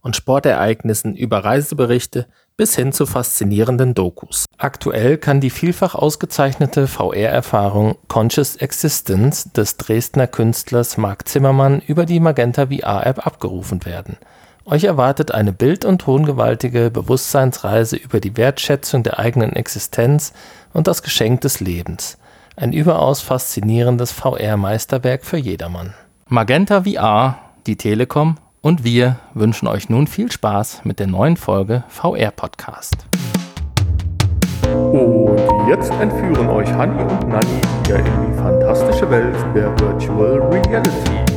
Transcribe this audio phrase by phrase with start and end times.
[0.00, 2.26] und Sportereignissen über Reiseberichte
[2.56, 4.46] bis hin zu faszinierenden Dokus.
[4.56, 12.20] Aktuell kann die vielfach ausgezeichnete VR-Erfahrung Conscious Existence des Dresdner Künstlers Marc Zimmermann über die
[12.20, 14.16] Magenta VR-App abgerufen werden.
[14.64, 20.32] Euch erwartet eine bild- und tongewaltige Bewusstseinsreise über die Wertschätzung der eigenen Existenz
[20.74, 22.18] und das Geschenk des Lebens.
[22.56, 25.94] Ein überaus faszinierendes VR-Meisterwerk für jedermann.
[26.26, 28.36] Magenta VR, die Telekom
[28.68, 33.06] und wir wünschen euch nun viel Spaß mit der neuen Folge VR Podcast.
[34.66, 41.27] Und jetzt entführen euch Hanni und Nanni wieder in die fantastische Welt der Virtual Reality.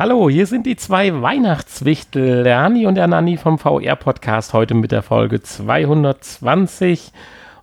[0.00, 4.92] Hallo, hier sind die zwei Weihnachtswichtel, der Hanni und der Nanni vom VR-Podcast, heute mit
[4.92, 7.12] der Folge 220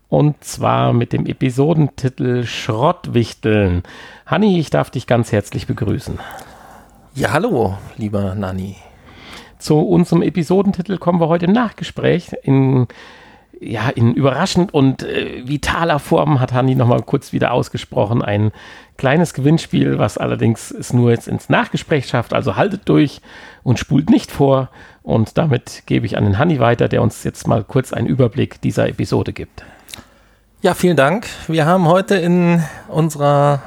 [0.08, 3.82] und zwar mit dem Episodentitel Schrottwichteln.
[4.28, 6.20] Hanni, ich darf dich ganz herzlich begrüßen.
[7.16, 8.76] Ja, hallo, lieber Nanni.
[9.58, 12.34] Zu unserem Episodentitel kommen wir heute im Nachgespräch.
[12.44, 12.86] In
[13.60, 18.22] ja, in überraschend und äh, vitaler Form hat Hanni nochmal kurz wieder ausgesprochen.
[18.22, 18.52] Ein
[18.98, 22.34] kleines Gewinnspiel, was allerdings es nur jetzt ins Nachgespräch schafft.
[22.34, 23.22] Also haltet durch
[23.64, 24.70] und spult nicht vor.
[25.04, 28.62] Und damit gebe ich an den Hanni weiter, der uns jetzt mal kurz einen Überblick
[28.62, 29.64] dieser Episode gibt.
[30.62, 31.28] Ja, vielen Dank.
[31.48, 33.62] Wir haben heute in unserer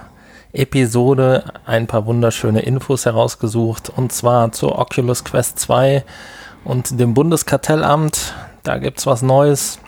[0.52, 3.88] Episode ein paar wunderschöne Infos herausgesucht.
[3.88, 6.04] Und zwar zur Oculus Quest 2
[6.64, 8.34] und dem Bundeskartellamt.
[8.62, 9.78] Da gibt es was Neues.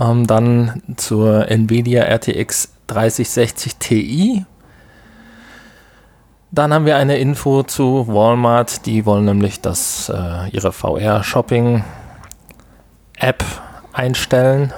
[0.00, 4.46] Ähm, dann zur Nvidia RTX 3060 Ti.
[6.52, 8.86] Dann haben wir eine Info zu Walmart.
[8.86, 11.84] Die wollen nämlich, dass äh, ihre VR-Shopping-App
[13.92, 14.72] einstellen.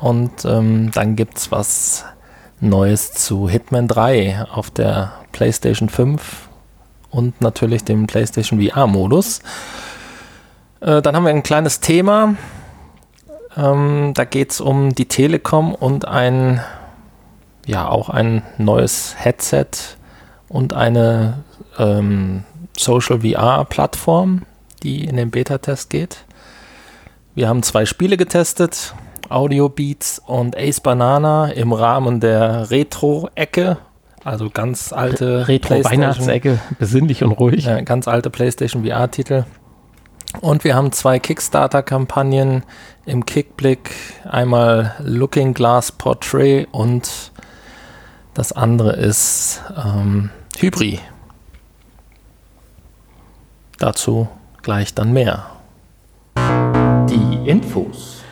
[0.00, 2.06] Und ähm, dann gibt es was
[2.60, 6.48] Neues zu Hitman 3 auf der PlayStation 5
[7.10, 9.40] und natürlich dem PlayStation VR-Modus.
[10.80, 12.36] Äh, dann haben wir ein kleines Thema.
[13.56, 16.60] Ähm, da geht es um die Telekom und ein,
[17.66, 19.66] ja, auch ein neues Headset
[20.48, 21.44] und eine
[21.78, 22.44] ähm,
[22.76, 24.42] Social VR-Plattform,
[24.82, 26.24] die in den Beta-Test geht.
[27.34, 28.94] Wir haben zwei Spiele getestet,
[29.28, 33.78] Audio Beats und Ace Banana im Rahmen der Retro-Ecke,
[34.24, 37.64] also ganz alte Retro-Weihnachtsecke, besinnlich und ruhig.
[37.64, 39.44] Ja, ganz alte PlayStation VR-Titel.
[40.40, 42.62] Und wir haben zwei Kickstarter-Kampagnen
[43.04, 43.90] im Kickblick.
[44.24, 47.32] Einmal Looking Glass Portrait und
[48.34, 51.00] das andere ist ähm, Hybri.
[53.78, 54.28] Dazu
[54.62, 55.46] gleich dann mehr.
[56.36, 58.22] Die Infos.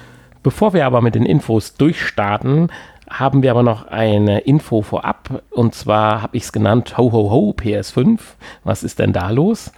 [0.42, 2.70] Bevor wir aber mit den Infos durchstarten,
[3.10, 5.42] haben wir aber noch eine Info vorab.
[5.50, 8.20] Und zwar habe ich es genannt Ho Ho Ho PS5.
[8.64, 9.72] Was ist denn da los?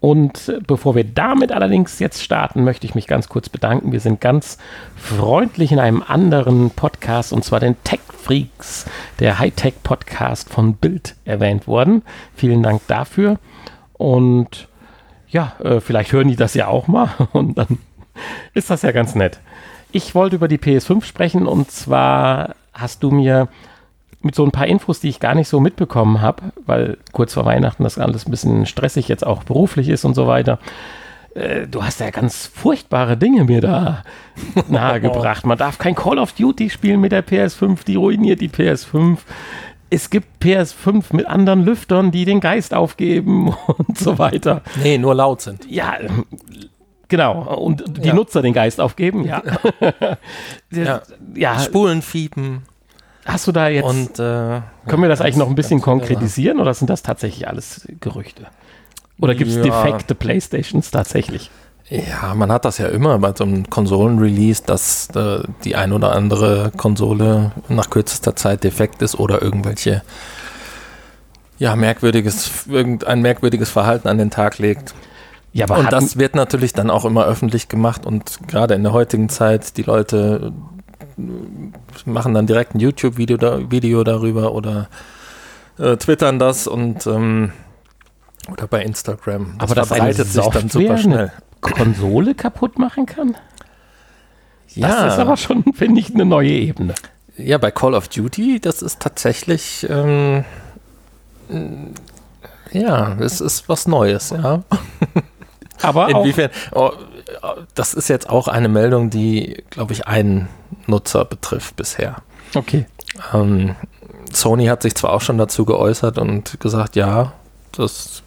[0.00, 3.92] Und bevor wir damit allerdings jetzt starten, möchte ich mich ganz kurz bedanken.
[3.92, 4.58] Wir sind ganz
[4.94, 8.86] freundlich in einem anderen Podcast, und zwar den Tech Freaks,
[9.20, 12.02] der Hightech-Podcast von Bild erwähnt worden.
[12.34, 13.38] Vielen Dank dafür.
[13.94, 14.68] Und
[15.28, 17.78] ja, äh, vielleicht hören die das ja auch mal und dann
[18.54, 19.40] ist das ja ganz nett.
[19.92, 23.48] Ich wollte über die PS5 sprechen und zwar hast du mir
[24.22, 27.44] mit so ein paar Infos, die ich gar nicht so mitbekommen habe, weil kurz vor
[27.44, 30.58] Weihnachten das alles ein bisschen stressig jetzt auch beruflich ist und so weiter.
[31.34, 34.02] Äh, du hast ja ganz furchtbare Dinge mir da
[34.68, 35.46] nahegebracht.
[35.46, 39.18] Man darf kein Call of Duty spielen mit der PS5, die ruiniert die PS5.
[39.88, 44.62] Es gibt PS5 mit anderen Lüftern, die den Geist aufgeben und so weiter.
[44.82, 45.70] Nee, nur laut sind.
[45.70, 45.98] Ja,
[47.08, 48.14] Genau, und die ja.
[48.14, 49.42] Nutzer den Geist aufgeben, ja.
[50.72, 51.02] ja.
[51.34, 51.58] ja.
[51.60, 52.62] Spulen fiepen.
[53.26, 53.84] Hast du da jetzt.
[53.84, 57.86] Und, äh, können wir das eigentlich noch ein bisschen konkretisieren oder sind das tatsächlich alles
[58.00, 58.46] Gerüchte?
[59.20, 59.62] Oder gibt es ja.
[59.62, 61.50] defekte Playstations tatsächlich?
[61.88, 66.12] Ja, man hat das ja immer bei so einem Konsolen-Release, dass äh, die ein oder
[66.12, 70.02] andere Konsole nach kürzester Zeit defekt ist oder irgendwelche
[71.58, 74.94] ja, merkwürdiges, irgendein merkwürdiges Verhalten an den Tag legt.
[75.52, 78.92] Ja, aber und das wird natürlich dann auch immer öffentlich gemacht und gerade in der
[78.92, 80.52] heutigen Zeit, die Leute
[82.04, 84.88] machen dann direkt ein YouTube-Video da, Video darüber oder
[85.78, 87.52] äh, twittern das und ähm,
[88.50, 89.54] oder bei Instagram.
[89.58, 91.32] Das Aber das verbreitet sich dann super schnell.
[91.60, 93.36] Konsole kaputt machen kann?
[94.74, 94.88] Ja.
[94.88, 96.94] Das ist aber schon, finde ich, eine neue Ebene.
[97.36, 100.44] Ja, bei Call of Duty, das ist tatsächlich, ähm,
[102.72, 104.62] ja, es ist was Neues, ja.
[105.82, 106.50] Aber inwiefern?
[106.72, 106.92] Oh,
[107.74, 110.48] das ist jetzt auch eine Meldung, die, glaube ich, einen
[110.86, 112.16] Nutzer betrifft bisher.
[112.54, 112.86] Okay.
[113.32, 113.76] Ähm,
[114.32, 117.32] Sony hat sich zwar auch schon dazu geäußert und gesagt, ja,
[117.72, 118.22] das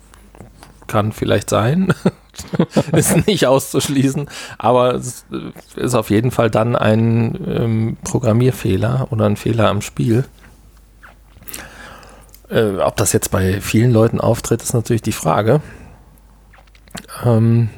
[0.87, 1.93] kann vielleicht sein.
[2.93, 5.25] ist nicht auszuschließen, aber es
[5.75, 10.25] ist auf jeden Fall dann ein ähm, Programmierfehler oder ein Fehler am Spiel.
[12.49, 15.61] Äh, ob das jetzt bei vielen Leuten auftritt, ist natürlich die Frage.
[17.23, 17.69] Ähm,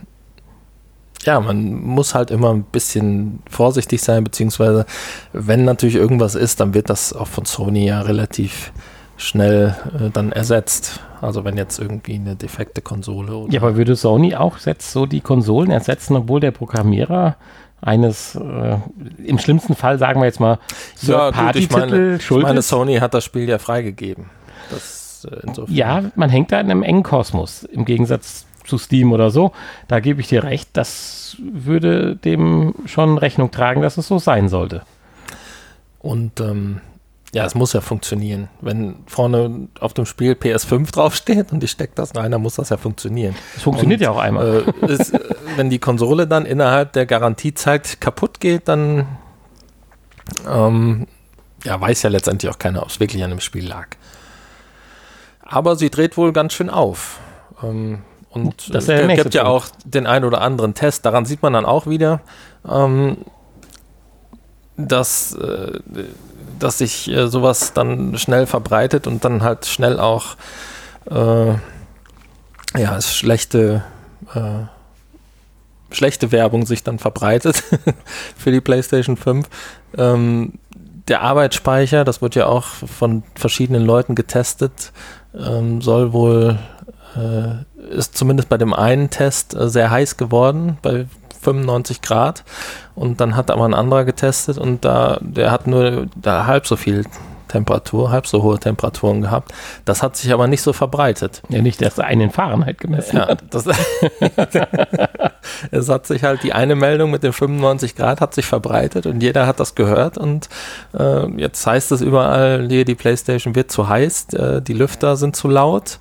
[1.23, 4.85] ja, man muss halt immer ein bisschen vorsichtig sein, beziehungsweise
[5.33, 8.71] wenn natürlich irgendwas ist, dann wird das auch von Sony ja relativ
[9.17, 10.99] schnell äh, dann ersetzt.
[11.21, 15.05] Also wenn jetzt irgendwie eine defekte Konsole oder Ja, aber würde Sony auch jetzt so
[15.05, 17.35] die Konsolen ersetzen, obwohl der Programmierer
[17.81, 18.77] eines, äh,
[19.23, 20.59] im schlimmsten Fall sagen wir jetzt mal,
[21.03, 24.29] Third-Party-Titel ja, ich, ich meine, Sony hat das Spiel ja freigegeben.
[24.69, 29.31] Das, äh, ja, man hängt da in einem engen Kosmos, im Gegensatz zu Steam oder
[29.31, 29.51] so.
[29.89, 34.47] Da gebe ich dir recht, das würde dem schon Rechnung tragen, dass es so sein
[34.47, 34.83] sollte.
[35.99, 36.79] Und ähm,
[37.33, 38.47] ja, es muss ja funktionieren.
[38.61, 42.69] Wenn vorne auf dem Spiel PS5 draufsteht und ich stecke das rein, dann muss das
[42.69, 43.35] ja funktionieren.
[43.57, 44.63] Es funktioniert und, ja auch einmal.
[44.81, 45.13] Äh, ist,
[45.57, 49.05] wenn die Konsole dann innerhalb der Garantiezeit kaputt geht, dann
[50.49, 51.07] ähm,
[51.65, 53.87] ja, weiß ja letztendlich auch keiner, ob es wirklich an dem Spiel lag.
[55.41, 57.19] Aber sie dreht wohl ganz schön auf.
[57.61, 57.99] Ähm,
[58.31, 61.05] und es äh, gibt ja auch den einen oder anderen Test.
[61.05, 62.21] Daran sieht man dann auch wieder,
[62.67, 63.17] ähm,
[64.77, 65.79] dass äh,
[66.61, 70.35] dass sich äh, sowas dann schnell verbreitet und dann halt schnell auch
[71.09, 71.53] äh,
[72.77, 73.83] ja, schlechte,
[74.33, 74.65] äh,
[75.93, 77.63] schlechte Werbung sich dann verbreitet
[78.37, 79.47] für die PlayStation 5.
[79.97, 80.53] Ähm,
[81.07, 84.93] der Arbeitsspeicher, das wird ja auch von verschiedenen Leuten getestet,
[85.37, 86.59] ähm, soll wohl,
[87.89, 91.07] ist zumindest bei dem einen Test äh, sehr heiß geworden, bei
[91.41, 92.43] 95 Grad.
[92.95, 96.75] Und dann hat aber ein anderer getestet und da, der hat nur da halb so
[96.75, 97.05] viel
[97.51, 99.51] Temperatur, halb so hohe Temperaturen gehabt.
[99.83, 101.41] Das hat sich aber nicht so verbreitet.
[101.49, 103.43] Ja, nicht, dass er einen Fahrenheit gemessen ja, hat.
[103.49, 103.65] Das,
[105.71, 109.21] es hat sich halt die eine Meldung mit den 95 Grad hat sich verbreitet und
[109.21, 110.47] jeder hat das gehört und
[110.97, 115.35] äh, jetzt heißt es überall, hier die Playstation wird zu heiß, äh, die Lüfter sind
[115.35, 115.99] zu laut.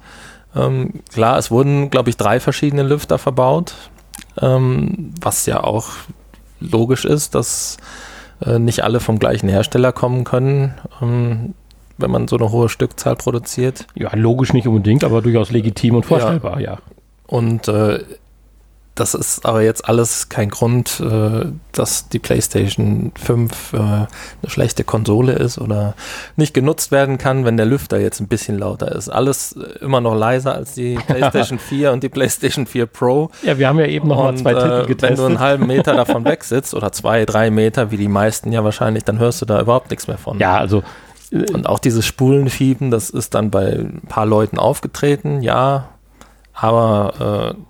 [0.55, 3.75] Ähm, klar, es wurden, glaube ich, drei verschiedene Lüfter verbaut
[4.41, 5.91] ähm, was ja auch
[6.61, 7.77] logisch ist, dass
[8.45, 11.55] äh, nicht alle vom gleichen Hersteller kommen können, ähm,
[11.99, 13.87] wenn man so eine hohe Stückzahl produziert.
[13.95, 16.73] Ja, logisch nicht unbedingt, aber durchaus legitim und vorstellbar, ja.
[16.73, 16.79] ja.
[17.27, 18.01] Und äh,
[19.01, 24.07] das ist aber jetzt alles kein Grund, äh, dass die PlayStation 5 äh, eine
[24.47, 25.95] schlechte Konsole ist oder
[26.37, 29.09] nicht genutzt werden kann, wenn der Lüfter jetzt ein bisschen lauter ist.
[29.09, 33.31] Alles äh, immer noch leiser als die PlayStation 4 und die PlayStation 4 Pro.
[33.43, 35.03] Ja, wir haben ja eben noch und, mal zwei Titel getestet.
[35.03, 38.53] Wenn du einen halben Meter davon weg sitzt oder zwei, drei Meter, wie die meisten
[38.53, 40.39] ja wahrscheinlich, dann hörst du da überhaupt nichts mehr von.
[40.39, 40.83] Ja, also
[41.33, 45.89] und auch dieses Spulenfieben, das ist dann bei ein paar Leuten aufgetreten, ja,
[46.53, 47.70] aber äh,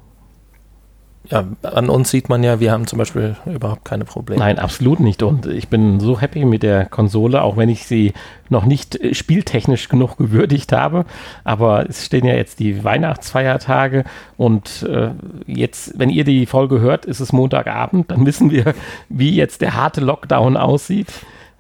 [1.30, 4.40] ja, an uns sieht man ja, wir haben zum Beispiel überhaupt keine Probleme.
[4.40, 5.22] Nein, absolut nicht.
[5.22, 8.12] Und ich bin so happy mit der Konsole, auch wenn ich sie
[8.49, 11.04] noch nicht äh, spieltechnisch genug gewürdigt habe.
[11.44, 14.04] Aber es stehen ja jetzt die Weihnachtsfeiertage
[14.37, 15.10] und äh,
[15.46, 18.75] jetzt, wenn ihr die Folge hört, ist es Montagabend, dann wissen wir,
[19.08, 21.08] wie jetzt der harte Lockdown aussieht.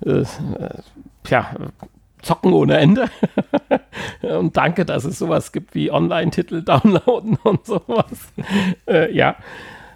[0.04, 0.26] Äh, äh
[1.22, 1.46] tja,
[2.22, 3.06] zocken ohne Ende.
[4.22, 8.32] und danke, dass es sowas gibt wie Online-Titel downloaden und sowas.
[8.86, 9.36] Äh, ja.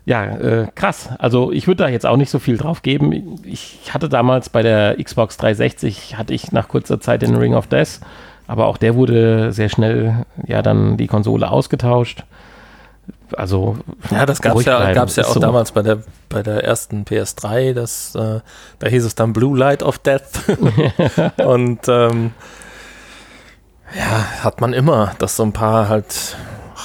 [0.06, 1.08] Ja, äh, krass.
[1.18, 3.40] Also ich würde da jetzt auch nicht so viel drauf geben.
[3.44, 7.68] Ich hatte damals bei der Xbox 360, hatte ich nach kurzer Zeit den Ring of
[7.68, 8.00] Death,
[8.46, 12.24] aber auch der wurde sehr schnell ja dann die Konsole ausgetauscht.
[13.36, 13.76] Also
[14.10, 15.40] ja, das gab es ja, gab's ja auch so.
[15.40, 17.72] damals bei der bei der ersten PS3.
[17.72, 18.40] Das, äh,
[18.78, 20.22] da hieß es dann Blue Light of Death.
[21.44, 22.32] Und ähm,
[23.96, 26.36] ja, hat man immer, dass so ein paar halt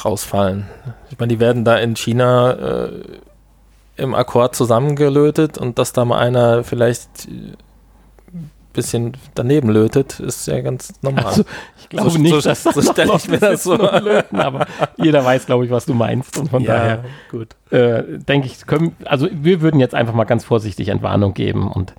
[0.05, 0.67] rausfallen.
[1.09, 2.91] Ich meine, die werden da in China äh,
[3.95, 7.27] im Akkord zusammengelötet und dass da mal einer vielleicht
[8.79, 11.25] bisschen daneben lötet, ist ja ganz normal.
[11.25, 11.43] Also,
[11.79, 14.67] ich glaube so, nicht, so, dass das so stelle ich mir das so löten, aber
[14.97, 17.55] jeder weiß, glaube ich, was du meinst und von ja, daher gut.
[17.71, 21.93] Äh, denke ich, können, also wir würden jetzt einfach mal ganz vorsichtig Entwarnung geben und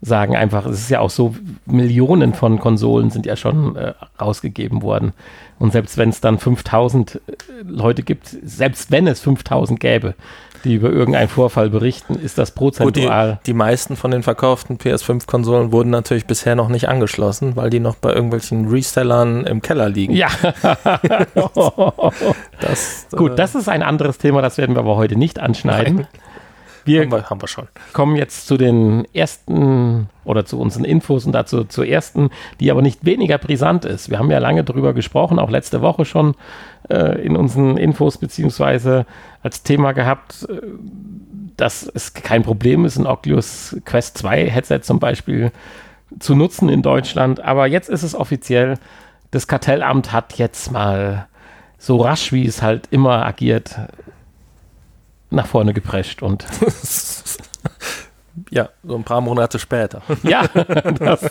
[0.00, 1.34] sagen einfach, es ist ja auch so,
[1.66, 5.12] Millionen von Konsolen sind ja schon äh, rausgegeben worden.
[5.58, 7.20] Und selbst wenn es dann 5000 äh,
[7.62, 10.14] Leute gibt, selbst wenn es 5000 gäbe,
[10.64, 13.30] die über irgendeinen Vorfall berichten, ist das prozentual.
[13.30, 17.70] Gut, die, die meisten von den verkauften PS5-Konsolen wurden natürlich bisher noch nicht angeschlossen, weil
[17.70, 20.14] die noch bei irgendwelchen Resellern im Keller liegen.
[20.14, 20.28] Ja.
[22.60, 25.96] das, Gut, äh, das ist ein anderes Thema, das werden wir aber heute nicht anschneiden.
[25.96, 26.06] Nein.
[26.84, 27.68] Wir, haben wir, haben wir schon.
[27.92, 32.82] kommen jetzt zu den ersten oder zu unseren Infos und dazu zur ersten, die aber
[32.82, 34.10] nicht weniger brisant ist.
[34.10, 36.34] Wir haben ja lange darüber gesprochen, auch letzte Woche schon
[36.88, 39.06] äh, in unseren Infos beziehungsweise
[39.42, 40.60] als Thema gehabt, äh,
[41.56, 45.52] dass es kein Problem ist, ein Oculus Quest 2 Headset zum Beispiel
[46.18, 47.40] zu nutzen in Deutschland.
[47.40, 48.78] Aber jetzt ist es offiziell,
[49.30, 51.26] das Kartellamt hat jetzt mal
[51.78, 53.76] so rasch, wie es halt immer agiert,
[55.34, 56.46] nach vorne geprescht und
[58.50, 60.02] ja, so ein paar Monate später.
[60.22, 60.46] ja,
[60.98, 61.30] das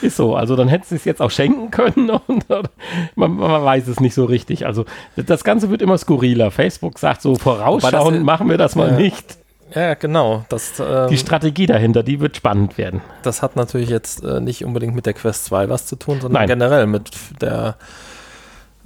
[0.00, 0.36] ist so.
[0.36, 4.14] Also dann hätte sie es jetzt auch schenken können und man, man, weiß es nicht
[4.14, 4.66] so richtig.
[4.66, 4.84] Also
[5.16, 6.50] das Ganze wird immer skurriler.
[6.50, 9.38] Facebook sagt so vorausschauend, machen wir das mal ja, nicht.
[9.74, 10.44] Ja, genau.
[10.48, 13.00] Das, ähm, die Strategie dahinter, die wird spannend werden.
[13.22, 16.40] Das hat natürlich jetzt äh, nicht unbedingt mit der Quest 2 was zu tun, sondern
[16.40, 16.48] Nein.
[16.48, 17.76] generell mit der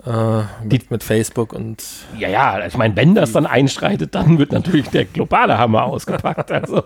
[0.07, 1.83] äh, mit, mit, Facebook und.
[2.19, 6.51] Ja, ja, ich meine, wenn das dann einschreitet, dann wird natürlich der globale Hammer ausgepackt.
[6.53, 6.83] Also.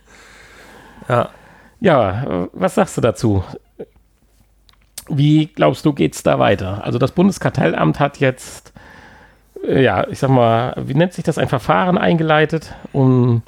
[1.08, 1.30] ja.
[1.78, 3.44] Ja, was sagst du dazu?
[5.08, 6.84] Wie glaubst du, geht es da weiter?
[6.84, 8.72] Also das Bundeskartellamt hat jetzt,
[9.64, 13.42] äh, ja, ich sag mal, wie nennt sich das, ein Verfahren eingeleitet, um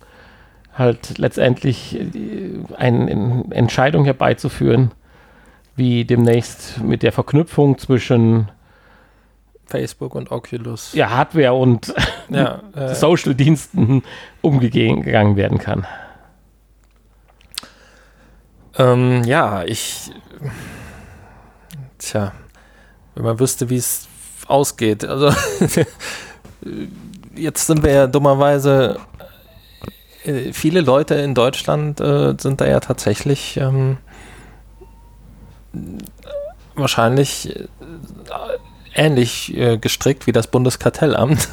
[0.76, 4.93] halt letztendlich äh, eine Entscheidung herbeizuführen,
[5.79, 8.51] wie demnächst mit der Verknüpfung zwischen
[9.67, 10.93] Facebook und Oculus.
[10.95, 11.95] Ja, Hardware und
[12.29, 14.03] ja, äh, Social-Diensten
[14.41, 15.87] umgegangen werden kann.
[18.77, 20.11] Ähm, ja, ich.
[21.99, 22.33] Tja,
[23.15, 24.09] wenn man wüsste, wie es
[24.47, 25.05] ausgeht.
[25.05, 25.33] Also,
[27.35, 28.99] jetzt sind wir ja dummerweise.
[30.25, 33.99] Äh, viele Leute in Deutschland äh, sind da ja tatsächlich ähm,
[36.75, 37.67] wahrscheinlich äh,
[38.95, 41.49] ähnlich äh, gestrickt wie das Bundeskartellamt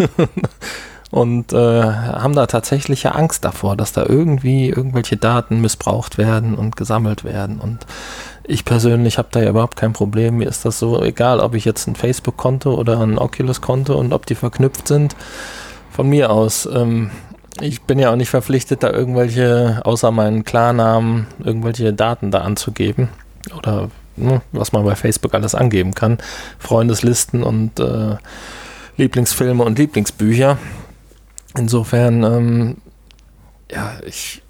[1.12, 6.75] und äh, haben da tatsächliche Angst davor, dass da irgendwie irgendwelche Daten missbraucht werden und
[6.75, 7.60] gesammelt werden.
[7.60, 7.86] Und
[8.43, 10.38] ich persönlich habe da ja überhaupt kein Problem.
[10.38, 14.25] Mir ist das so egal, ob ich jetzt ein Facebook-Konto oder ein Oculus-Konto und ob
[14.25, 15.15] die verknüpft sind.
[15.91, 16.65] Von mir aus.
[16.65, 17.12] Ähm,
[17.62, 23.07] ich bin ja auch nicht verpflichtet, da irgendwelche, außer meinen Klarnamen, irgendwelche Daten da anzugeben.
[23.57, 23.89] Oder
[24.51, 26.17] was man bei Facebook alles angeben kann.
[26.60, 28.15] Freundeslisten und äh,
[28.98, 30.57] Lieblingsfilme und Lieblingsbücher.
[31.57, 32.77] Insofern, ähm,
[33.72, 34.41] ja, ich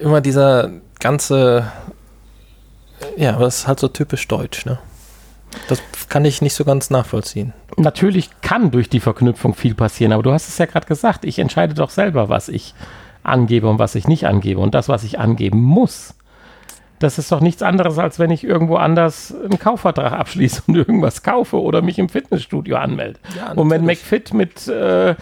[0.00, 1.70] immer dieser ganze,
[3.16, 4.78] ja, das ist halt so typisch deutsch, ne?
[5.68, 7.52] Das kann ich nicht so ganz nachvollziehen.
[7.76, 11.40] Natürlich kann durch die Verknüpfung viel passieren, aber du hast es ja gerade gesagt, ich
[11.40, 12.74] entscheide doch selber, was ich
[13.24, 14.60] angebe und was ich nicht angebe.
[14.60, 16.14] Und das, was ich angeben muss,
[17.00, 21.22] das ist doch nichts anderes, als wenn ich irgendwo anders einen Kaufvertrag abschließe und irgendwas
[21.22, 23.18] kaufe oder mich im Fitnessstudio anmelde.
[23.36, 25.16] Ja, und wenn McFit mit äh, äh,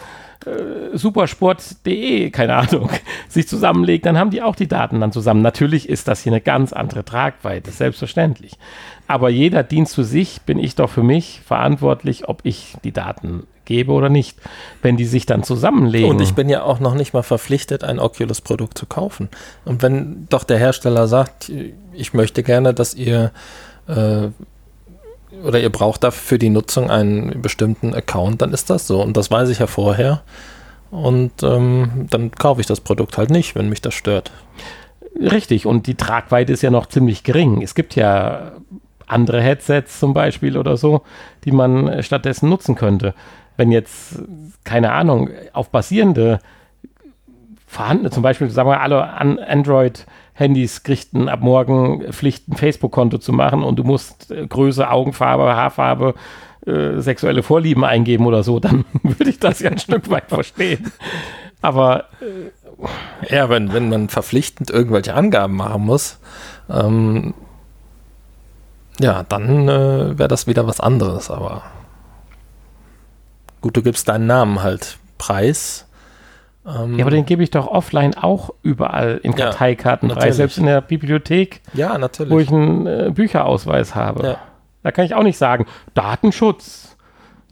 [0.93, 2.91] supersport.de, keine Ahnung,
[3.29, 5.41] sich zusammenlegt, dann haben die auch die Daten dann zusammen.
[5.41, 8.59] Natürlich ist das hier eine ganz andere Tragweite, selbstverständlich.
[9.07, 13.47] Aber jeder Dienst für sich bin ich doch für mich verantwortlich, ob ich die Daten
[13.69, 14.39] gebe oder nicht,
[14.83, 16.09] wenn die sich dann zusammenlegen.
[16.09, 19.29] Und ich bin ja auch noch nicht mal verpflichtet, ein Oculus-Produkt zu kaufen.
[19.65, 21.53] Und wenn doch der Hersteller sagt,
[21.93, 23.31] ich möchte gerne, dass ihr
[23.87, 24.29] äh,
[25.45, 29.03] oder ihr braucht dafür für die Nutzung einen bestimmten Account, dann ist das so.
[29.03, 30.23] Und das weiß ich ja vorher.
[30.91, 34.33] Und ähm, dann kaufe ich das Produkt halt nicht, wenn mich das stört.
[35.21, 37.61] Richtig, und die Tragweite ist ja noch ziemlich gering.
[37.61, 38.53] Es gibt ja
[39.07, 41.03] andere Headsets zum Beispiel oder so,
[41.45, 43.15] die man stattdessen nutzen könnte
[43.59, 44.23] wenn jetzt,
[44.65, 46.39] keine Ahnung, auf basierende
[47.67, 53.33] vorhandene, zum Beispiel, sagen wir alle an Android-Handys kriegten ab morgen Pflicht, ein Facebook-Konto zu
[53.33, 56.15] machen und du musst äh, Größe, Augenfarbe, Haarfarbe,
[56.67, 60.91] äh, sexuelle Vorlieben eingeben oder so, dann würde ich das ja ein Stück weit verstehen.
[61.61, 66.21] Aber äh, ja, wenn, wenn man verpflichtend irgendwelche Angaben machen muss,
[66.71, 67.35] ähm,
[69.01, 71.63] ja, dann äh, wäre das wieder was anderes, aber
[73.61, 75.87] Gut, du gibst deinen Namen halt preis.
[76.67, 80.59] Ähm ja, aber den gebe ich doch offline auch überall in Karteikarten ja, preis, selbst
[80.59, 82.33] in der Bibliothek, ja, natürlich.
[82.33, 84.27] wo ich einen äh, Bücherausweis habe.
[84.27, 84.39] Ja.
[84.83, 86.97] Da kann ich auch nicht sagen, Datenschutz.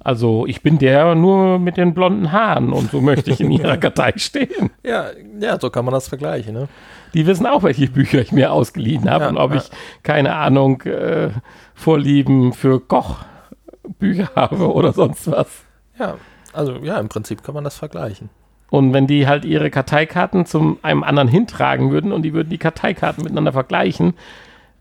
[0.03, 3.77] Also ich bin der nur mit den blonden Haaren und so möchte ich in ihrer
[3.77, 4.71] Kartei stehen.
[4.85, 5.07] Ja,
[5.41, 6.55] ja, so kann man das vergleichen.
[6.55, 6.69] Ne?
[7.13, 9.57] Die wissen auch, welche Bücher ich mir ausgeliehen habe Ja, und ob ja.
[9.57, 9.71] ich,
[10.05, 11.31] keine Ahnung, äh,
[11.75, 15.66] Vorlieben für Kochbücher habe oder sonst was.
[15.99, 16.17] Ja,
[16.53, 18.31] also ja, im Prinzip kann man das vergleichen.
[18.71, 22.59] Und wenn die halt ihre Karteikarten zum einem anderen hintragen würden und die würden die
[22.59, 24.15] Karteikarten miteinander vergleichen,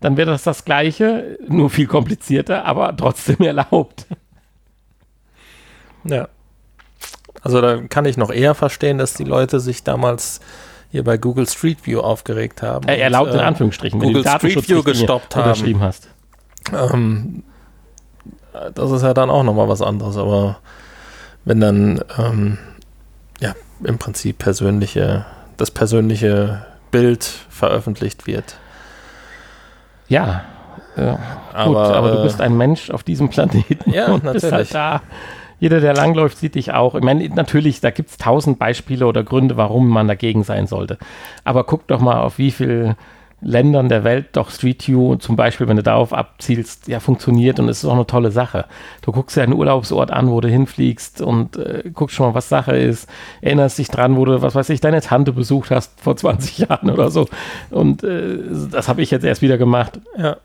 [0.00, 4.06] dann wäre das das Gleiche, nur viel komplizierter, aber trotzdem erlaubt.
[6.04, 6.28] Ja.
[7.42, 10.40] Also da kann ich noch eher verstehen, dass die Leute sich damals
[10.90, 12.88] hier bei Google Street View aufgeregt haben.
[12.88, 15.44] Äh, erlaubt in Und, äh, Anführungsstrichen, Google Street View gestoppt haben.
[15.44, 16.08] unterschrieben hast.
[16.72, 17.44] Ähm,
[18.74, 20.58] das ist ja dann auch nochmal was anderes, aber
[21.46, 22.58] wenn dann ähm,
[23.40, 25.24] ja im Prinzip persönliche,
[25.56, 28.58] das persönliche Bild veröffentlicht wird.
[30.08, 30.44] Ja.
[30.96, 31.14] Äh,
[31.54, 34.52] Aber, gut, aber du äh, bist ein Mensch auf diesem Planeten Ja, und bist natürlich.
[34.52, 35.02] halt da.
[35.58, 36.94] Jeder, der langläuft, sieht dich auch.
[36.94, 40.98] Ich meine, natürlich, da gibt es tausend Beispiele oder Gründe, warum man dagegen sein sollte.
[41.44, 42.94] Aber guck doch mal, auf wie viel
[43.42, 47.68] Ländern der Welt doch Street View zum Beispiel, wenn du darauf abzielst, ja, funktioniert und
[47.68, 48.64] es ist auch eine tolle Sache.
[49.02, 52.48] Du guckst ja einen Urlaubsort an, wo du hinfliegst und äh, guckst schon mal, was
[52.48, 53.08] Sache ist,
[53.42, 56.90] erinnerst dich dran, wo du, was weiß ich, deine Tante besucht hast vor 20 Jahren
[56.90, 57.28] oder so.
[57.70, 58.38] Und äh,
[58.70, 60.00] das habe ich jetzt erst wieder gemacht.
[60.16, 60.38] Ja,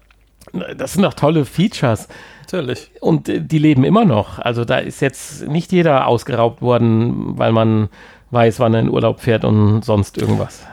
[0.78, 2.10] Das sind doch tolle Features.
[2.42, 2.92] natürlich.
[3.00, 4.40] Und äh, die leben immer noch.
[4.40, 7.88] Also da ist jetzt nicht jeder ausgeraubt worden, weil man
[8.32, 10.66] weiß, wann er in Urlaub fährt und sonst irgendwas.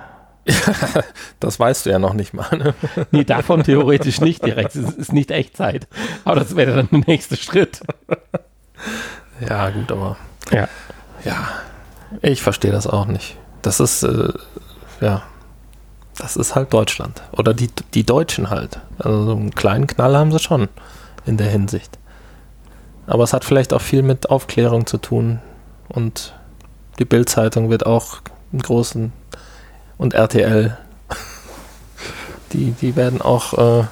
[1.41, 2.57] Das weißt du ja noch nicht mal.
[2.57, 2.75] Ne?
[3.11, 4.75] Nee, davon theoretisch nicht direkt.
[4.75, 5.87] Es ist nicht Echtzeit.
[6.25, 7.81] Aber das wäre dann der nächste Schritt.
[9.47, 10.17] Ja, gut, aber
[10.51, 10.69] Ja.
[11.25, 11.49] ja,
[12.23, 13.37] ich verstehe das auch nicht.
[13.63, 14.33] Das ist, äh,
[15.01, 15.23] ja,
[16.17, 17.23] das ist halt Deutschland.
[17.33, 18.81] Oder die, die Deutschen halt.
[18.99, 20.69] Also so einen kleinen Knall haben sie schon
[21.27, 21.99] in der Hinsicht.
[23.07, 25.41] Aber es hat vielleicht auch viel mit Aufklärung zu tun.
[25.89, 26.35] Und
[26.99, 28.19] die Bild-Zeitung wird auch
[28.53, 29.13] einen großen
[29.99, 30.79] und RTL,
[32.53, 33.85] die, die werden auch äh,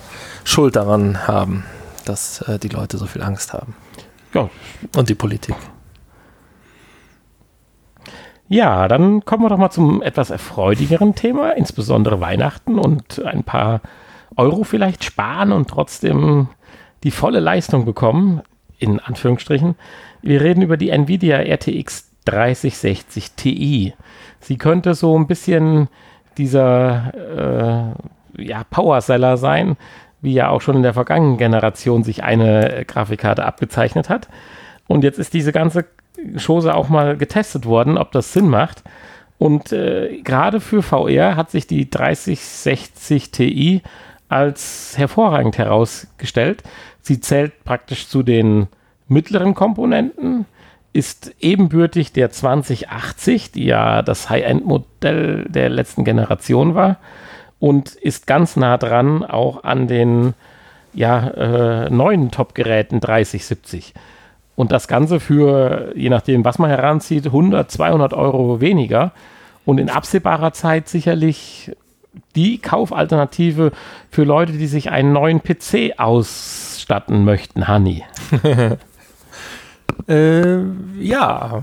[0.45, 1.65] Schuld daran haben,
[2.05, 3.75] dass äh, die Leute so viel Angst haben.
[4.33, 4.49] Ja.
[4.97, 5.57] Und die Politik.
[8.49, 13.81] Ja, dann kommen wir doch mal zum etwas erfreudigeren Thema, insbesondere Weihnachten und ein paar
[14.37, 16.49] Euro vielleicht sparen und trotzdem
[17.03, 18.43] die volle Leistung bekommen,
[18.79, 19.75] in Anführungsstrichen.
[20.23, 23.95] Wir reden über die Nvidia RTX 3060 Ti.
[24.47, 25.89] Sie könnte so ein bisschen
[26.39, 27.95] dieser
[28.37, 29.77] äh, ja, Powerseller sein,
[30.21, 34.29] wie ja auch schon in der vergangenen Generation sich eine äh, Grafikkarte abgezeichnet hat.
[34.87, 35.87] Und jetzt ist diese ganze
[36.39, 38.85] Chose auch mal getestet worden, ob das Sinn macht.
[39.39, 43.83] Und äh, gerade für VR hat sich die 3060 Ti
[44.29, 46.63] als hervorragend herausgestellt.
[47.03, 48.69] Sie zählt praktisch zu den
[49.09, 50.47] mittleren Komponenten,
[50.97, 56.97] ist ebenbürtig der 2080, die ja das High-End-Modell der letzten Generation war,
[57.59, 60.35] und ist ganz nah dran auch an den
[60.95, 63.93] ja, äh, neuen Top-Geräten 3070.
[64.57, 69.13] Und das Ganze für, je nachdem, was man heranzieht, 100, 200 Euro weniger.
[69.67, 71.73] Und in absehbarer Zeit sicherlich
[72.35, 73.73] die Kaufalternative
[74.11, 78.03] für Leute, die sich einen neuen PC ausstatten möchten, Hanni.
[80.09, 80.59] Äh,
[81.01, 81.63] ja,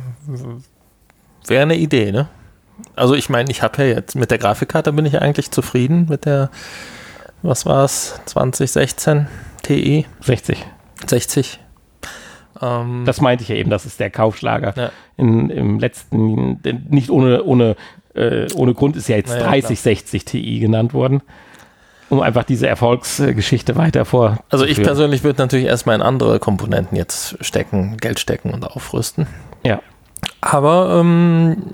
[1.48, 2.28] wäre eine Idee, ne?
[2.96, 6.08] Also ich meine, ich habe ja jetzt mit der Grafikkarte bin ich ja eigentlich zufrieden
[6.10, 6.50] mit der,
[7.42, 9.28] was war es, 2016
[9.62, 10.66] Ti 60.
[11.08, 11.60] 60.
[12.62, 14.74] Ähm, Das meinte ich ja eben, das ist der Kaufschlager.
[14.76, 14.92] Ja.
[15.18, 16.60] In, Im letzten,
[16.90, 17.76] nicht ohne, ohne,
[18.16, 21.22] äh, ohne Grund ist ja jetzt Naja, 3060 Ti genannt worden,
[22.14, 24.38] um einfach diese Erfolgsgeschichte weiter vor.
[24.50, 29.28] also ich persönlich würde natürlich erstmal in andere Komponenten jetzt stecken, Geld stecken und aufrüsten.
[29.64, 29.82] Ja.
[30.42, 31.74] Aber ähm,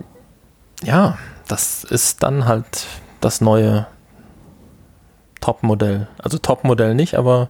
[0.84, 2.86] ja, das ist dann halt
[3.20, 3.88] das neue
[5.42, 6.08] Top-Modell.
[6.18, 7.50] Also Top-Modell nicht, aber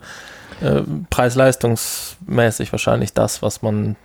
[0.62, 3.96] äh, preis-leistungsmäßig wahrscheinlich das, was man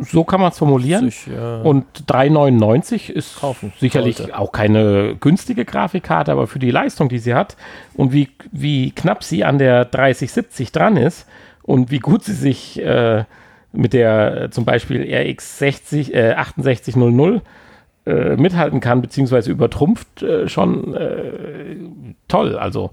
[0.00, 1.10] So kann man es formulieren.
[1.10, 4.38] sich äh, Und 3,99 ist Kaufen sicherlich sollte.
[4.38, 7.56] auch keine günstige Grafikkarte, aber für die Leistung, die sie hat
[7.94, 11.26] und wie, wie knapp sie an der 3070 dran ist
[11.62, 13.24] und wie gut sie sich äh,
[13.72, 17.42] mit der äh, zum Beispiel RX 60, äh, 6800
[18.06, 20.96] äh, mithalten kann, beziehungsweise übertrumpft, äh, schon
[22.28, 22.56] toll.
[22.56, 22.90] Also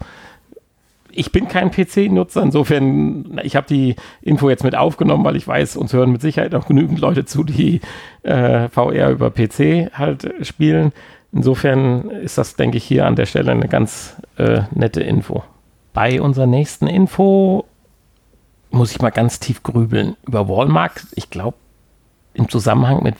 [1.15, 5.77] ich bin kein PC-Nutzer, insofern, ich habe die Info jetzt mit aufgenommen, weil ich weiß,
[5.77, 7.81] uns hören mit Sicherheit auch genügend Leute zu, die
[8.23, 10.91] äh, VR über PC halt spielen.
[11.31, 15.43] Insofern ist das, denke ich, hier an der Stelle eine ganz äh, nette Info.
[15.93, 17.65] Bei unserer nächsten Info
[18.71, 20.15] muss ich mal ganz tief grübeln.
[20.25, 21.57] Über Walmart, ich glaube,
[22.33, 23.15] im Zusammenhang mit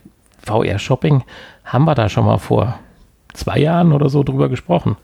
[0.45, 1.23] VR-Shopping
[1.63, 2.79] haben wir da schon mal vor
[3.33, 4.97] zwei Jahren oder so drüber gesprochen.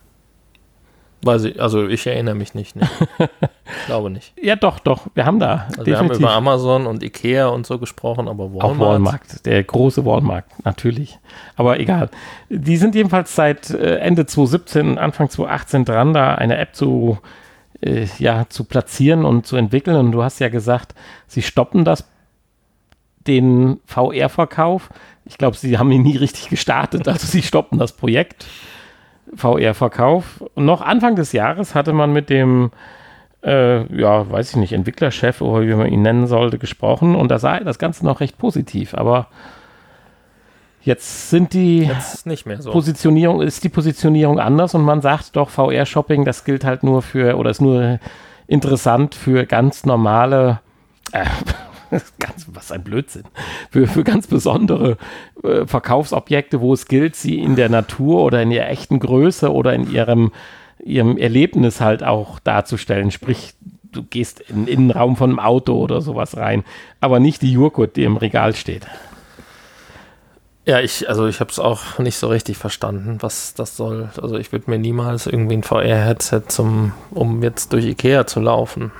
[1.21, 2.77] Weiß ich, also ich erinnere mich nicht.
[2.77, 2.87] Ne?
[3.19, 4.33] ich glaube nicht.
[4.41, 5.07] Ja, doch, doch.
[5.15, 5.67] Wir haben da.
[5.69, 8.63] Also wir haben über Amazon und Ikea und so gesprochen, aber Walmart.
[8.63, 11.19] Auch Walmart, der große Walmart, natürlich.
[11.57, 12.09] Aber egal.
[12.49, 17.17] Die sind jedenfalls seit äh, Ende 2017, Anfang 2018 dran, da eine App zu,
[17.81, 19.97] äh, ja, zu platzieren und zu entwickeln.
[19.97, 20.95] Und du hast ja gesagt,
[21.27, 22.05] sie stoppen das,
[23.27, 24.89] den VR-Verkauf.
[25.25, 28.45] Ich glaube, sie haben ihn nie richtig gestartet, also sie stoppen das Projekt.
[29.35, 30.43] VR-Verkauf.
[30.55, 32.71] Noch Anfang des Jahres hatte man mit dem,
[33.43, 37.39] äh, ja, weiß ich nicht, Entwicklerchef oder wie man ihn nennen sollte, gesprochen und da
[37.39, 38.93] sah das Ganze noch recht positiv.
[38.93, 39.27] Aber
[40.81, 42.25] jetzt sind die jetzt
[42.59, 42.71] so.
[42.71, 47.37] Positionierung, ist die Positionierung anders und man sagt doch, VR-Shopping, das gilt halt nur für,
[47.37, 47.99] oder ist nur
[48.47, 50.59] interessant für ganz normale,
[51.11, 51.25] äh,
[52.19, 53.23] ganz, was ein Blödsinn.
[53.71, 54.97] Für, für ganz besondere
[55.43, 59.73] äh, Verkaufsobjekte, wo es gilt, sie in der Natur oder in ihrer echten Größe oder
[59.73, 60.31] in ihrem,
[60.83, 63.11] ihrem Erlebnis halt auch darzustellen.
[63.11, 63.53] Sprich,
[63.91, 66.63] du gehst in den Innenraum von einem Auto oder sowas rein,
[67.01, 68.87] aber nicht die Joghurt, die im Regal steht.
[70.65, 74.09] Ja, ich, also ich habe es auch nicht so richtig verstanden, was das soll.
[74.21, 78.91] Also ich würde mir niemals irgendwie ein VR-Headset zum, um jetzt durch Ikea zu laufen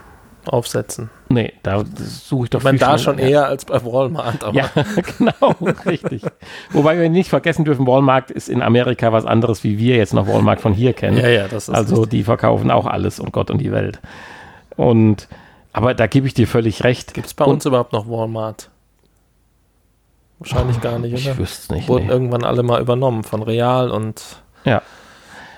[0.46, 1.12] aufsetzen.
[1.32, 4.44] Nee, da suche ich doch Ich meine, da schon eher als bei Walmart.
[4.44, 4.56] Aber.
[4.56, 4.72] Ja,
[5.18, 6.24] genau, richtig.
[6.72, 10.28] Wobei wir nicht vergessen dürfen, Walmart ist in Amerika was anderes, wie wir jetzt noch
[10.28, 11.18] Walmart von hier kennen.
[11.18, 12.12] Ja, ja, das ist Also richtig.
[12.12, 14.00] die verkaufen auch alles und Gott und die Welt.
[14.76, 15.28] Und,
[15.72, 17.14] aber da gebe ich dir völlig recht.
[17.14, 18.72] Gibt es bei und, uns überhaupt noch Walmart?
[20.40, 21.34] Wahrscheinlich gar nicht, oder?
[21.34, 21.90] Ich wüsste es nicht.
[21.90, 22.12] Wurden nee.
[22.12, 24.24] irgendwann alle mal übernommen von Real und
[24.66, 24.82] ja.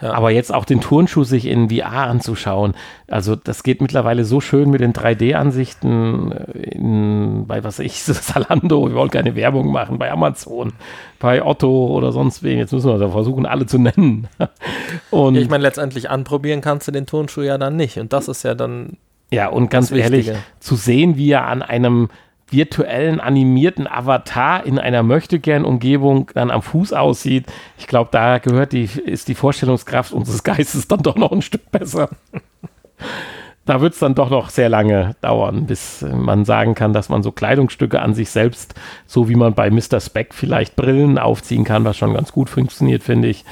[0.01, 0.13] Ja.
[0.13, 2.73] Aber jetzt auch den Turnschuh sich in VR anzuschauen,
[3.07, 8.95] also das geht mittlerweile so schön mit den 3D-Ansichten äh, bei was ich, Salando, wir
[8.95, 10.73] wollen keine Werbung machen, bei Amazon,
[11.19, 12.57] bei Otto oder sonst wem.
[12.57, 14.27] Jetzt müssen wir da versuchen, alle zu nennen.
[15.11, 17.97] Und ich meine, letztendlich anprobieren kannst du den Turnschuh ja dann nicht.
[17.97, 18.97] Und das ist ja dann.
[19.33, 22.09] Ja, und ganz ehrlich, zu sehen, wie er an einem
[22.51, 27.45] virtuellen animierten Avatar in einer Möchtegern-Umgebung dann am Fuß aussieht.
[27.77, 31.71] Ich glaube, da gehört die, ist die Vorstellungskraft unseres Geistes dann doch noch ein Stück
[31.71, 32.09] besser.
[33.65, 37.23] da wird es dann doch noch sehr lange dauern, bis man sagen kann, dass man
[37.23, 38.73] so Kleidungsstücke an sich selbst,
[39.05, 39.99] so wie man bei Mr.
[39.99, 43.45] Speck vielleicht Brillen aufziehen kann, was schon ganz gut funktioniert, finde ich,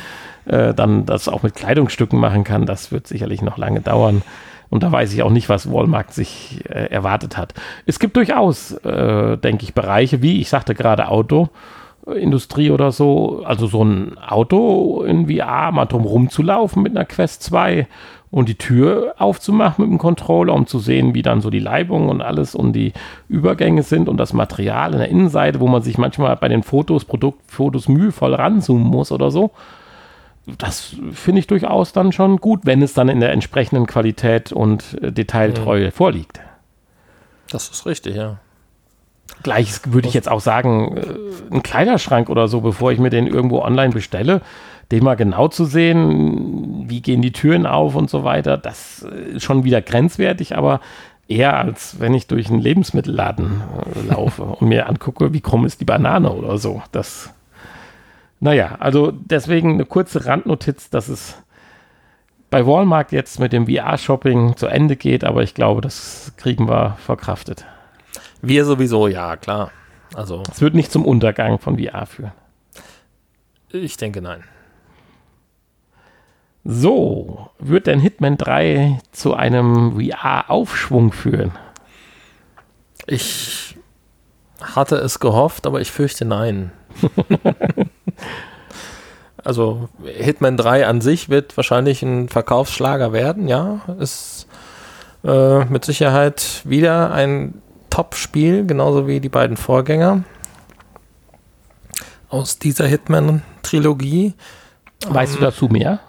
[0.46, 2.66] äh, dann das auch mit Kleidungsstücken machen kann.
[2.66, 4.24] Das wird sicherlich noch lange dauern.
[4.70, 7.54] Und da weiß ich auch nicht, was Walmart sich äh, erwartet hat.
[7.86, 13.66] Es gibt durchaus, äh, denke ich, Bereiche wie, ich sagte gerade Autoindustrie oder so, also
[13.66, 17.88] so ein Auto in VR mal drum rumzulaufen mit einer Quest 2
[18.32, 22.10] und die Tür aufzumachen mit dem Controller, um zu sehen, wie dann so die Leibung
[22.10, 22.94] und alles und die
[23.28, 27.06] Übergänge sind und das Material in der Innenseite, wo man sich manchmal bei den Fotos,
[27.06, 29.50] Produktfotos mühevoll ranzoomen muss oder so
[30.58, 35.02] das finde ich durchaus dann schon gut, wenn es dann in der entsprechenden Qualität und
[35.02, 35.92] äh, Detailtreue mhm.
[35.92, 36.40] vorliegt.
[37.52, 38.38] Das ist richtig, ja.
[39.44, 43.28] Gleiches würde ich jetzt auch sagen, äh, ein Kleiderschrank oder so, bevor ich mir den
[43.28, 44.42] irgendwo online bestelle,
[44.92, 49.44] den mal genau zu sehen, wie gehen die Türen auf und so weiter, das ist
[49.44, 50.82] schon wieder grenzwertig, aber
[51.28, 53.62] eher als wenn ich durch einen Lebensmittelladen
[53.96, 56.82] äh, laufe und mir angucke, wie krumm ist die Banane oder so.
[56.92, 57.34] Das
[58.40, 61.36] naja, also deswegen eine kurze Randnotiz, dass es
[62.50, 66.98] bei Walmart jetzt mit dem VR-Shopping zu Ende geht, aber ich glaube, das kriegen wir
[67.00, 67.66] verkraftet.
[68.42, 69.72] Wir sowieso, ja, klar.
[70.16, 70.44] Also.
[70.50, 72.32] Es wird nicht zum Untergang von VR führen.
[73.70, 74.44] Ich denke nein.
[76.64, 81.52] So, wird denn Hitman 3 zu einem VR-Aufschwung führen?
[83.06, 83.76] Ich
[84.62, 86.72] hatte es gehofft, aber ich fürchte nein.
[89.44, 93.82] also Hitman 3 an sich wird wahrscheinlich ein Verkaufsschlager werden, ja.
[94.00, 94.48] Ist
[95.24, 100.24] äh, mit Sicherheit wieder ein Top-Spiel, genauso wie die beiden Vorgänger
[102.30, 104.34] aus dieser Hitman-Trilogie.
[105.08, 106.00] Weißt du dazu mehr?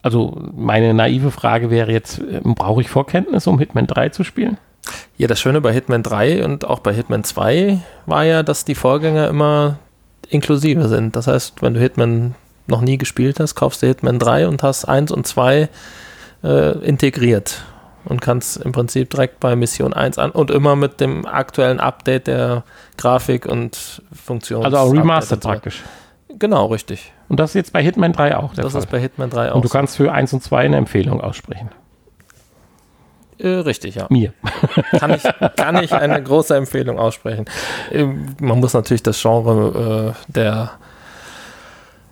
[0.00, 4.56] Also meine naive Frage wäre jetzt, äh, brauche ich Vorkenntnis, um Hitman 3 zu spielen?
[5.16, 8.76] Ja, das Schöne bei Hitman 3 und auch bei Hitman 2 war ja, dass die
[8.76, 9.78] Vorgänger immer
[10.30, 11.16] inklusive sind.
[11.16, 12.34] Das heißt, wenn du Hitman
[12.66, 15.68] noch nie gespielt hast, kaufst du Hitman 3 und hast 1 und 2
[16.44, 17.62] äh, integriert
[18.04, 22.26] und kannst im Prinzip direkt bei Mission 1 an und immer mit dem aktuellen Update
[22.26, 22.64] der
[22.96, 24.64] Grafik und Funktion.
[24.64, 25.82] Also auch remastered praktisch.
[26.38, 27.12] Genau, richtig.
[27.28, 28.82] Und das ist jetzt bei Hitman 3 auch der Das Fall.
[28.82, 29.56] ist bei Hitman 3 auch.
[29.56, 31.70] Und du kannst für 1 und 2 eine Empfehlung aussprechen.
[33.38, 34.06] Äh, richtig, ja.
[34.10, 34.32] Mir.
[34.98, 35.22] Kann ich,
[35.56, 37.44] kann ich eine große Empfehlung aussprechen.
[37.92, 40.72] Ähm, man muss natürlich das Genre äh, der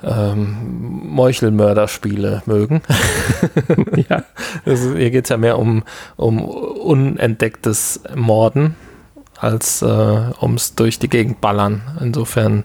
[0.04, 2.82] ähm, Meuchelmörderspiele mögen.
[4.08, 4.24] ja.
[4.64, 5.82] Also, hier geht es ja mehr um,
[6.16, 8.76] um unentdecktes Morden
[9.38, 9.86] als äh,
[10.40, 11.82] ums durch die Gegend ballern.
[12.00, 12.64] Insofern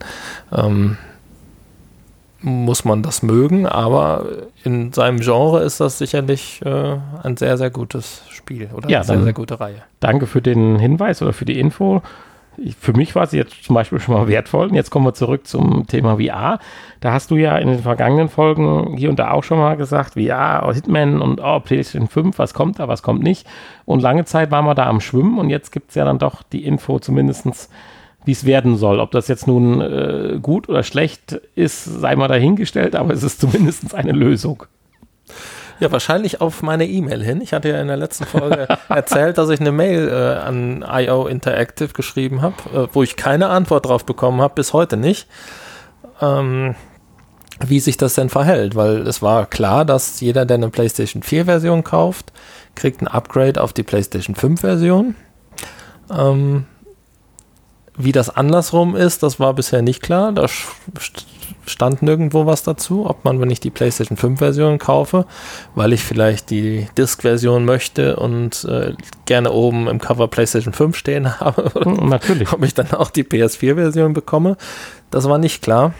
[0.56, 0.97] ähm,
[2.41, 4.25] muss man das mögen, aber
[4.63, 9.06] in seinem Genre ist das sicherlich äh, ein sehr, sehr gutes Spiel oder ja, eine
[9.06, 9.84] sehr, sehr gute Reihe.
[9.99, 12.01] Danke für den Hinweis oder für die Info
[12.80, 14.67] für mich war sie jetzt zum Beispiel schon mal wertvoll.
[14.67, 16.60] Und jetzt kommen wir zurück zum Thema VR.
[16.99, 20.13] Da hast du ja in den vergangenen Folgen hier und da auch schon mal gesagt,
[20.13, 23.47] VR, oh, Hitman und oh, PlayStation 5, was kommt da, was kommt nicht.
[23.86, 26.43] Und lange Zeit waren wir da am Schwimmen und jetzt gibt es ja dann doch
[26.43, 27.69] die Info zumindestens
[28.25, 28.99] wie es werden soll.
[28.99, 33.41] Ob das jetzt nun äh, gut oder schlecht ist, sei mal dahingestellt, aber es ist
[33.41, 34.63] zumindest eine Lösung.
[35.79, 37.41] Ja, wahrscheinlich auf meine E-Mail hin.
[37.41, 41.25] Ich hatte ja in der letzten Folge erzählt, dass ich eine Mail äh, an IO
[41.25, 45.27] Interactive geschrieben habe, äh, wo ich keine Antwort drauf bekommen habe, bis heute nicht.
[46.21, 46.75] Ähm,
[47.67, 51.45] wie sich das denn verhält, weil es war klar, dass jeder, der eine PlayStation 4
[51.45, 52.31] Version kauft,
[52.75, 55.15] kriegt ein Upgrade auf die PlayStation 5 Version.
[56.15, 56.65] Ähm,
[57.97, 60.32] wie das andersrum ist, das war bisher nicht klar.
[60.32, 60.47] Da
[61.65, 65.25] stand nirgendwo was dazu, ob man, wenn ich die PlayStation 5 Version kaufe,
[65.75, 68.93] weil ich vielleicht die Disk-Version möchte und äh,
[69.25, 73.23] gerne oben im Cover PlayStation 5 stehen habe, hm, natürlich, ob ich dann auch die
[73.23, 74.58] PS4 Version bekomme.
[75.10, 75.93] Das war nicht klar.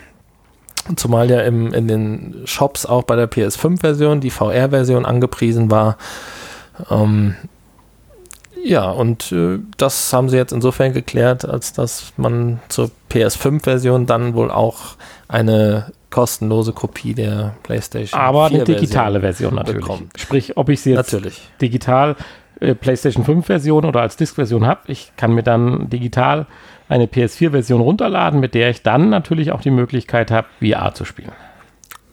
[0.95, 5.97] Zumal ja im, in den Shops auch bei der PS5 Version die VR-Version angepriesen war.
[6.89, 7.36] Ähm,
[8.63, 14.34] ja, und äh, das haben sie jetzt insofern geklärt, als dass man zur PS5-Version dann
[14.34, 14.95] wohl auch
[15.28, 19.82] eine kostenlose Kopie der PlayStation Aber eine digitale Version, natürlich.
[19.82, 20.12] Bekommt.
[20.17, 21.41] Sprich, ob ich sie jetzt natürlich.
[21.62, 22.15] digital
[22.60, 26.45] äh, PlayStation 5 Version oder als Disk-Version habe, ich kann mir dann digital
[26.89, 31.32] eine PS4-Version runterladen, mit der ich dann natürlich auch die Möglichkeit habe, VR zu spielen.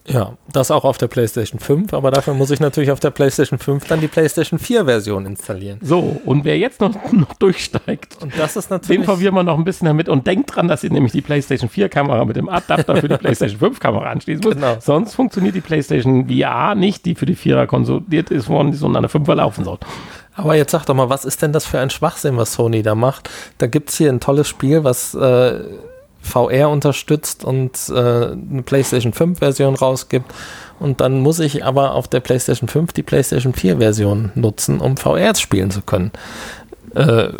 [0.09, 3.59] Ja, das auch auf der PlayStation 5, aber dafür muss ich natürlich auf der PlayStation
[3.59, 5.79] 5 dann die PlayStation 4 Version installieren.
[5.83, 9.59] So, und wer jetzt noch, noch durchsteigt, und das ist natürlich den verwirren wir noch
[9.59, 12.49] ein bisschen damit und denkt dran, dass ihr nämlich die PlayStation 4 Kamera mit dem
[12.49, 14.55] Adapter für die PlayStation 5 Kamera anschließen muss.
[14.55, 14.77] Genau.
[14.81, 19.13] Sonst funktioniert die PlayStation VR nicht, die für die 4er konsolidiert ist worden, sondern eine
[19.13, 19.79] 5er laufen soll.
[20.35, 22.95] Aber jetzt sag doch mal, was ist denn das für ein Schwachsinn, was Sony da
[22.95, 23.29] macht?
[23.59, 25.61] Da gibt es hier ein tolles Spiel, was äh,
[26.29, 30.33] VR unterstützt und äh, eine PlayStation 5 Version rausgibt.
[30.81, 34.97] Und dann muss ich aber auf der PlayStation 5 die PlayStation 4 Version nutzen, um
[34.97, 36.13] VR spielen zu können.
[36.95, 37.31] Äh,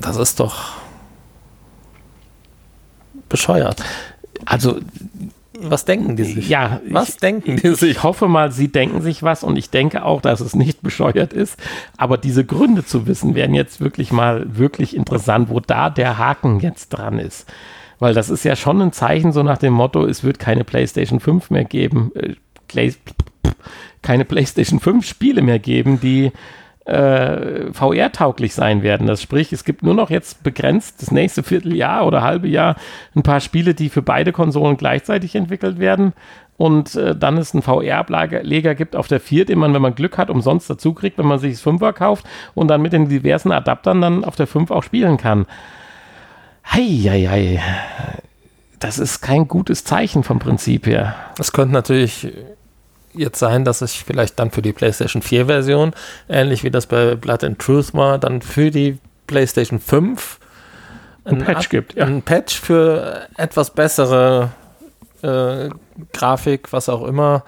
[0.00, 0.72] das ist doch
[3.28, 3.82] bescheuert.
[4.46, 4.78] Also
[5.62, 6.48] was denken die sich?
[6.48, 7.90] Ja, was ich, denken die sich?
[7.90, 11.32] Ich hoffe mal, sie denken sich was und ich denke auch, dass es nicht bescheuert
[11.32, 11.56] ist.
[11.96, 16.60] Aber diese Gründe zu wissen, wären jetzt wirklich mal wirklich interessant, wo da der Haken
[16.60, 17.46] jetzt dran ist.
[18.00, 21.20] Weil das ist ja schon ein Zeichen so nach dem Motto, es wird keine PlayStation
[21.20, 22.90] 5 mehr geben, äh,
[24.02, 26.32] keine PlayStation 5 Spiele mehr geben, die
[26.86, 29.06] äh, VR-tauglich sein werden.
[29.06, 32.76] Das sprich, es gibt nur noch jetzt begrenzt das nächste Vierteljahr oder halbe Jahr
[33.14, 36.14] ein paar Spiele, die für beide Konsolen gleichzeitig entwickelt werden.
[36.56, 40.18] Und äh, dann es einen VR-Leger gibt auf der 4, den man, wenn man Glück
[40.18, 43.52] hat, umsonst dazu kriegt, wenn man sich das 5er kauft und dann mit den diversen
[43.52, 45.46] Adaptern dann auf der 5 auch spielen kann.
[46.72, 47.62] Heieiei.
[48.78, 51.14] Das ist kein gutes Zeichen vom Prinzip her.
[51.38, 52.32] Es könnte natürlich
[53.12, 55.92] jetzt sein, dass ich vielleicht dann für die PlayStation 4 Version,
[56.28, 60.38] ähnlich wie das bei Blood and Truth war, dann für die PlayStation 5
[61.24, 61.94] ein, ein Patch gibt.
[61.94, 62.06] Ja.
[62.06, 64.50] Ein Patch für etwas bessere
[65.22, 65.70] äh,
[66.12, 67.44] Grafik, was auch immer.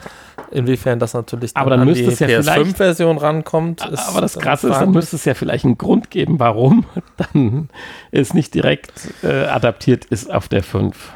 [0.50, 3.82] Inwiefern das natürlich dann, aber dann an die es ja PS5-Version rankommt.
[3.82, 6.85] aber das Krasse ist, dann müsste es ja vielleicht einen Grund geben, warum
[7.32, 7.68] dann
[8.11, 11.12] es nicht direkt äh, adaptiert ist auf der 5.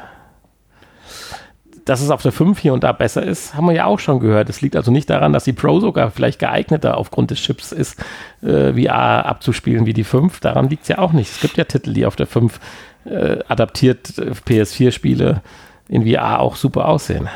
[1.85, 4.19] Dass es auf der 5 hier und da besser ist, haben wir ja auch schon
[4.19, 4.49] gehört.
[4.49, 7.97] Es liegt also nicht daran, dass die Pro sogar vielleicht geeigneter aufgrund des Chips ist,
[8.41, 10.39] äh, VR abzuspielen wie die 5.
[10.39, 11.31] Daran liegt es ja auch nicht.
[11.31, 12.59] Es gibt ja Titel, die auf der 5
[13.05, 15.41] äh, adaptiert äh, PS4-Spiele
[15.89, 17.29] in VR auch super aussehen.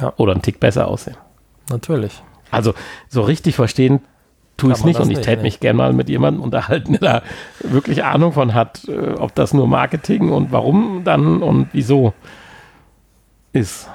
[0.00, 0.12] Ja.
[0.16, 1.16] Oder einen Tick besser aussehen.
[1.68, 2.22] Natürlich.
[2.50, 2.74] Also
[3.08, 4.00] so richtig verstehen
[4.56, 7.22] tue ich es nicht und ich täte mich gerne mal mit jemandem unterhalten, der da
[7.60, 12.12] wirklich Ahnung von hat, äh, ob das nur Marketing und warum dann und wieso
[13.52, 13.88] ist.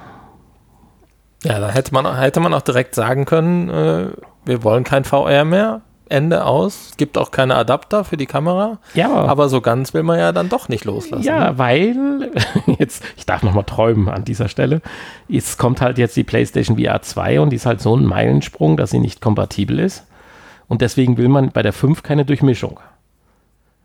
[1.43, 4.07] Ja, da hätte man, hätte man auch direkt sagen können, äh,
[4.45, 5.81] wir wollen kein VR mehr.
[6.07, 6.89] Ende aus.
[6.91, 8.77] Es gibt auch keine Adapter für die Kamera.
[8.93, 9.11] Ja.
[9.11, 11.23] Aber so ganz will man ja dann doch nicht loslassen.
[11.23, 11.57] Ja, ne?
[11.57, 12.31] weil,
[12.79, 14.81] jetzt, ich darf nochmal träumen an dieser Stelle.
[15.27, 18.77] Jetzt kommt halt jetzt die PlayStation VR 2 und die ist halt so ein Meilensprung,
[18.77, 20.05] dass sie nicht kompatibel ist.
[20.67, 22.79] Und deswegen will man bei der 5 keine Durchmischung.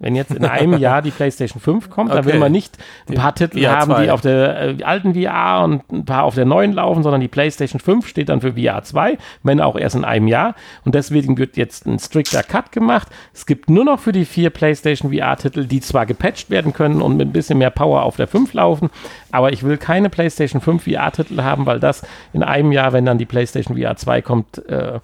[0.01, 3.35] Wenn jetzt in einem Jahr die PlayStation 5 kommt, dann will man nicht ein paar
[3.35, 4.05] Titel VR haben, 2.
[4.05, 7.29] die auf der äh, alten VR und ein paar auf der neuen laufen, sondern die
[7.29, 10.55] PlayStation 5 steht dann für VR 2, wenn auch erst in einem Jahr.
[10.87, 13.09] Und deswegen wird jetzt ein strikter Cut gemacht.
[13.35, 17.19] Es gibt nur noch für die vier PlayStation VR-Titel, die zwar gepatcht werden können und
[17.19, 18.89] mit ein bisschen mehr Power auf der 5 laufen,
[19.31, 23.19] aber ich will keine PlayStation 5 VR-Titel haben, weil das in einem Jahr, wenn dann
[23.19, 25.01] die PlayStation VR 2 kommt, äh,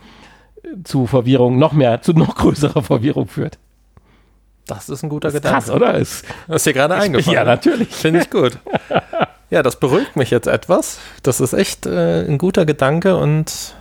[0.84, 3.58] zu Verwirrung, noch mehr, zu noch größerer Verwirrung führt.
[4.66, 5.58] Das ist ein guter ist Gedanke.
[5.58, 5.94] Krass, oder?
[5.94, 7.34] Ist, das ist dir gerade eingefallen.
[7.34, 7.88] Ja, natürlich.
[7.88, 8.58] Finde ich gut.
[9.50, 10.98] ja, das beruhigt mich jetzt etwas.
[11.22, 13.74] Das ist echt äh, ein guter Gedanke und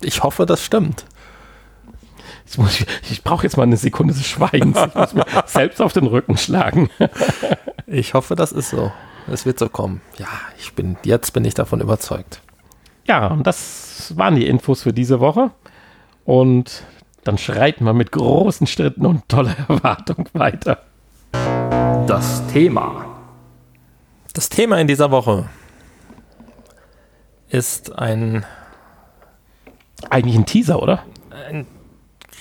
[0.00, 1.04] ich hoffe, das stimmt.
[2.46, 4.78] Ich, ich brauche jetzt mal eine Sekunde des Schweigens.
[4.78, 6.90] Ich muss mir selbst auf den Rücken schlagen.
[7.86, 8.92] ich hoffe, das ist so.
[9.30, 10.02] Es wird so kommen.
[10.18, 10.28] Ja,
[10.58, 12.42] ich bin, jetzt bin ich davon überzeugt.
[13.06, 15.50] Ja, und das waren die Infos für diese Woche.
[16.24, 16.84] Und
[17.24, 20.78] dann schreiten wir mit großen Schritten und toller Erwartung weiter.
[22.06, 23.04] Das Thema.
[24.32, 25.48] Das Thema in dieser Woche
[27.48, 28.44] ist ein.
[30.10, 31.04] Eigentlich ein Teaser, oder?
[31.48, 31.66] Ein,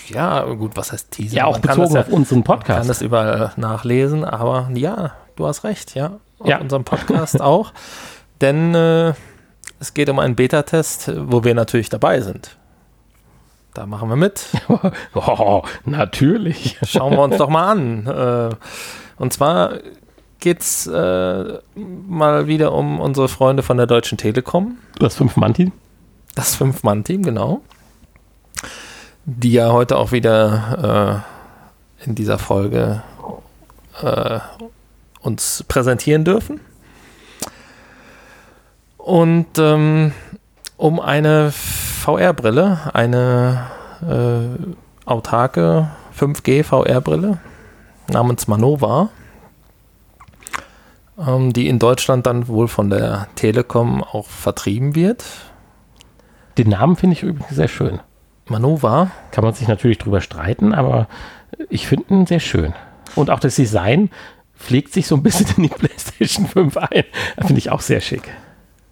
[0.08, 1.38] ja, gut, was heißt Teaser?
[1.38, 2.70] Ja, auch man bezogen auf unseren Podcast.
[2.70, 6.20] Man kann das überall nachlesen, aber ja, du hast recht, ja.
[6.40, 6.58] Auf ja.
[6.58, 7.72] unserem Podcast auch.
[8.42, 9.14] Denn äh,
[9.80, 12.58] es geht um einen Beta-Test, wo wir natürlich dabei sind.
[13.74, 14.48] Da machen wir mit.
[15.14, 16.78] oh, natürlich.
[16.84, 18.06] Schauen wir uns doch mal an.
[18.06, 18.56] Äh,
[19.18, 19.80] und zwar
[20.40, 24.78] geht es äh, mal wieder um unsere Freunde von der Deutschen Telekom.
[25.00, 25.72] Das Fünf-Mann-Team?
[26.36, 27.62] Das Fünf-Mann-Team, genau.
[29.26, 31.24] Die ja heute auch wieder
[32.02, 33.04] äh, in dieser Folge
[34.02, 34.40] äh,
[35.22, 36.60] uns präsentieren dürfen.
[38.98, 40.14] Und ähm,
[40.82, 43.68] um eine VR-Brille, eine
[44.02, 47.38] äh, autarke 5G VR-Brille
[48.08, 49.10] namens Manova,
[51.20, 55.24] ähm, die in Deutschland dann wohl von der Telekom auch vertrieben wird.
[56.58, 58.00] Den Namen finde ich übrigens sehr schön.
[58.48, 59.12] Manova.
[59.30, 61.08] Kann man sich natürlich drüber streiten, aber
[61.70, 62.74] ich finde ihn sehr schön.
[63.16, 64.10] Und auch das Design
[64.58, 67.04] pflegt sich so ein bisschen in die PlayStation 5 ein.
[67.38, 68.32] Finde ich auch sehr schick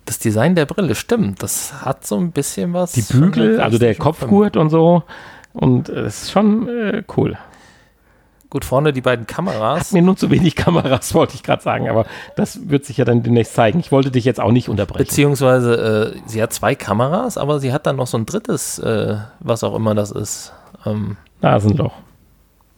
[0.10, 1.44] das Design der Brille stimmt.
[1.44, 2.94] Das hat so ein bisschen was.
[2.94, 5.04] Die Bügel, also der Kopfgurt und so.
[5.54, 7.38] Und es ist schon äh, cool.
[8.50, 9.80] Gut, vorne die beiden Kameras.
[9.80, 13.06] Hat mir nun zu wenig Kameras, wollte ich gerade sagen, aber das wird sich ja
[13.06, 13.80] dann demnächst zeigen.
[13.80, 15.06] Ich wollte dich jetzt auch nicht unterbrechen.
[15.06, 19.18] Beziehungsweise, äh, sie hat zwei Kameras, aber sie hat dann noch so ein drittes, äh,
[19.40, 20.54] was auch immer das ist.
[20.88, 21.94] Ähm, Nasenloch.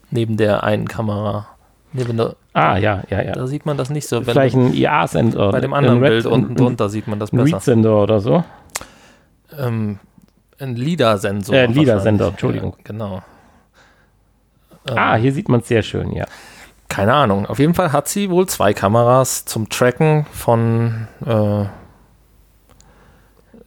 [0.10, 1.48] Neben der einen Kamera.
[1.94, 3.34] Neben der, Ah, ja, ja, ja.
[3.34, 4.22] Da sieht man das nicht so.
[4.22, 5.52] Vielleicht ein IA-Sender.
[5.52, 7.44] Bei dem anderen Bild unten drunter sieht man das besser.
[7.44, 8.44] Ein Read-Sender oder so?
[9.58, 10.00] Ähm,
[10.60, 11.56] ein LIDAR-Sensor.
[11.56, 12.74] Äh, LIDAR-Sender, Entschuldigung.
[12.78, 13.22] Ja, genau.
[14.90, 16.26] ah, hier sieht man es sehr schön, ja.
[16.90, 17.46] Keine Ahnung.
[17.46, 21.62] Auf jeden Fall hat sie wohl zwei Kameras zum Tracken von äh,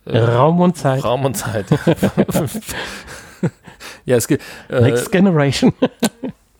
[0.04, 1.02] äh Raum und Zeit.
[1.02, 1.64] Raum und Zeit.
[4.04, 4.42] ja, es gibt.
[4.68, 5.72] Äh, Next Generation.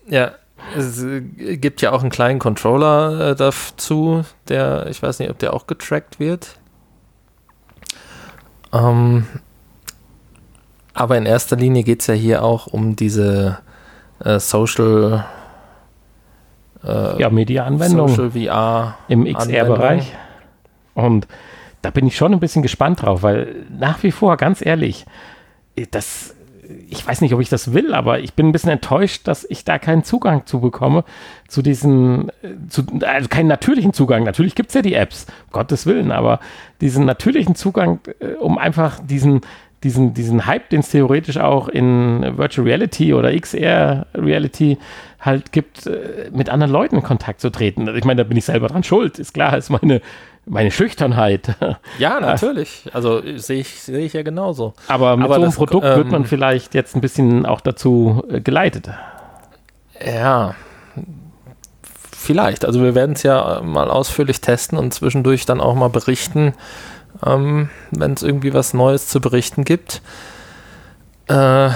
[0.06, 0.32] ja,
[0.76, 1.20] es äh,
[1.56, 5.66] gibt ja auch einen kleinen Controller äh, dazu, der, ich weiß nicht, ob der auch
[5.66, 6.58] getrackt wird.
[8.72, 9.26] Ähm,
[10.92, 13.58] aber in erster Linie geht es ja hier auch um diese
[14.20, 15.24] äh, Social
[16.84, 20.14] äh, ja, Media-Anwendung Social VR im XR-Bereich.
[20.94, 21.26] Und
[21.82, 25.04] da bin ich schon ein bisschen gespannt drauf, weil nach wie vor, ganz ehrlich,
[25.90, 26.34] das
[26.94, 29.64] ich weiß nicht, ob ich das will, aber ich bin ein bisschen enttäuscht, dass ich
[29.64, 31.04] da keinen Zugang zu bekomme,
[31.48, 32.30] zu diesen,
[32.68, 34.22] zu, also keinen natürlichen Zugang.
[34.22, 36.40] Natürlich gibt es ja die Apps, um Gottes Willen, aber
[36.80, 39.40] diesen natürlichen Zugang, äh, um einfach diesen,
[39.82, 44.78] diesen, diesen Hype, den es theoretisch auch in Virtual Reality oder XR Reality
[45.20, 47.88] halt gibt, äh, mit anderen Leuten in Kontakt zu treten.
[47.96, 50.00] Ich meine, da bin ich selber dran schuld, ist klar, ist meine
[50.46, 51.56] meine Schüchternheit.
[51.98, 52.90] Ja, natürlich.
[52.92, 54.74] Also sehe ich, seh ich ja genauso.
[54.88, 57.60] Aber mit Aber so einem das, Produkt ähm, wird man vielleicht jetzt ein bisschen auch
[57.60, 58.90] dazu äh, geleitet.
[60.04, 60.54] Ja,
[62.10, 62.64] vielleicht.
[62.64, 66.54] Also wir werden es ja mal ausführlich testen und zwischendurch dann auch mal berichten,
[67.24, 70.02] ähm, wenn es irgendwie was Neues zu berichten gibt.
[71.28, 71.70] Äh,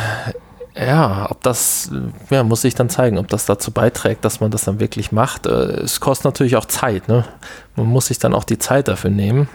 [0.78, 1.90] ja, ob das,
[2.30, 5.46] ja, muss sich dann zeigen, ob das dazu beiträgt, dass man das dann wirklich macht.
[5.46, 7.24] Äh, es kostet natürlich auch Zeit, ne?
[7.74, 9.48] Man muss sich dann auch die Zeit dafür nehmen,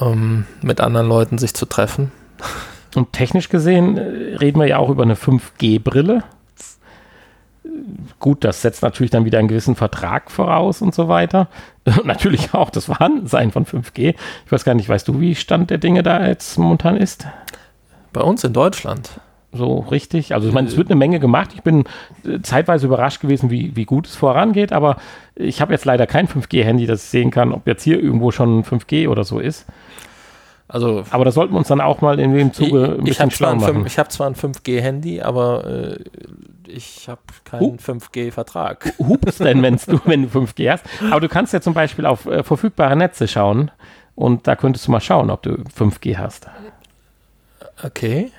[0.00, 2.10] um mit anderen Leuten sich zu treffen.
[2.94, 6.24] Und technisch gesehen äh, reden wir ja auch über eine 5G-Brille.
[8.18, 11.48] Gut, das setzt natürlich dann wieder einen gewissen Vertrag voraus und so weiter.
[12.04, 14.14] Natürlich auch das Vorhandensein von 5G.
[14.46, 17.26] Ich weiß gar nicht, weißt du, wie Stand der Dinge da jetzt momentan ist?
[18.12, 19.20] Bei uns in Deutschland?
[19.52, 20.34] So richtig.
[20.34, 21.50] Also ich meine, es wird eine Menge gemacht.
[21.54, 21.84] Ich bin
[22.24, 24.96] äh, zeitweise überrascht gewesen, wie, wie gut es vorangeht, aber
[25.34, 28.64] ich habe jetzt leider kein 5G-Handy, das ich sehen kann, ob jetzt hier irgendwo schon
[28.64, 29.66] 5G oder so ist.
[30.68, 33.54] Also, aber da sollten wir uns dann auch mal in dem Zuge ein bisschen schlau
[33.56, 33.84] machen.
[33.84, 35.98] Ich habe zwar ein 5G-Handy, aber äh,
[36.66, 38.94] ich habe keinen 5G-Vertrag.
[38.98, 40.86] Hups denn, wenn's du, wenn du 5G hast.
[41.10, 43.70] Aber du kannst ja zum Beispiel auf äh, verfügbare Netze schauen
[44.14, 46.46] und da könntest du mal schauen, ob du 5G hast.
[47.82, 48.30] Okay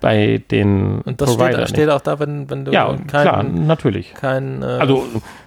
[0.00, 4.14] bei den Und das steht, steht, auch da, wenn, wenn du ja, kein, klar, natürlich.
[4.14, 5.04] Kein, äh also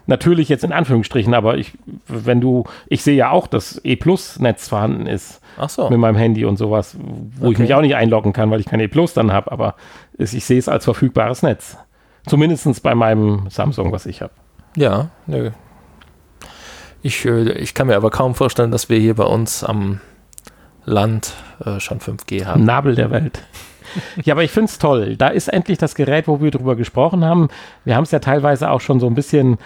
[0.08, 1.74] natürlich jetzt in Anführungsstrichen, aber ich,
[2.08, 5.89] wenn du, ich sehe ja auch, dass E-Plus-Netz vorhanden ist Ach so.
[5.89, 7.54] mit meinem Handy und sowas, wo okay.
[7.54, 9.76] ich mich auch nicht einloggen kann, weil ich kein E-Plus dann habe, aber
[10.18, 11.78] ich sehe es als verfügbares Netz.
[12.28, 14.34] Zumindest bei meinem Samsung, was ich habe.
[14.76, 15.52] Ja, nö.
[17.02, 20.02] Ich, äh, ich kann mir aber kaum vorstellen, dass wir hier bei uns am
[20.86, 21.34] Land
[21.66, 22.64] äh, schon 5G haben.
[22.66, 23.41] Nabel der Welt.
[24.24, 25.16] ja, aber ich finde es toll.
[25.18, 27.49] Da ist endlich das Gerät, wo wir drüber gesprochen haben.
[27.86, 29.57] Wir haben es ja teilweise auch schon so ein bisschen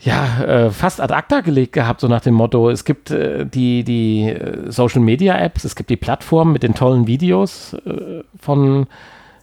[0.00, 3.84] ja, äh, fast ad acta gelegt gehabt, so nach dem Motto, es gibt äh, die,
[3.84, 8.86] die äh, Social Media Apps, es gibt die Plattformen mit den tollen Videos äh, von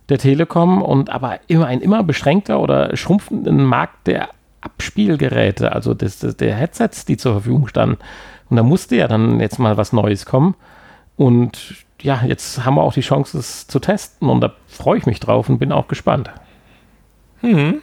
[0.09, 4.29] der Telekom und aber immer ein immer beschränkter oder schrumpfenden Markt der
[4.61, 7.97] Abspielgeräte, also des, des, der Headsets, die zur Verfügung standen.
[8.49, 10.55] Und da musste ja dann jetzt mal was Neues kommen.
[11.17, 15.05] Und ja, jetzt haben wir auch die Chance, es zu testen und da freue ich
[15.05, 16.29] mich drauf und bin auch gespannt.
[17.41, 17.81] Hm.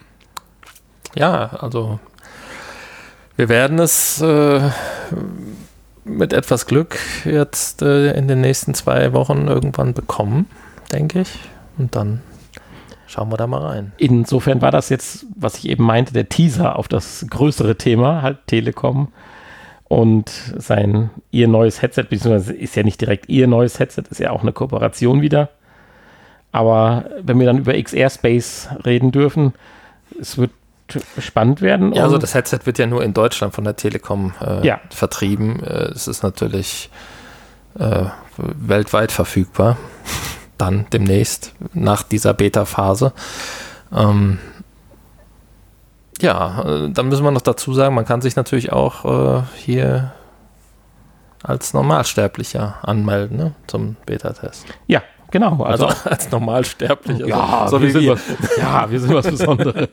[1.14, 1.98] Ja, also
[3.36, 4.60] wir werden es äh,
[6.04, 10.46] mit etwas Glück jetzt äh, in den nächsten zwei Wochen irgendwann bekommen,
[10.92, 11.38] denke ich.
[11.76, 12.22] Und dann
[13.06, 13.92] schauen wir da mal rein.
[13.96, 18.38] Insofern war das jetzt, was ich eben meinte, der Teaser auf das größere Thema, halt
[18.46, 19.08] Telekom
[19.94, 24.30] und sein ihr neues Headset, beziehungsweise ist ja nicht direkt ihr neues Headset, ist ja
[24.30, 25.50] auch eine Kooperation wieder.
[26.50, 29.54] Aber wenn wir dann über XR Space reden dürfen,
[30.20, 30.50] es wird
[31.18, 31.92] spannend werden.
[31.92, 34.80] Ja, also das Headset wird ja nur in Deutschland von der Telekom äh, ja.
[34.90, 35.62] vertrieben.
[35.62, 36.90] Äh, es ist natürlich
[37.78, 39.76] äh, weltweit verfügbar.
[40.58, 43.12] Dann demnächst nach dieser Beta-Phase.
[43.94, 44.40] Ähm,
[46.20, 50.12] ja, äh, dann müssen wir noch dazu sagen, man kann sich natürlich auch äh, hier
[51.42, 54.66] als Normalsterblicher anmelden ne, zum Beta-Test.
[54.86, 55.02] Ja,
[55.34, 55.62] genau.
[55.64, 57.26] Also, also als Normalsterblicher.
[57.26, 58.12] Ja, so, wir wie wir.
[58.12, 59.90] Was, ja, wir sind was Besonderes.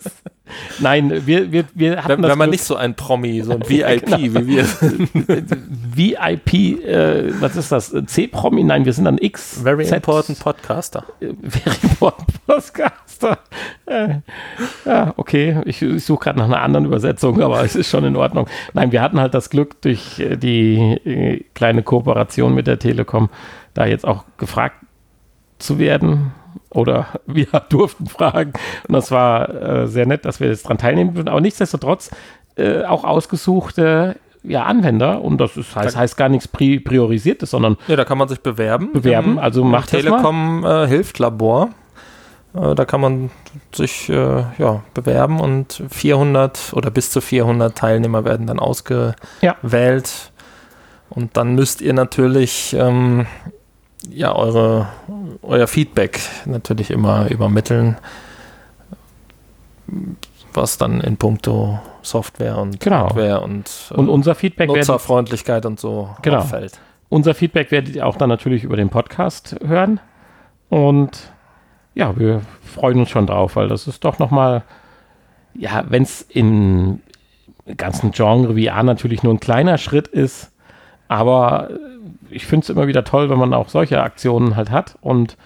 [0.80, 3.62] Nein, wir, wir, wir hatten Wenn, das wenn man nicht so ein Promi, so ein
[3.68, 4.18] VIP genau.
[4.20, 4.66] wie wir
[5.96, 7.94] VIP, äh, was ist das?
[8.06, 8.64] C-Promi?
[8.64, 9.62] Nein, wir sind ein X.
[9.64, 11.06] Very Z important Podcaster.
[11.20, 13.40] Very important Podcaster.
[13.88, 14.20] Äh,
[14.86, 15.62] ja, okay.
[15.66, 18.48] Ich, ich suche gerade nach einer anderen Übersetzung, aber es ist schon in Ordnung.
[18.74, 23.30] Nein, wir hatten halt das Glück durch äh, die äh, kleine Kooperation mit der Telekom,
[23.74, 24.76] da jetzt auch gefragt
[25.62, 26.34] zu werden
[26.70, 28.54] oder wir durften fragen.
[28.88, 31.30] Und das war äh, sehr nett, dass wir jetzt daran teilnehmen dürfen.
[31.30, 32.12] Aber nichtsdestotrotz
[32.56, 37.78] äh, auch ausgesuchte ja, Anwender und das ist, heißt, heißt gar nichts pri priorisiertes, sondern
[37.88, 38.92] ja, da kann man sich bewerben.
[38.92, 41.70] Bewerben, also macht Telekom äh, hilft Labor.
[42.56, 43.30] Äh, da kann man
[43.74, 49.16] sich äh, ja, bewerben und 400 oder bis zu 400 Teilnehmer werden dann ausgewählt.
[49.42, 49.56] Ja.
[51.10, 53.28] Und dann müsst ihr natürlich ähm,
[54.10, 54.88] ja, eure,
[55.42, 57.98] euer Feedback natürlich immer übermitteln,
[60.54, 62.98] was dann in puncto Software und genau.
[62.98, 66.40] Hardware und, äh, und unser Feedback Nutzerfreundlichkeit und so genau.
[66.40, 66.80] auffällt.
[67.10, 70.00] Unser Feedback werdet ihr auch dann natürlich über den Podcast hören
[70.70, 71.32] und
[71.94, 74.64] ja, wir freuen uns schon drauf, weil das ist doch nochmal,
[75.54, 77.02] ja, wenn es im
[77.78, 80.52] ganzen Genre VR natürlich nur ein kleiner Schritt ist,
[81.10, 81.70] aber
[82.32, 84.98] ich finde es immer wieder toll, wenn man auch solche Aktionen halt hat.
[85.02, 85.38] Und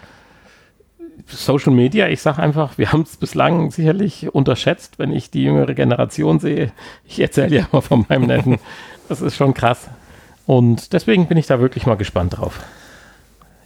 [1.28, 5.74] Social Media, ich sage einfach, wir haben es bislang sicherlich unterschätzt, wenn ich die jüngere
[5.74, 6.72] Generation sehe.
[7.08, 8.60] Ich erzähle ja immer von meinem Netten.
[9.10, 9.88] Das ist schon krass.
[10.46, 12.60] Und deswegen bin ich da wirklich mal gespannt drauf.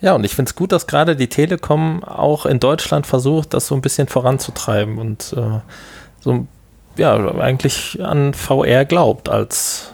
[0.01, 3.67] Ja, und ich finde es gut, dass gerade die Telekom auch in Deutschland versucht, das
[3.67, 5.59] so ein bisschen voranzutreiben und äh,
[6.21, 6.47] so,
[6.95, 9.93] ja, eigentlich an VR glaubt als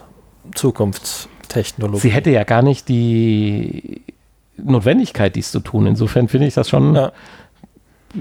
[0.53, 2.01] Zukunfts- Technologie.
[2.01, 4.01] Sie hätte ja gar nicht die
[4.57, 5.87] Notwendigkeit, dies zu tun.
[5.87, 7.11] Insofern finde ich das schon ja.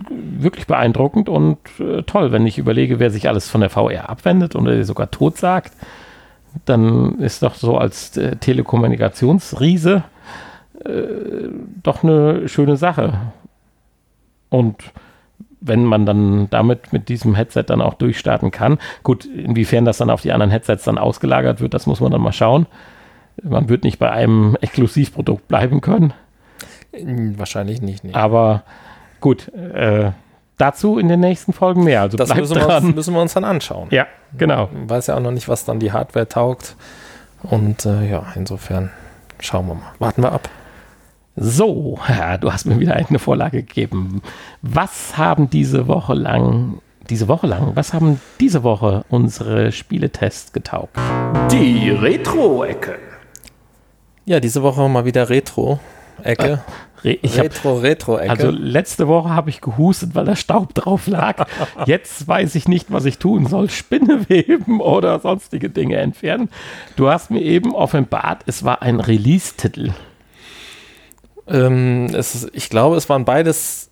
[0.09, 4.57] wirklich beeindruckend und äh, toll, wenn ich überlege, wer sich alles von der VR abwendet
[4.57, 5.72] oder sogar tot sagt.
[6.64, 10.05] Dann ist doch so als äh, Telekommunikationsriese
[10.85, 10.91] äh,
[11.83, 13.18] doch eine schöne Sache.
[14.51, 14.77] Und
[15.61, 18.79] wenn man dann damit mit diesem Headset dann auch durchstarten kann.
[19.03, 22.20] Gut, inwiefern das dann auf die anderen Headsets dann ausgelagert wird, das muss man dann
[22.20, 22.66] mal schauen
[23.43, 26.12] man wird nicht bei einem Exklusivprodukt bleiben können.
[26.93, 28.05] Hm, Wahrscheinlich nicht.
[28.05, 28.14] Nee.
[28.14, 28.62] Aber
[29.20, 30.12] gut, äh,
[30.59, 32.03] dazu in den nächsten Folgen mehr.
[32.03, 33.89] Also das müssen wir, uns, müssen wir uns dann anschauen.
[33.91, 34.07] Ja,
[34.37, 34.68] genau.
[34.72, 36.76] Man weiß ja auch noch nicht, was dann die Hardware taugt.
[37.43, 38.91] Und äh, ja, insofern
[39.41, 39.93] schauen wir mal.
[39.99, 40.49] Warten wir ab.
[41.37, 44.22] So, ja, du hast mir wieder eine Vorlage gegeben.
[44.62, 46.78] Was haben diese Woche lang,
[47.11, 50.97] diese Woche lang, was haben diese Woche unsere Spieletests getaugt?
[51.51, 52.99] Die Retro-Ecke.
[54.27, 56.62] Ja, diese Woche mal wieder Retro-Ecke.
[57.05, 58.31] Re- Ich hab, Retro, Retro-Ecke.
[58.31, 61.47] also letzte Woche habe ich gehustet, weil da Staub drauf lag.
[61.87, 63.68] Jetzt weiß ich nicht, was ich tun soll.
[63.68, 66.49] Spinne weben oder sonstige Dinge entfernen.
[66.97, 69.91] Du hast mir eben offenbart, es war ein Release-Titel.
[71.47, 72.07] Ähm,
[72.55, 73.91] ich glaube, es waren beides.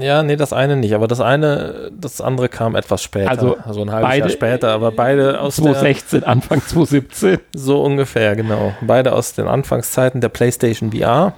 [0.00, 3.30] Ja, nee, das eine nicht, aber das eine, das andere kam etwas später.
[3.64, 7.38] Also ein halbes beide- Jahr später, aber beide aus der, 2016, Anfang 2017.
[7.54, 8.74] so ungefähr, genau.
[8.80, 11.34] Beide aus den Anfangszeiten der PlayStation VR.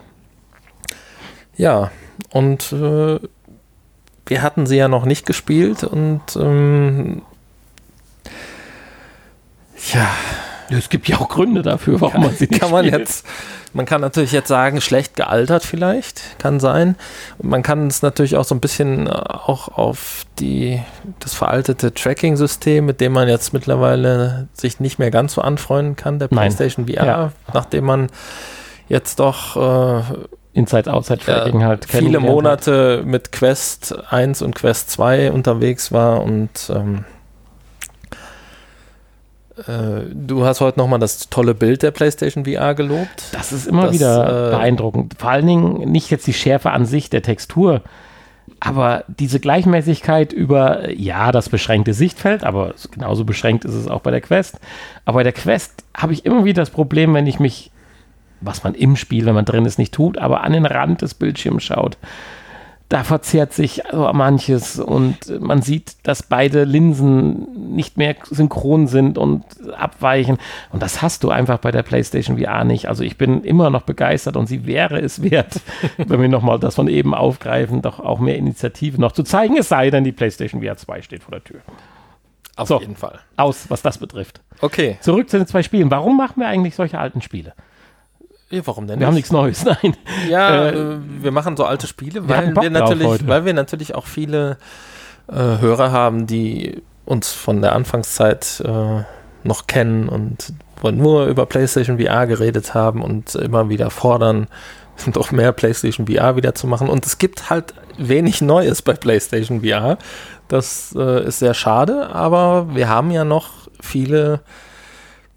[1.57, 1.91] Ja,
[2.31, 3.19] und äh,
[4.27, 7.23] wir hatten sie ja noch nicht gespielt und ähm,
[9.93, 10.09] ja,
[10.71, 13.01] Es gibt ja auch Gründe dafür, warum man sie nicht kann man spielt.
[13.01, 13.27] jetzt,
[13.73, 16.97] man kann natürlich jetzt sagen, schlecht gealtert vielleicht, kann sein.
[17.39, 20.81] Und man kann es natürlich auch so ein bisschen äh, auch auf die,
[21.19, 26.19] das veraltete Tracking-System, mit dem man jetzt mittlerweile sich nicht mehr ganz so anfreunden kann,
[26.19, 26.49] der Nein.
[26.55, 27.33] PlayStation VR, Ja.
[27.53, 28.07] nachdem man
[28.89, 30.03] jetzt doch äh,
[30.53, 32.35] Inside-Outside-Tracking ja, halt viele kennengelernt hat.
[32.35, 37.20] Monate mit Quest 1 und Quest 2 unterwegs war und ähm, äh,
[39.67, 43.25] du hast heute nochmal das tolle Bild der PlayStation VR gelobt.
[43.33, 45.15] Das ist immer Das, wieder äh, beeindruckend.
[45.19, 47.83] Vor allen Dingen nicht jetzt die Schärfe an sich der Textur,
[48.61, 54.11] aber diese Gleichmäßigkeit über, ja, das beschränkte Sichtfeld, aber genauso beschränkt ist es auch bei
[54.11, 54.59] der Quest.
[55.05, 57.71] Aber bei der Quest habe ich immer wieder das Problem, wenn ich mich,
[58.41, 61.15] was man im Spiel, wenn man drin ist, nicht tut, aber an den Rand des
[61.15, 61.97] Bildschirms schaut.
[62.91, 69.17] Da verzerrt sich so manches und man sieht, dass beide Linsen nicht mehr synchron sind
[69.17, 69.45] und
[69.79, 70.39] abweichen.
[70.73, 72.89] Und das hast du einfach bei der PlayStation VR nicht.
[72.89, 75.61] Also ich bin immer noch begeistert und sie wäre es wert,
[75.99, 79.69] wenn wir nochmal das von eben aufgreifen, doch auch mehr Initiative noch zu zeigen, es
[79.69, 81.61] sei denn, die PlayStation VR 2 steht vor der Tür.
[82.57, 82.81] Auf So.
[82.81, 83.21] jeden Fall.
[83.37, 84.41] Aus, was das betrifft.
[84.61, 84.99] Okay.
[85.01, 85.93] Zurück zu den zwei Spielen.
[85.93, 87.55] Warum machen wir eigentlich solche alten Spiele?
[88.51, 89.31] Ja, warum denn Wir haben nicht?
[89.31, 89.97] nichts Neues, nein.
[90.29, 93.55] Ja, Äh, äh, wir machen so alte Spiele, wir weil wir, drauf natürlich, weil wir
[93.55, 94.59] natürlich auch viele
[95.29, 99.03] äh, Hörer haben, die uns von der Anfangszeit äh,
[99.43, 104.49] noch kennen und nur über PlayStation VR geredet haben und immer wieder fordern,
[105.13, 106.89] doch mehr PlayStation VR wieder zu machen.
[106.89, 109.99] Und es gibt halt wenig Neues bei PlayStation VR.
[110.49, 114.41] Das äh, ist sehr schade, aber wir haben ja noch viele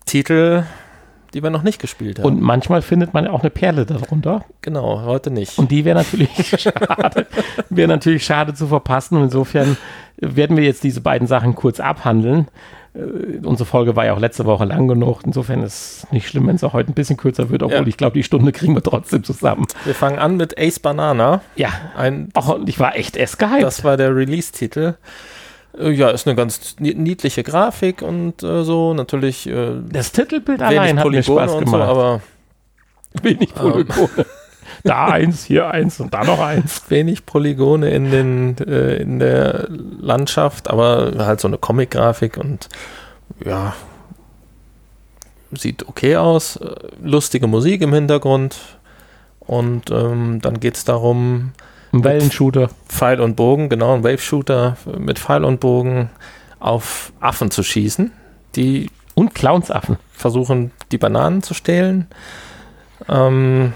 [0.05, 0.63] Titel,
[1.33, 2.25] die wir noch nicht gespielt haben.
[2.25, 4.45] Und manchmal findet man ja auch eine Perle darunter.
[4.61, 5.57] genau, heute nicht.
[5.57, 6.29] Und die wäre natürlich
[6.61, 7.27] schade,
[7.69, 9.17] wäre natürlich schade zu verpassen.
[9.17, 9.77] Und insofern
[10.17, 12.47] werden wir jetzt diese beiden Sachen kurz abhandeln.
[12.95, 15.21] Äh, unsere Folge war ja auch letzte Woche lang genug.
[15.25, 17.87] Insofern ist es nicht schlimm, wenn es auch heute ein bisschen kürzer wird, obwohl Ja.
[17.87, 19.65] ich glaube, die Stunde kriegen wir trotzdem zusammen.
[19.85, 21.41] Wir fangen an mit Ace Banana.
[21.55, 23.63] Ja, Ein, auch, und ich war echt erst gehypt.
[23.63, 24.93] das war der Release-Titel.
[25.77, 28.93] Äh, Ja, ist eine ganz ni- niedliche Grafik und äh, so.
[28.93, 31.89] Natürlich äh, das Titelbild allein hat mir Spaß und so, gemacht.
[31.89, 32.21] aber
[33.21, 34.25] wenig Polygone.
[34.83, 36.83] da eins, hier eins und da noch eins.
[36.89, 42.69] wenig Polygone in, den, äh, in der Landschaft, aber halt so eine Comic-Grafik und
[43.45, 43.73] ja,
[45.51, 46.55] sieht okay aus.
[46.57, 48.57] Äh, Lustige Musik im Hintergrund.
[49.39, 51.51] Und ähm, dann geht es darum,
[51.93, 52.69] Ein Wellenshooter.
[52.89, 56.09] Pfeil und Bogen, genau, ein Wave-Shooter mit Pfeil und Bogen
[56.59, 58.11] auf Affen zu schießen,
[58.55, 59.97] die Und Clownsaffen.
[60.11, 62.07] versuchen, die Bananen zu stehlen.
[63.07, 63.73] Ähm,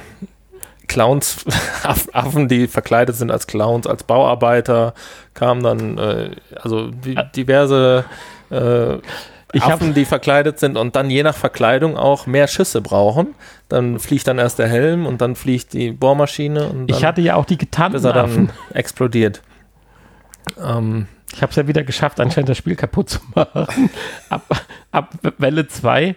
[0.87, 1.45] Clowns,
[1.83, 4.93] Aff- Affen, die verkleidet sind als Clowns, als Bauarbeiter,
[5.33, 8.05] kamen dann, äh, also die, diverse
[8.49, 8.97] äh,
[9.53, 13.33] Ich Affen, die verkleidet sind und dann je nach Verkleidung auch mehr Schüsse brauchen.
[13.69, 17.21] Dann fliegt dann erst der Helm und dann fliegt die Bohrmaschine und dann, Ich hatte
[17.21, 18.49] ja auch die bis getarnten er dann Affen.
[18.73, 19.41] explodiert.
[20.63, 23.89] Ähm, Ich habe es ja wieder geschafft, anscheinend das Spiel kaputt zu machen.
[24.29, 24.43] Ab,
[24.91, 26.15] ab Welle 2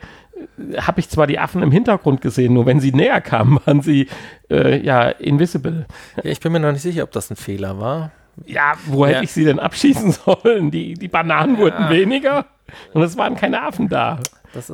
[0.78, 4.08] habe ich zwar die Affen im Hintergrund gesehen, nur wenn sie näher kamen, waren sie
[4.50, 5.86] äh, ja invisible.
[6.22, 8.10] ja, ich bin mir noch nicht sicher, ob das ein Fehler war.
[8.46, 9.12] Ja, wo Ja.
[9.12, 10.70] hätte ich sie denn abschießen sollen?
[10.70, 12.46] Die, die Bananen wurden weniger
[12.92, 14.18] und es waren keine Affen da.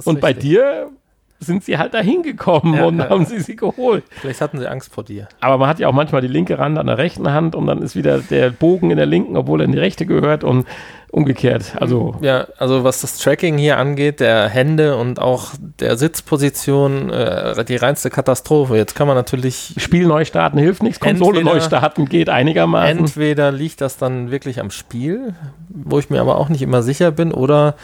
[0.04, 0.44] Und bei richtig.
[0.44, 0.90] dir
[1.38, 3.08] sind sie halt da hingekommen Ja, und ja.
[3.10, 4.04] haben sie sie geholt.
[4.10, 5.28] Vielleicht hatten sie Angst vor dir.
[5.40, 7.82] Aber man hat ja auch manchmal die linke Hand an der rechten Hand und dann
[7.82, 10.66] ist wieder der Bogen in der linken, obwohl er in die rechte gehört und
[11.10, 11.76] umgekehrt.
[11.78, 17.64] Also Ja, also was das Tracking hier angeht, der Hände und auch der Sitzposition, äh,
[17.64, 18.76] die reinste Katastrophe.
[18.76, 22.98] Jetzt kann man natürlich Spiel neu starten hilft nichts, Konsole Entweder- neu starten geht einigermaßen.
[22.98, 25.34] Entweder liegt das dann wirklich am Spiel,
[25.68, 27.74] wo ich mir aber auch nicht immer sicher bin, oder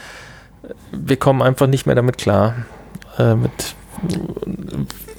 [0.91, 2.55] wir kommen einfach nicht mehr damit klar.
[3.17, 3.75] Äh, mit,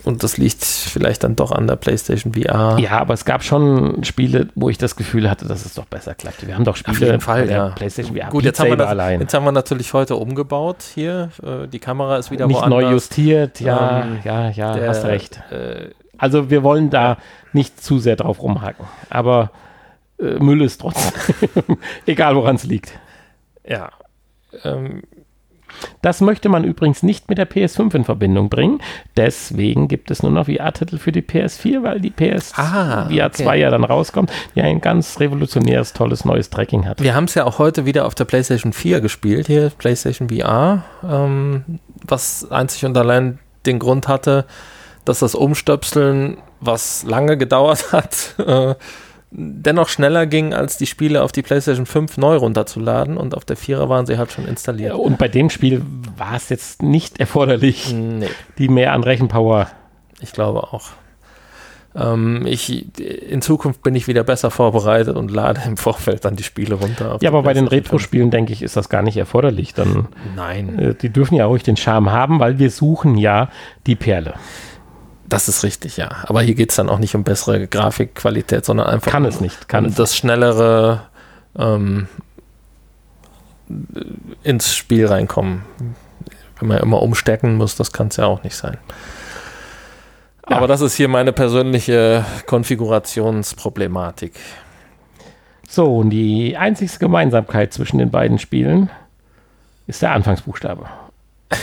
[0.05, 2.77] und das liegt vielleicht dann doch an der PlayStation VR.
[2.79, 6.15] Ja, aber es gab schon Spiele, wo ich das Gefühl hatte, dass es doch besser
[6.15, 6.47] klappt.
[6.47, 7.71] Wir haben doch Spiele Auf jeden Fall, ja.
[7.71, 9.21] PlayStation VR Gut, jetzt haben, das, allein.
[9.21, 11.31] jetzt haben wir natürlich heute umgebaut hier.
[11.43, 12.83] Äh, die Kamera ist wieder Nicht woanders.
[12.83, 15.41] neu justiert, ja, Ähm, ja, ja, Der, hast recht.
[15.51, 17.17] Äh, Also wir wollen da
[17.53, 18.85] nicht zu sehr drauf rumhacken.
[19.09, 19.51] Aber
[20.21, 21.13] äh, Müll ist trotzdem,
[22.07, 22.93] egal woran es liegt.
[23.67, 23.91] ja.
[24.63, 25.03] Ähm,
[26.03, 28.81] Das möchte man übrigens nicht mit der PS5 in Verbindung bringen.
[29.17, 33.47] Deswegen gibt es nur noch VR-Titel für die PS4, weil die PS Ah, VR 2
[33.47, 33.61] okay.
[33.61, 37.03] ja dann rauskommt, die ein ganz revolutionäres, tolles neues Tracking hat.
[37.03, 40.85] Wir haben es ja auch heute wieder auf der PlayStation 4 gespielt, hier PlayStation VR,
[41.09, 44.45] ähm, was einzig und allein den Grund hatte,
[45.05, 48.75] dass das Umstöpseln, was lange gedauert hat, äh,
[49.37, 53.57] dennoch schneller ging, als die Spiele auf die PlayStation 5 neu runterzuladen und auf der
[53.57, 54.95] 4er waren sie halt schon installiert.
[54.95, 55.83] Und bei dem Spiel
[56.17, 58.29] war es jetzt nicht erforderlich, Nee,
[58.59, 59.69] die mehr an Rechenpower.
[60.21, 60.91] ich glaube auch.
[61.97, 66.43] Ähm, ich, in Zukunft bin ich wieder besser vorbereitet und lade im Vorfeld dann die
[66.43, 67.19] Spiele runter.
[67.21, 67.73] Ja, aber bei den PlayStation 5.
[67.73, 69.75] Retro-Spielen, denke ich, ist das gar nicht erforderlich.
[69.75, 70.79] Dann, Nein.
[70.79, 73.49] äh, die dürfen ja ruhig den Charme haben, weil wir suchen ja
[73.87, 74.35] die Perle.
[75.27, 76.11] Das ist richtig, ja.
[76.25, 79.41] Aber hier geht es dann auch nicht um bessere Grafikqualität, sondern einfach Kann um, es
[79.41, 81.03] nicht, kann um es das schnellere
[81.59, 82.09] ähm,
[84.43, 85.63] ins Spiel reinkommen.
[86.59, 88.79] Wenn man immer umstecken muss, das kann es ja auch nicht sein.
[90.49, 90.57] Ja.
[90.57, 94.35] Aber das ist hier meine persönliche Konfigurationsproblematik.
[95.69, 98.91] So, und die einzigste Gemeinsamkeit zwischen den beiden Spielen
[99.87, 100.87] ist der Anfangsbuchstabe.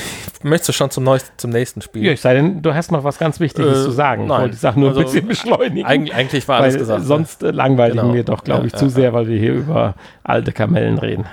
[0.44, 2.04] Möchtest du schon zum, neu zum nächsten Spiel?
[2.06, 4.28] Ja, es sei denn, du hast noch was ganz Wichtiges Äh, zu sagen.
[4.28, 4.36] nein.
[4.36, 5.86] Ich wollte die Sache nur Also, ein bisschen beschleunigen.
[5.86, 7.04] Eig eigentlich war alles gesagt.
[7.06, 8.14] sonst äh, langweiligen Genau.
[8.14, 8.92] wir doch, glaube Ja, ich, ja, zu ja.
[8.92, 11.26] sehr, weil wir hier über alte Kamellen reden.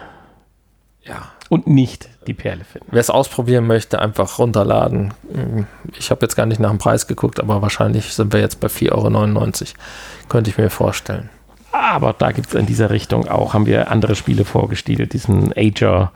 [1.03, 1.17] ja.
[1.51, 2.89] Und nicht die Perle finden.
[2.91, 5.15] Wer es ausprobieren möchte, einfach runterladen.
[5.99, 8.67] Ich habe jetzt gar nicht nach dem Preis geguckt, aber wahrscheinlich sind wir jetzt bei
[8.69, 9.73] 4,99 Euro.
[10.29, 11.31] Könnte ich mir vorstellen.
[11.73, 16.13] Aber da gibt es in dieser Richtung auch, haben wir andere Spiele vorgestellt, diesen Ager,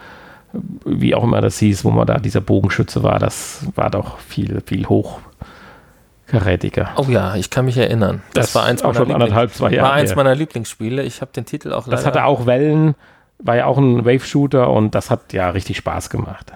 [0.84, 4.62] wie auch immer das hieß, wo man da dieser Bogenschütze war, das war doch viel,
[4.66, 6.90] viel hochkarätiger.
[6.96, 8.22] Oh ja, ich kann mich erinnern.
[8.34, 11.02] Das, war eins auch meiner schon Lieblings- war eins meiner Lieblingsspiele.
[11.02, 12.94] Ich habe den Titel auch Das leider- hatte auch Wellen,
[13.38, 16.52] war ja auch ein Wave-Shooter und das hat ja richtig Spaß gemacht.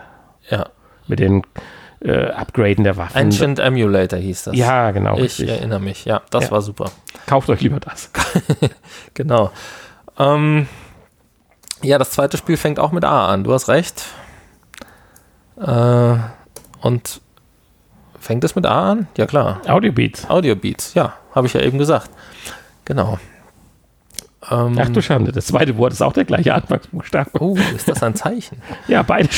[0.51, 0.67] Ja,
[1.09, 1.43] Mit den
[2.01, 3.17] äh, Upgraden der Waffen.
[3.17, 4.57] Ancient Emulator hieß das.
[4.57, 5.17] Ja, genau.
[5.17, 5.49] Ich richtig.
[5.49, 6.05] erinnere mich.
[6.05, 6.51] Ja, das Ja.
[6.53, 6.91] war super.
[7.27, 8.11] Kauft euch lieber das.
[9.15, 9.51] Genau.
[10.19, 10.69] Ähm,
[11.87, 13.45] ja, das zweite Spiel fängt auch mit A an.
[13.45, 14.05] Du hast recht.
[15.59, 16.17] Äh,
[16.81, 17.21] und
[18.21, 19.09] fängt es mit A an?
[19.17, 19.61] Ja, klar.
[19.67, 20.29] Audio Beats.
[20.29, 22.11] Audio Beats, ja, habe ich ja eben gesagt.
[22.85, 23.19] Genau.
[24.51, 27.31] Ähm, Ach du Schande, das zweite Wort ist auch der gleiche Anfangsbuchstabe.
[27.41, 28.63] oh, ist das ein Zeichen?
[28.89, 29.29] Ja, beide.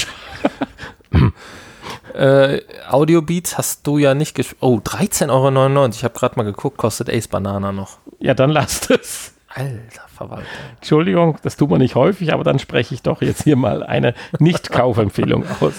[2.14, 4.59] äh, Audio Beats hast du ja nicht gespielt.
[4.61, 5.88] Oh, 13,99 Euro.
[5.88, 7.99] Ich habe gerade mal geguckt, kostet Ace Banana noch.
[8.18, 9.32] Ja, dann lasst es.
[9.59, 10.46] Alter Verwalter.
[10.76, 14.14] Entschuldigung, das tut man nicht häufig, aber dann spreche ich doch jetzt hier mal eine
[14.38, 15.74] Nicht-Kaufempfehlung aus.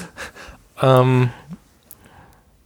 [0.82, 1.30] Ähm,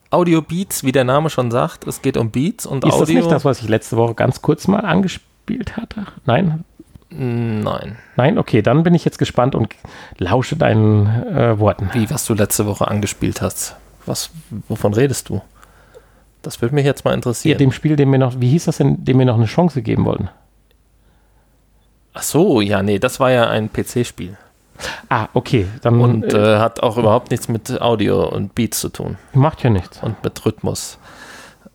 [0.10, 3.00] Audio Beats, wie der Name schon sagt, es geht um Beats und Ist Audio.
[3.00, 6.06] das nicht das, was ich letzte Woche ganz kurz mal angespielt hatte?
[6.26, 6.64] Nein?
[7.10, 7.98] Nein.
[8.16, 8.38] Nein?
[8.38, 9.74] Okay, dann bin ich jetzt gespannt und
[10.18, 11.90] lausche deinen äh, Worten.
[11.94, 13.76] Wie, was du letzte Woche angespielt hast.
[14.06, 14.32] Was,
[14.68, 15.42] wovon redest du?
[16.42, 17.58] Das würde mich jetzt mal interessieren.
[17.58, 20.06] dem Spiel, dem wir noch, wie hieß das denn, dem wir noch eine Chance geben
[20.06, 20.30] wollten?
[22.14, 24.38] Ach so, ja, nee, das war ja ein PC-Spiel.
[25.10, 28.90] Ah, okay, dann Und äh, äh, hat auch überhaupt nichts mit Audio und Beats zu
[28.90, 29.18] tun.
[29.34, 30.00] macht ja nichts.
[30.02, 30.98] Und mit Rhythmus.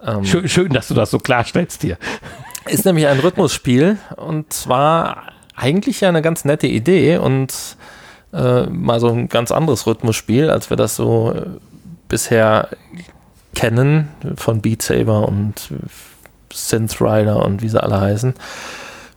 [0.02, 1.96] Ähm, Schön, schön, dass du das so klarstellst hier.
[2.68, 5.24] Ist nämlich ein Rhythmusspiel und zwar
[5.56, 7.52] eigentlich ja eine ganz nette Idee und
[8.32, 11.46] äh, mal so ein ganz anderes Rhythmusspiel, als wir das so äh,
[12.08, 12.68] bisher
[13.54, 15.72] kennen von Beat Saber und
[16.52, 18.34] Synth Rider und wie sie alle heißen.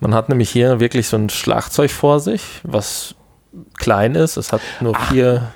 [0.02, 3.14] Man hat nämlich hier wirklich so ein Schlagzeug vor sich, was
[3.78, 4.36] klein ist.
[4.36, 5.54] Es hat nur vier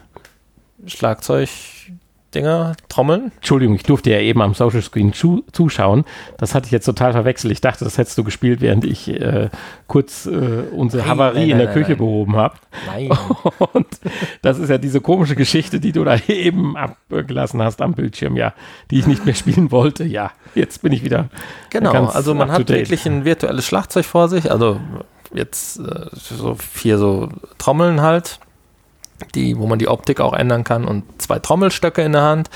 [2.35, 3.31] Dinger trommeln.
[3.37, 6.03] Entschuldigung, ich durfte ja eben am Social Screen zu, zuschauen.
[6.37, 7.51] Das hatte ich jetzt total verwechselt.
[7.53, 9.49] Ich dachte, das hättest du gespielt, während ich äh,
[9.87, 12.55] kurz äh, unsere nein, Havarie nein, nein, in der Küche behoben habe.
[12.85, 13.09] Nein.
[13.73, 13.87] Und
[14.41, 18.53] das ist ja diese komische Geschichte, die du da eben abgelassen hast am Bildschirm, ja,
[18.91, 20.03] die ich nicht mehr spielen wollte.
[20.03, 21.29] Ja, jetzt bin ich wieder.
[21.69, 24.51] Genau, also man hat wirklich ein virtuelles Schlagzeug vor sich.
[24.51, 24.79] Also
[25.33, 28.39] jetzt äh, so vier so Trommeln halt
[29.33, 32.49] die, wo man die Optik auch ändern kann und zwei Trommelstöcke in der Hand,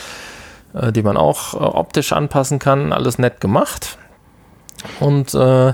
[0.73, 2.93] äh, die man auch äh, optisch anpassen kann.
[2.93, 3.97] Alles nett gemacht.
[4.99, 5.73] Und äh,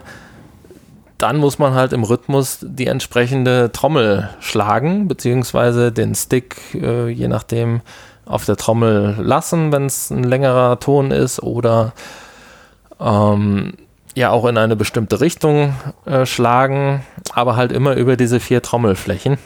[1.17, 7.27] dann muss man halt im Rhythmus die entsprechende Trommel schlagen, beziehungsweise den Stick, äh, je
[7.27, 7.81] nachdem,
[8.25, 11.93] auf der Trommel lassen, wenn es ein längerer Ton ist, oder
[12.99, 13.73] ähm,
[14.15, 15.75] ja auch in eine bestimmte Richtung
[16.05, 19.37] äh, schlagen, aber halt immer über diese vier Trommelflächen.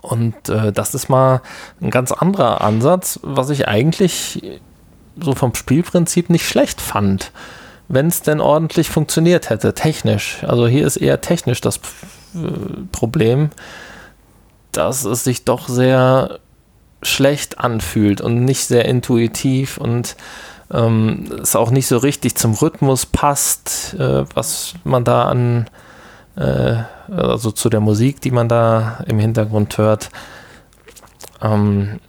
[0.00, 1.42] Und äh, das ist mal
[1.80, 4.60] ein ganz anderer Ansatz, was ich eigentlich
[5.20, 7.32] so vom Spielprinzip nicht schlecht fand,
[7.88, 10.38] wenn es denn ordentlich funktioniert hätte, technisch.
[10.46, 12.48] Also hier ist eher technisch das äh,
[12.92, 13.50] Problem,
[14.72, 16.38] dass es sich doch sehr
[17.02, 20.16] schlecht anfühlt und nicht sehr intuitiv und
[20.72, 25.68] ähm, es auch nicht so richtig zum Rhythmus passt, äh, was man da an
[26.36, 26.76] äh,
[27.10, 30.10] also zu der Musik, die man da im Hintergrund hört.
[31.40, 32.00] Ähm,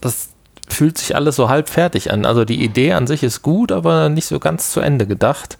[0.00, 0.30] das
[0.68, 2.26] fühlt sich alles so halb fertig an.
[2.26, 5.58] Also die Idee an sich ist gut, aber nicht so ganz zu Ende gedacht.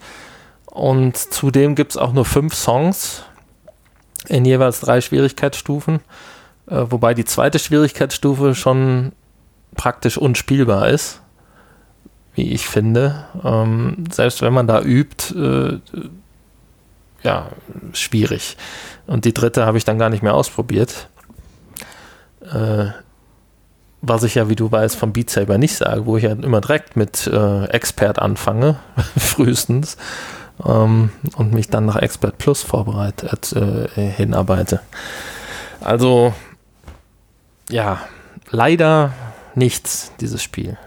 [0.65, 3.23] Und zudem gibt es auch nur fünf Songs
[4.27, 5.99] in jeweils drei Schwierigkeitsstufen,
[6.67, 9.13] äh, wobei die zweite Schwierigkeitsstufe schon
[9.75, 11.21] praktisch unspielbar ist,
[12.33, 13.25] wie ich finde.
[13.43, 15.79] Ähm, selbst wenn man da übt, äh,
[17.25, 17.49] ja,
[17.93, 18.55] schwierig.
[19.07, 21.09] Und die dritte habe ich dann gar nicht mehr ausprobiert.
[22.41, 22.85] Äh,
[24.01, 26.61] was ich ja, wie du weißt, vom Beat Saber nicht sage, wo ich ja immer
[26.61, 28.77] direkt mit äh, Expert anfange,
[29.17, 29.97] frühestens,
[30.63, 34.81] ähm, und mich dann nach Expert Plus vorbereitet äh, hinarbeite.
[35.81, 36.33] Also,
[37.69, 38.01] ja,
[38.51, 39.11] leider
[39.55, 40.77] nichts, dieses Spiel.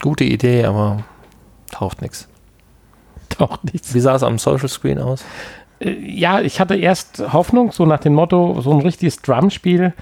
[0.00, 1.04] Gute Idee, aber
[1.72, 2.28] taucht nichts.
[3.28, 3.92] Taucht nichts.
[3.92, 5.24] Wie sah es am Social Screen aus?
[5.82, 9.92] Äh, ja, ich hatte erst Hoffnung, so nach dem Motto, so ein richtiges Drumspiel.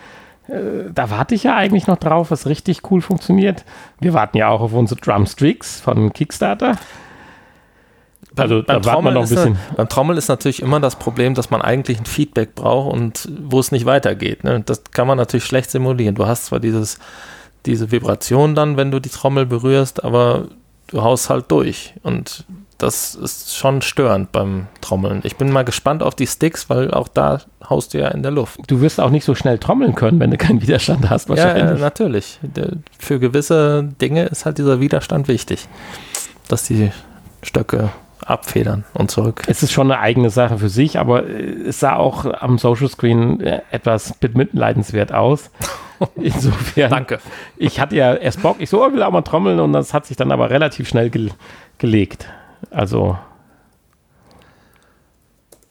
[0.48, 3.64] Äh, da warte ich ja eigentlich noch drauf, was richtig cool funktioniert.
[4.00, 6.76] Wir warten ja auch auf unsere Drumstreaks von Kickstarter.
[8.36, 9.38] Also beim, ein bisschen.
[9.38, 13.28] Eine, beim Trommel ist natürlich immer das Problem, dass man eigentlich ein Feedback braucht und
[13.42, 14.44] wo es nicht weitergeht.
[14.44, 14.62] Ne?
[14.64, 16.14] Das kann man natürlich schlecht simulieren.
[16.14, 16.98] Du hast zwar dieses,
[17.66, 20.48] diese Vibration dann, wenn du die Trommel berührst, aber
[20.88, 21.94] du haust halt durch.
[22.02, 22.44] Und
[22.82, 25.20] das ist schon störend beim Trommeln.
[25.24, 28.32] Ich bin mal gespannt auf die Sticks, weil auch da haust du ja in der
[28.32, 28.60] Luft.
[28.68, 31.64] Du wirst auch nicht so schnell trommeln können, wenn du keinen Widerstand hast, wahrscheinlich.
[31.64, 32.40] Ja, natürlich.
[32.98, 35.68] Für gewisse Dinge ist halt dieser Widerstand wichtig,
[36.48, 36.90] dass die
[37.42, 37.90] Stöcke
[38.24, 39.42] abfedern und zurück.
[39.46, 43.40] Es ist schon eine eigene Sache für sich, aber es sah auch am Social Screen
[43.40, 45.50] äh, etwas mitleidenswert aus.
[46.16, 46.90] Insofern.
[46.90, 47.18] Danke.
[47.56, 50.06] Ich hatte ja erst Bock, ich so, ich will auch mal trommeln und das hat
[50.06, 51.30] sich dann aber relativ schnell ge
[51.78, 52.26] gelegt.
[52.70, 53.18] Also.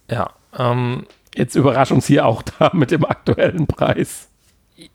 [0.10, 0.32] Ja.
[0.58, 4.30] Ähm, jetzt überrascht uns hier auch da mit dem aktuellen Preis.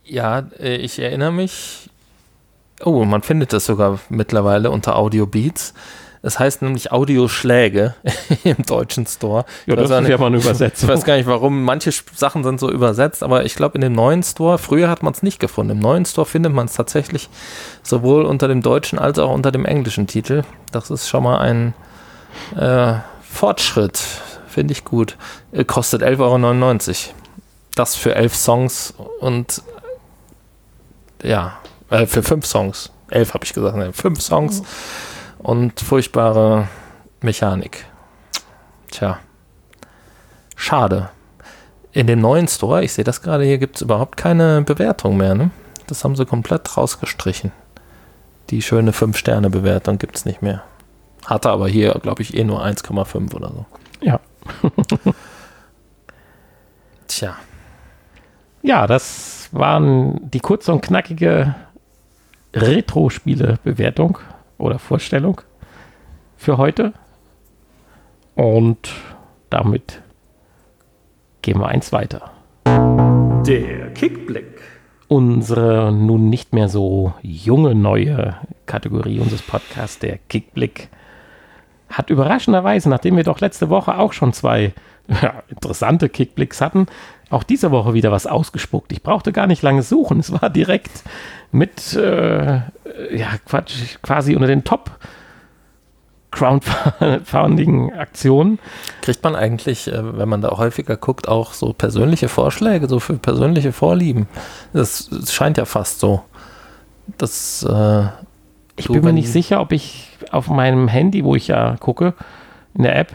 [0.04, 1.90] Ja, äh, ich erinnere mich.
[2.82, 5.74] Oh, man findet das sogar mittlerweile unter Audio Beats.
[6.22, 7.94] Es heißt nämlich Audioschläge
[8.44, 9.44] im deutschen Store.
[9.66, 10.88] Ja, das ist nicht, ja mal eine Übersetzung.
[10.88, 11.64] Ich weiß gar nicht, warum.
[11.64, 15.12] Manche Sachen sind so übersetzt, aber ich glaube, in dem neuen Store, früher hat man
[15.12, 15.72] es nicht gefunden.
[15.72, 17.28] Im neuen Store findet man es tatsächlich
[17.82, 20.44] sowohl unter dem deutschen als auch unter dem englischen Titel.
[20.72, 21.74] Das ist schon mal ein
[22.56, 23.98] äh, Fortschritt.
[24.46, 25.16] Finde ich gut.
[25.52, 27.14] Äh, kostet 11,99 Euro.
[27.74, 29.62] Das für elf Songs und
[31.22, 31.58] ja,
[31.90, 32.90] äh, für fünf Songs.
[33.10, 33.92] Elf habe ich gesagt, ne?
[33.92, 34.62] fünf Songs.
[35.38, 36.68] Und furchtbare
[37.20, 37.84] Mechanik.
[38.90, 39.18] Tja.
[40.56, 41.10] Schade.
[41.92, 45.34] In dem neuen Store, ich sehe das gerade hier, gibt es überhaupt keine Bewertung mehr.
[45.34, 45.50] Ne?
[45.86, 47.52] Das haben sie komplett rausgestrichen.
[48.50, 50.62] Die schöne 5-Sterne-Bewertung gibt es nicht mehr.
[51.26, 53.66] Hatte aber hier, glaube ich, eh nur 1,5 oder so.
[54.00, 54.20] Ja.
[57.06, 57.36] Tja.
[58.62, 61.54] Ja, das waren die kurze und knackige
[62.54, 64.18] Retro-Spiele-Bewertung
[64.58, 65.40] oder Vorstellung
[66.36, 66.92] für heute.
[68.34, 68.90] Und
[69.50, 70.02] damit
[71.42, 72.30] gehen wir eins weiter.
[72.66, 74.60] Der Kickblick.
[75.08, 80.88] Unsere nun nicht mehr so junge neue Kategorie unseres Podcasts, der Kickblick,
[81.88, 84.72] hat überraschenderweise, nachdem wir doch letzte Woche auch schon zwei
[85.08, 86.86] ja, interessante Kickblicks hatten,
[87.30, 88.92] auch diese Woche wieder was ausgespuckt.
[88.92, 90.20] Ich brauchte gar nicht lange suchen.
[90.20, 91.02] Es war direkt
[91.52, 94.90] mit, äh, ja, Quatsch, quasi unter den Top
[96.30, 98.58] Crowdfunding-Aktionen.
[99.02, 103.14] Kriegt man eigentlich, äh, wenn man da häufiger guckt, auch so persönliche Vorschläge, so für
[103.14, 104.28] persönliche Vorlieben?
[104.72, 106.22] Das, scheint ja fast so.
[107.18, 108.06] Das, äh,
[108.76, 112.14] ich bin mir nicht sicher, ob ich auf meinem Handy, wo ich ja gucke,
[112.74, 113.12] in der App,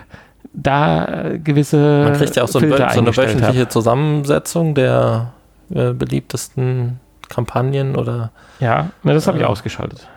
[0.53, 2.03] da gewisse.
[2.05, 3.71] Man kriegt ja auch so, ein, so eine wöchentliche hab.
[3.71, 5.33] Zusammensetzung der
[5.73, 8.31] äh, beliebtesten Kampagnen oder.
[8.59, 10.07] Ja, ne, das habe ich äh, ausgeschaltet.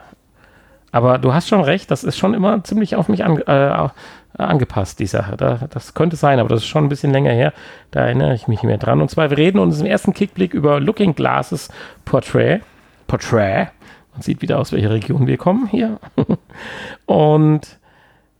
[0.90, 3.88] Aber du hast schon recht, das ist schon immer ziemlich auf mich an, äh,
[4.36, 5.36] angepasst, die Sache.
[5.36, 7.52] Da, das könnte sein, aber das ist schon ein bisschen länger her.
[7.90, 9.00] Da erinnere ich mich mehr dran.
[9.00, 11.68] Und zwar, wir reden uns im ersten Kickblick über Looking Glasses
[12.04, 12.62] Portrait.
[13.06, 13.68] Portrait.
[14.12, 15.98] Man sieht wieder aus welcher Region wir kommen hier.
[17.06, 17.78] Und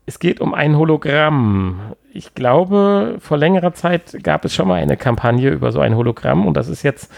[0.07, 1.95] es geht um ein Hologramm.
[2.13, 6.47] Ich glaube, vor längerer Zeit gab es schon mal eine Kampagne über so ein Hologramm
[6.47, 7.11] und das ist jetzt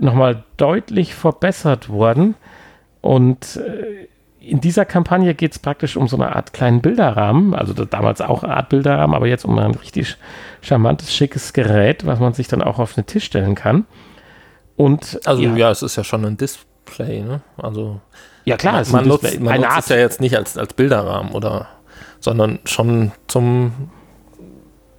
[0.00, 2.36] nochmal deutlich verbessert worden.
[3.00, 4.06] Und äh,
[4.40, 8.44] in dieser Kampagne geht es praktisch um so eine Art kleinen Bilderrahmen, also damals auch
[8.44, 10.16] eine Art Bilderrahmen, aber jetzt um ein richtig
[10.60, 13.86] charmantes, schickes Gerät, was man sich dann auch auf den Tisch stellen kann.
[14.76, 16.36] Und also ja, ja es ist ja schon ein
[16.86, 17.40] Display, ne?
[17.56, 18.00] Also
[18.44, 21.68] ja klar, man, man nutzt, man nutzt es ja jetzt nicht als, als Bilderrahmen oder,
[22.20, 23.90] sondern schon zum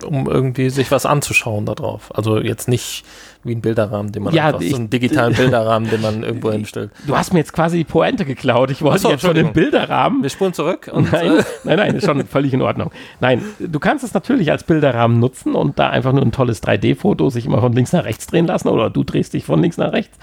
[0.03, 2.13] um irgendwie sich was anzuschauen darauf.
[2.13, 3.05] Also jetzt nicht
[3.44, 6.52] wie ein Bilderrahmen, den man ja, einfach, ich, so einen digitalen Bilderrahmen, den man irgendwo
[6.52, 6.91] hinstellt.
[7.06, 8.72] Du hast mir jetzt quasi die Pointe geklaut.
[8.72, 10.24] Ich wollte so, jetzt schon den Bilderrahmen.
[10.24, 10.89] Wir spulen zurück.
[10.91, 12.91] Und, nein, äh, nein, nein, ist schon völlig in Ordnung.
[13.20, 17.30] Nein, du kannst es natürlich als Bilderrahmen nutzen und da einfach nur ein tolles 3D-Foto
[17.30, 19.91] sich immer von links nach rechts drehen lassen oder du drehst dich von links nach
[19.91, 20.18] rechts.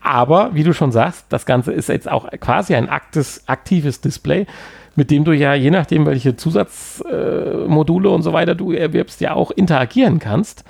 [0.00, 4.46] Aber wie du schon sagst, das Ganze ist jetzt auch quasi ein aktes, aktives Display
[4.94, 9.34] mit dem du ja, je nachdem, welche Zusatzmodule äh, und so weiter du erwirbst, ja
[9.34, 10.64] auch interagieren kannst.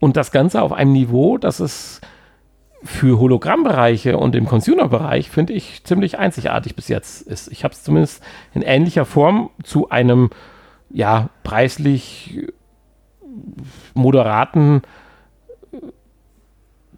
[0.00, 2.00] Und das Ganze auf einem Niveau, das es
[2.84, 7.50] für Hologrammbereiche und im Consumer-Bereich, finde ich, ziemlich einzigartig bis jetzt ist.
[7.50, 8.22] Ich habe es zumindest
[8.54, 10.30] in ähnlicher Form zu einem,
[10.90, 12.46] ja, preislich
[13.94, 14.82] moderaten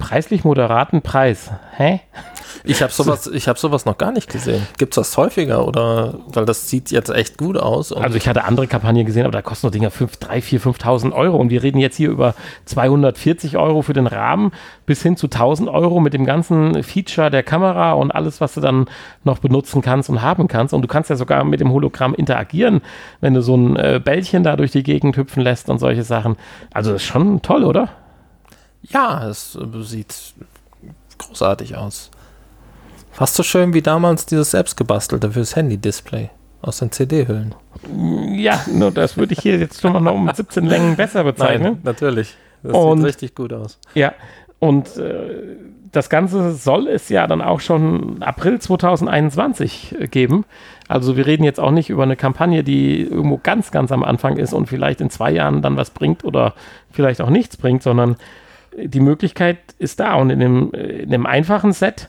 [0.00, 1.52] preislich moderaten Preis.
[1.76, 2.00] Hä?
[2.64, 4.66] Ich habe sowas, ich habe sowas noch gar nicht gesehen.
[4.78, 7.92] Gibt es das häufiger oder weil das sieht jetzt echt gut aus?
[7.92, 11.12] also ich hatte andere Kampagnen gesehen, aber da kosten nur Dinger 5, 3, 4, 5.000
[11.12, 12.34] Euro und wir reden jetzt hier über
[12.66, 14.52] 240 Euro für den Rahmen
[14.86, 18.60] bis hin zu 1.000 Euro mit dem ganzen Feature der Kamera und alles, was du
[18.60, 18.86] dann
[19.24, 20.74] noch benutzen kannst und haben kannst.
[20.74, 22.80] Und du kannst ja sogar mit dem Hologramm interagieren,
[23.20, 26.36] wenn du so ein äh, Bällchen da durch die Gegend hüpfen lässt und solche Sachen.
[26.72, 27.88] Also das ist schon toll, oder?
[28.82, 30.34] Ja, es sieht
[31.18, 32.10] großartig aus.
[33.20, 36.30] Fast so schön wie damals dieses selbstgebastelte fürs Handy-Display
[36.62, 37.54] aus den CD-Hüllen.
[38.34, 41.74] Ja, nur das würde ich hier jetzt schon noch um 17 Längen besser bezeichnen.
[41.74, 42.34] Nein, natürlich.
[42.62, 43.78] Das und, sieht richtig gut aus.
[43.92, 44.14] Ja,
[44.58, 45.58] und äh,
[45.92, 50.46] das Ganze soll es ja dann auch schon April 2021 geben.
[50.88, 54.38] Also wir reden jetzt auch nicht über eine Kampagne, die irgendwo ganz, ganz am Anfang
[54.38, 56.54] ist und vielleicht in zwei Jahren dann was bringt oder
[56.90, 58.16] vielleicht auch nichts bringt, sondern
[58.82, 60.14] die Möglichkeit ist da.
[60.14, 62.08] Und in dem, in dem einfachen Set,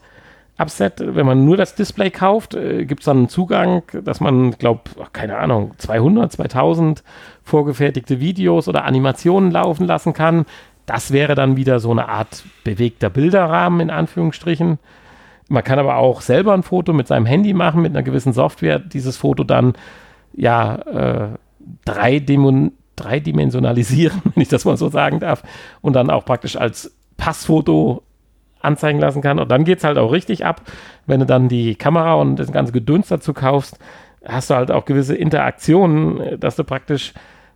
[0.62, 4.52] Upset, wenn man nur das Display kauft, äh, gibt es dann einen Zugang, dass man,
[4.52, 4.82] glaube
[5.14, 7.04] keine Ahnung, 200, 2000
[7.44, 10.46] vorgefertigte Videos oder Animationen laufen lassen kann.
[10.86, 14.80] Das wäre dann wieder so eine Art bewegter Bilderrahmen in Anführungsstrichen.
[15.50, 18.80] Man kann aber auch selber ein Foto mit seinem Handy machen, mit einer gewissen Software,
[18.80, 19.74] dieses Foto dann
[20.34, 21.28] ja äh,
[21.86, 25.44] dreidimensional dreidimensionalisieren, wenn ich das mal so sagen darf,
[25.82, 28.04] und dann auch praktisch als Passfoto
[28.62, 29.40] anzeigen lassen kann.
[29.40, 30.62] Und dann geht es halt auch richtig ab,
[31.06, 33.78] wenn du dann die Kamera und das ganze Gedöns dazu kaufst,
[34.26, 37.14] hast du halt auch gewisse Interaktionen, dass du praktisch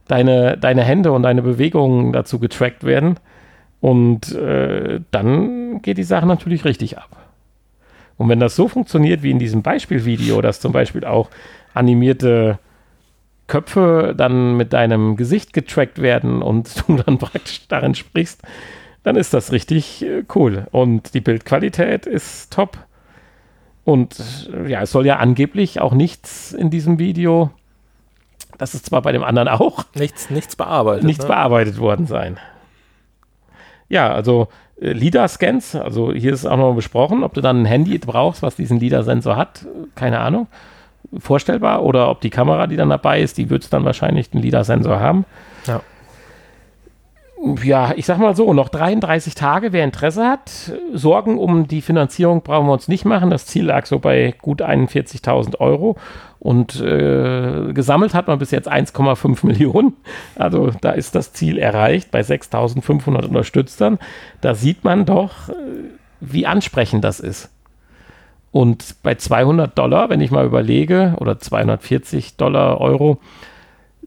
[0.07, 3.19] deine, deine Hände und deine Bewegungen dazu getrackt werden.
[3.81, 7.15] Und äh, dann geht die Sache natürlich richtig ab.
[8.17, 11.29] Und wenn das so funktioniert wie in diesem Beispielvideo, dass zum Beispiel auch
[11.73, 12.59] animierte
[13.47, 18.41] Köpfe dann mit deinem Gesicht getrackt werden und du dann praktisch darin sprichst,
[19.05, 20.67] dann ist das richtig äh, cool.
[20.71, 22.77] Und die Bildqualität ist top.
[23.83, 27.51] Und äh, ja, es soll ja angeblich auch nichts in diesem Video,
[28.57, 31.29] das ist zwar bei dem anderen auch, nichts, nichts bearbeitet, nichts ne?
[31.29, 32.39] bearbeitet worden sein.
[33.89, 34.47] Ja, also
[34.81, 38.55] äh, LIDAR-Scans, also hier ist auch noch besprochen, ob du dann ein Handy brauchst, was
[38.55, 40.47] diesen LIDAR-Sensor hat, keine Ahnung
[41.19, 44.99] vorstellbar oder ob die Kamera, die dann dabei ist, die wird dann wahrscheinlich einen LIDAR-Sensor
[44.99, 45.25] haben.
[45.67, 45.81] Ja.
[47.63, 50.71] Ja, ich sag mal so, noch 33 Tage, wer Interesse hat.
[50.93, 53.29] Sorgen um die Finanzierung brauchen wir uns nicht machen.
[53.29, 55.97] Das Ziel lag so bei gut 41.000 Euro.
[56.39, 59.93] Und äh, gesammelt hat man bis jetzt 1,5 Millionen.
[60.35, 63.99] Also da ist das Ziel erreicht bei 6.500 Unterstützern.
[64.41, 65.53] Da sieht man doch, äh,
[66.21, 67.51] wie ansprechend das ist.
[68.51, 73.19] Und bei 200 Dollar, wenn ich mal überlege, oder 240 Dollar, Euro,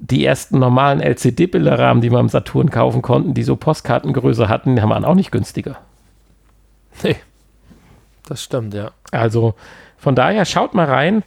[0.01, 4.83] die ersten normalen LCD-Bilderrahmen, die man im Saturn kaufen konnten, die so Postkartengröße hatten, die
[4.83, 5.79] waren auch nicht günstiger.
[7.03, 7.17] Nee,
[8.27, 8.93] das stimmt, ja.
[9.11, 9.55] Also
[9.97, 11.23] von daher schaut mal rein,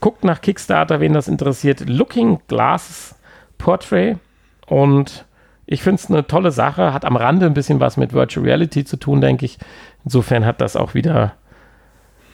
[0.00, 1.88] guckt nach Kickstarter, wen das interessiert.
[1.88, 3.14] Looking Glass
[3.58, 4.18] Portrait
[4.66, 5.24] und
[5.66, 8.84] ich finde es eine tolle Sache, hat am Rande ein bisschen was mit Virtual Reality
[8.84, 9.58] zu tun, denke ich.
[10.04, 11.34] Insofern hat das auch wieder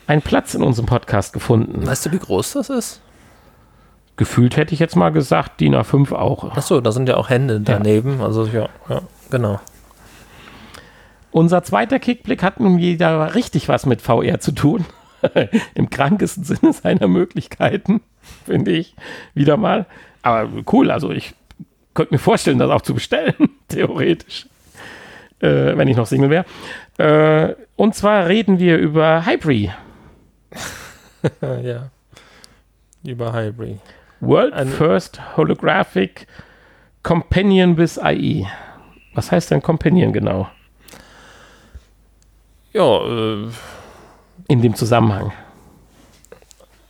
[0.06, 1.86] einen Platz in unserem Podcast gefunden.
[1.86, 3.00] Weißt du, wie groß das ist?
[4.16, 6.56] Gefühlt hätte ich jetzt mal gesagt, DIN A5 auch.
[6.56, 8.18] Achso, da sind ja auch Hände daneben.
[8.18, 8.26] Ja.
[8.26, 9.60] Also ja, ja, genau.
[11.32, 14.84] Unser zweiter Kickblick hat nun wieder richtig was mit VR zu tun.
[15.74, 18.02] Im krankesten Sinne seiner Möglichkeiten,
[18.44, 18.94] finde ich.
[19.34, 19.86] Wieder mal.
[20.22, 21.34] Aber cool, also ich
[21.92, 23.34] könnte mir vorstellen, das auch zu bestellen,
[23.68, 24.46] theoretisch.
[25.40, 26.44] Äh, wenn ich noch Single wäre.
[26.98, 29.70] Äh, und zwar reden wir über Hybrid.
[31.42, 31.90] ja.
[33.04, 33.80] Über Hybrid.
[34.20, 36.26] World Ein First Holographic
[37.02, 38.46] Companion with IE.
[39.14, 40.48] Was heißt denn Companion genau?
[42.72, 43.48] Ja, äh,
[44.48, 45.32] in dem Zusammenhang.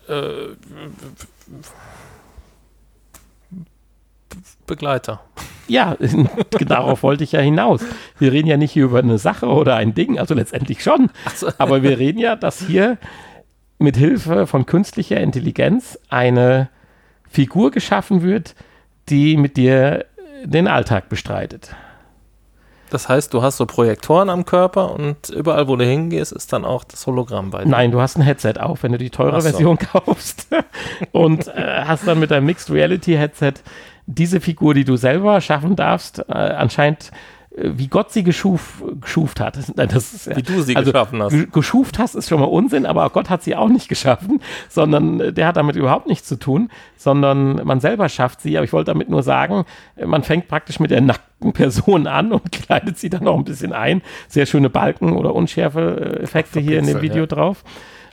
[0.08, 0.54] Äh,
[4.66, 5.20] Begleiter.
[5.68, 5.96] Ja,
[6.66, 7.82] darauf wollte ich ja hinaus.
[8.18, 11.10] Wir reden ja nicht hier über eine Sache oder ein Ding, also letztendlich schon.
[11.34, 11.48] So.
[11.58, 12.98] Aber wir reden ja, dass hier
[13.78, 16.70] mit Hilfe von künstlicher Intelligenz eine
[17.34, 18.54] Figur geschaffen wird,
[19.08, 20.06] die mit dir
[20.44, 21.74] den Alltag bestreitet.
[22.90, 26.64] Das heißt, du hast so Projektoren am Körper und überall, wo du hingehst, ist dann
[26.64, 27.70] auch das Hologramm bei dir.
[27.70, 29.48] Nein, du hast ein Headset auf, wenn du die teure so.
[29.48, 30.46] Version kaufst.
[31.10, 33.54] und äh, hast dann mit deinem Mixed Reality Headset
[34.06, 37.10] diese Figur, die du selber schaffen darfst, äh, anscheinend
[37.56, 39.58] wie Gott sie geschuf, geschuft hat.
[39.76, 41.52] Das ist, wie du sie also, geschaffen hast.
[41.52, 45.32] Geschuft hast ist schon mal Unsinn, aber Gott hat sie auch nicht geschaffen, sondern äh,
[45.32, 48.56] der hat damit überhaupt nichts zu tun, sondern man selber schafft sie.
[48.56, 49.64] Aber ich wollte damit nur sagen,
[49.96, 53.44] äh, man fängt praktisch mit der nackten Person an und kleidet sie dann noch ein
[53.44, 54.02] bisschen ein.
[54.28, 57.26] Sehr schöne Balken oder Unschärfe-Effekte hier in dem Video ja.
[57.26, 57.62] drauf.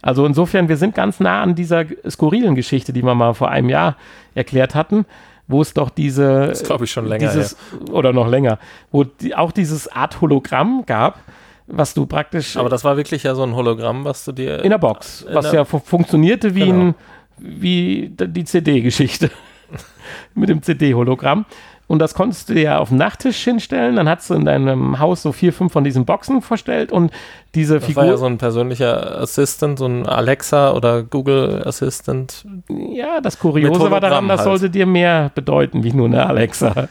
[0.01, 3.69] Also insofern, wir sind ganz nah an dieser skurrilen Geschichte, die wir mal vor einem
[3.69, 3.97] Jahr
[4.35, 5.05] erklärt hatten
[5.51, 6.47] wo es doch diese.
[6.47, 7.27] Das glaube ich schon länger.
[7.27, 7.93] Dieses, ja.
[7.93, 8.59] Oder noch länger.
[8.91, 11.19] Wo die, auch dieses Art Hologramm gab,
[11.67, 12.57] was du praktisch.
[12.57, 14.63] Aber das war wirklich ja so ein Hologramm, was du dir.
[14.63, 15.25] In der Box.
[15.31, 16.79] Was ja funktionierte wie, genau.
[16.79, 16.95] ein,
[17.37, 19.29] wie die CD-Geschichte.
[20.35, 21.45] Mit dem CD-Hologramm.
[21.91, 23.97] Und das konntest du dir auf den Nachttisch hinstellen.
[23.97, 27.11] Dann hast du in deinem Haus so vier, fünf von diesen Boxen verstellt und
[27.53, 28.03] diese das Figur.
[28.03, 32.45] War ja so ein persönlicher Assistant, so ein Alexa oder Google Assistant.
[32.69, 34.45] Ja, das Kuriose war daran, das halt.
[34.45, 36.87] sollte dir mehr bedeuten wie nur eine Alexa.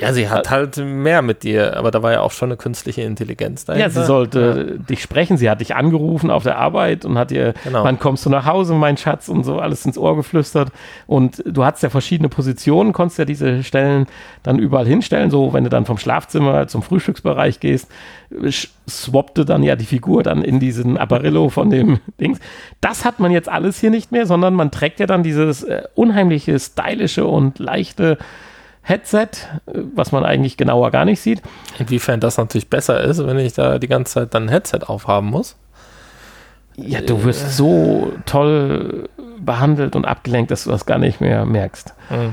[0.00, 3.02] Ja, sie hat halt mehr mit dir, aber da war ja auch schon eine künstliche
[3.02, 3.86] Intelligenz dahinter.
[3.86, 4.82] Ja, sie sollte ja.
[4.82, 5.36] dich sprechen.
[5.36, 7.84] Sie hat dich angerufen auf der Arbeit und hat dir, genau.
[7.84, 10.70] wann kommst du nach Hause, mein Schatz, und so alles ins Ohr geflüstert.
[11.06, 14.06] Und du hattest ja verschiedene Positionen, konntest ja diese Stellen
[14.48, 15.30] dann überall hinstellen.
[15.30, 17.90] So, wenn du dann vom Schlafzimmer zum Frühstücksbereich gehst,
[18.88, 22.40] swappte dann ja die Figur dann in diesen Apparillo von dem Dings.
[22.80, 25.82] Das hat man jetzt alles hier nicht mehr, sondern man trägt ja dann dieses äh,
[25.94, 28.16] unheimliche, stylische und leichte
[28.80, 29.28] Headset,
[29.66, 31.42] äh, was man eigentlich genauer gar nicht sieht.
[31.78, 35.28] Inwiefern das natürlich besser ist, wenn ich da die ganze Zeit dann ein Headset aufhaben
[35.28, 35.56] muss.
[36.74, 37.50] Ja, du wirst äh.
[37.50, 41.92] so toll behandelt und abgelenkt, dass du das gar nicht mehr merkst.
[42.08, 42.32] Mhm.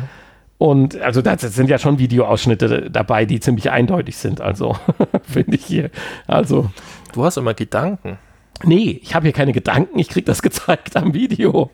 [0.58, 4.78] Und also da sind ja schon Videoausschnitte dabei, die ziemlich eindeutig sind, also
[5.24, 5.90] finde ich hier.
[6.28, 6.70] Also.
[7.14, 8.18] Du hast immer Gedanken.
[8.64, 11.72] Nee, ich habe hier keine Gedanken, ich kriege das gezeigt am Video.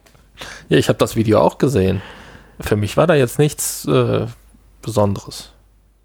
[0.69, 2.01] Ja, ich habe das Video auch gesehen.
[2.59, 4.25] Für mich war da jetzt nichts äh,
[4.81, 5.51] Besonderes.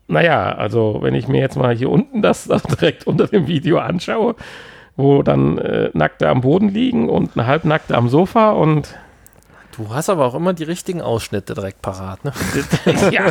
[0.08, 2.44] Naja, also wenn ich mir jetzt mal hier unten das,
[2.80, 4.36] direkt unter dem Video anschaue,
[4.96, 8.94] wo dann äh, Nackte am Boden liegen und eine Halbnackte am Sofa und
[9.76, 12.32] Du hast aber auch immer die richtigen Ausschnitte direkt parat, ne?
[13.10, 13.30] ja.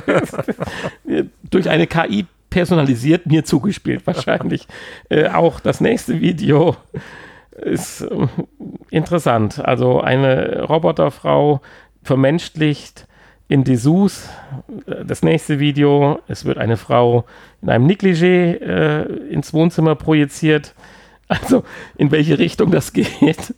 [1.49, 4.67] Durch eine KI personalisiert mir zugespielt, wahrscheinlich.
[5.09, 6.77] äh, auch das nächste Video
[7.51, 8.27] ist äh,
[8.91, 9.59] interessant.
[9.63, 11.61] Also eine Roboterfrau
[12.03, 13.07] vermenschlicht
[13.47, 14.29] in Dessous.
[14.85, 17.25] Das nächste Video, es wird eine Frau
[17.61, 20.75] in einem Negligé äh, ins Wohnzimmer projiziert.
[21.27, 21.63] Also
[21.97, 23.55] in welche Richtung das geht.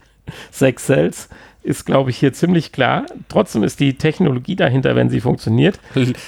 [0.51, 1.29] Sex Cells
[1.67, 3.05] ist, glaube ich, hier ziemlich klar.
[3.29, 5.79] Trotzdem ist die Technologie dahinter, wenn sie funktioniert.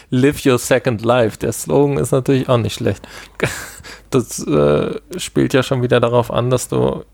[0.09, 1.37] Live your second life.
[1.37, 3.07] Der Slogan ist natürlich auch nicht schlecht.
[4.11, 7.05] Das äh, spielt ja schon wieder darauf an, dass du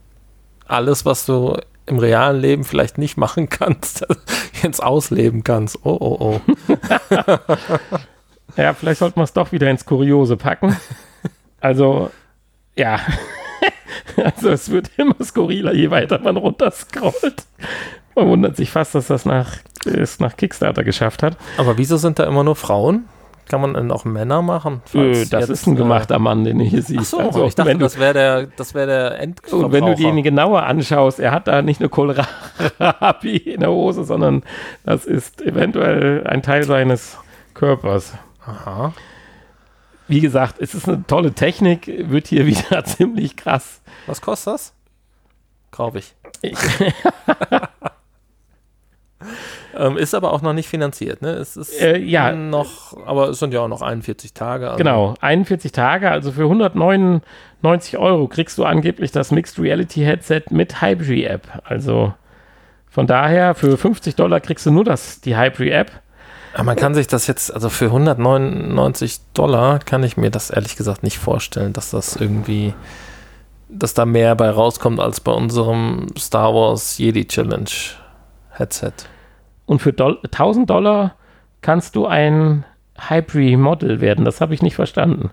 [0.65, 4.05] alles, was du im realen Leben vielleicht nicht machen kannst,
[4.63, 5.79] jetzt ausleben kannst.
[5.83, 6.41] Oh, oh, oh.
[8.55, 10.77] ja, vielleicht sollten wir es doch wieder ins Kuriose packen.
[11.59, 12.11] Also,
[12.77, 13.01] ja.
[14.15, 17.43] Also es wird immer skurriler, je weiter man runterscrollt.
[18.15, 21.37] Man wundert sich fast, dass das nach, es nach Kickstarter geschafft hat.
[21.57, 23.05] Aber wieso sind da immer nur Frauen?
[23.47, 24.81] Kann man dann auch Männer machen?
[24.93, 27.13] Äh, das ist ein gemachter Mann, den du hier siehst.
[27.13, 29.95] Ach so, also, ich dachte, du, das wäre der, das wär der Und wenn du
[29.95, 34.41] den genauer anschaust, er hat da nicht eine Kohlrabi in der Hose, sondern
[34.83, 37.19] das ist eventuell ein Teil seines
[37.53, 38.13] Körpers.
[38.45, 38.93] Aha.
[40.07, 43.81] Wie gesagt, es ist eine tolle Technik, wird hier wieder ziemlich krass.
[44.07, 44.73] Was kostet das?
[45.69, 46.15] Kaufe ich.
[46.41, 46.57] ich.
[49.77, 51.29] ähm, ist aber auch noch nicht finanziert, ne?
[51.29, 52.31] Es ist äh, ja.
[52.33, 54.67] noch, aber es sind ja auch noch 41 Tage.
[54.67, 54.77] Also.
[54.77, 60.81] Genau, 41 Tage, also für 199 Euro kriegst du angeblich das Mixed Reality Headset mit
[60.81, 61.47] Hybrid App.
[61.63, 62.13] Also
[62.89, 65.91] von daher, für 50 Dollar kriegst du nur das, die Hybrid App.
[66.53, 70.77] Aber man kann sich das jetzt, also für 199 Dollar kann ich mir das ehrlich
[70.77, 72.73] gesagt nicht vorstellen, dass das irgendwie,
[73.67, 77.69] dass da mehr bei rauskommt als bei unserem Star Wars Jedi Challenge
[78.51, 78.93] Headset.
[79.65, 81.15] Und für Doll 1000 Dollar
[81.61, 82.65] kannst du ein
[82.97, 84.25] Hybrid Model werden.
[84.25, 85.31] Das habe ich nicht verstanden.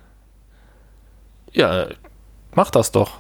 [1.53, 1.87] Ja,
[2.55, 3.19] mach das doch.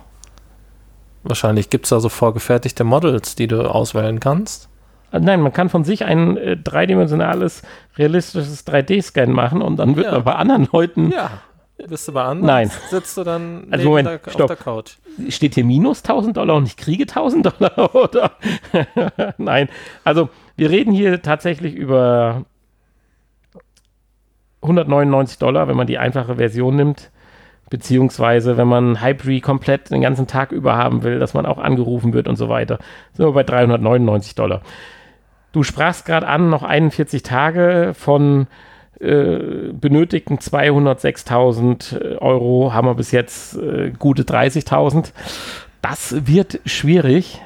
[1.22, 4.68] Wahrscheinlich gibt es da so vorgefertigte Models, die du auswählen kannst.
[5.12, 7.62] Nein, man kann von sich ein äh, dreidimensionales,
[7.98, 10.12] realistisches 3D-Scan machen und dann wird ja.
[10.12, 11.12] man bei anderen Leuten.
[11.12, 11.42] Ja.
[11.88, 12.46] Bist du bei anderen?
[12.46, 12.70] Nein.
[12.90, 14.42] Sitzt du dann also Moment, der, stopp.
[14.42, 14.92] auf der Couch?
[15.28, 18.32] Steht hier minus 1000 Dollar und ich kriege 1000 Dollar, oder?
[19.38, 19.68] Nein.
[20.04, 20.30] Also,
[20.62, 22.44] wir reden hier tatsächlich über
[24.60, 27.10] 199 Dollar, wenn man die einfache Version nimmt.
[27.68, 32.12] Beziehungsweise, wenn man Hybrid komplett den ganzen Tag über haben will, dass man auch angerufen
[32.12, 32.78] wird und so weiter.
[33.12, 34.60] Sind wir bei 399 Dollar.
[35.50, 38.46] Du sprachst gerade an, noch 41 Tage von
[39.00, 45.12] äh, benötigten 206.000 äh, Euro haben wir bis jetzt äh, gute 30.000.
[45.80, 47.42] Das wird schwierig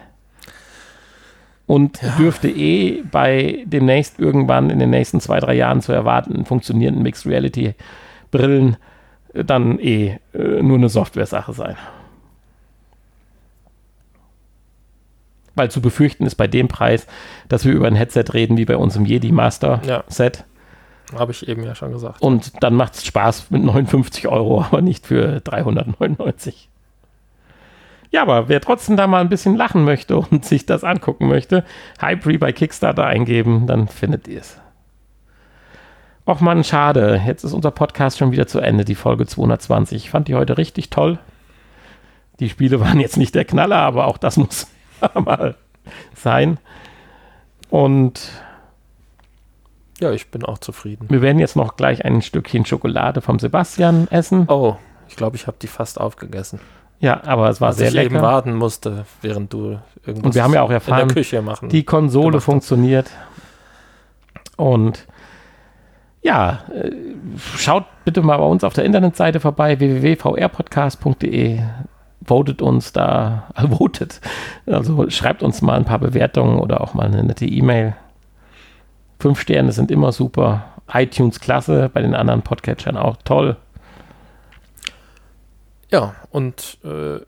[1.66, 2.16] und ja.
[2.16, 7.26] dürfte eh bei demnächst irgendwann in den nächsten zwei, drei Jahren zu erwarten funktionierenden Mixed
[7.26, 7.74] Reality
[8.30, 8.76] Brillen
[9.32, 11.76] dann eh äh, nur eine Software-Sache sein.
[15.54, 17.06] Weil zu befürchten ist bei dem Preis,
[17.48, 20.44] dass wir über ein Headset reden wie bei uns im Jedi Master Set.
[21.12, 21.18] Ja.
[21.18, 22.20] Habe ich eben ja schon gesagt.
[22.20, 26.68] Und dann macht es Spaß mit 59 Euro, aber nicht für 399.
[28.16, 31.64] Ja, aber wer trotzdem da mal ein bisschen lachen möchte und sich das angucken möchte,
[32.00, 34.58] Hyperi bei Kickstarter eingeben, dann findet ihr es.
[36.26, 37.20] Och man, schade.
[37.26, 40.04] Jetzt ist unser Podcast schon wieder zu Ende, die Folge 220.
[40.04, 41.18] Ich fand die heute richtig toll.
[42.40, 44.66] Die Spiele waren jetzt nicht der Knaller, aber auch das muss
[45.12, 45.54] mal
[46.14, 46.56] sein.
[47.68, 48.30] Und
[50.00, 51.04] ja, ich bin auch zufrieden.
[51.10, 54.48] Wir werden jetzt noch gleich ein Stückchen Schokolade vom Sebastian essen.
[54.48, 56.60] Oh, ich glaube, ich habe die fast aufgegessen.
[57.00, 58.14] Ja, aber es war Als sehr ich lecker.
[58.14, 61.42] eben warten musste, während du irgendwas Und wir haben ja auch erfahren, in der Küche
[61.42, 61.68] machen.
[61.68, 63.10] Die Konsole funktioniert.
[64.56, 65.06] Und
[66.22, 66.90] ja, äh,
[67.56, 71.60] schaut bitte mal bei uns auf der Internetseite vorbei, www.vrpodcast.de.
[72.22, 74.20] Votet uns da, äh, votet.
[74.66, 77.94] Also schreibt uns mal ein paar Bewertungen oder auch mal eine nette E-Mail.
[79.20, 80.64] Fünf Sterne sind immer super.
[80.92, 83.56] iTunes klasse, bei den anderen Podcatchern auch toll.
[85.90, 87.20] Ja, und äh,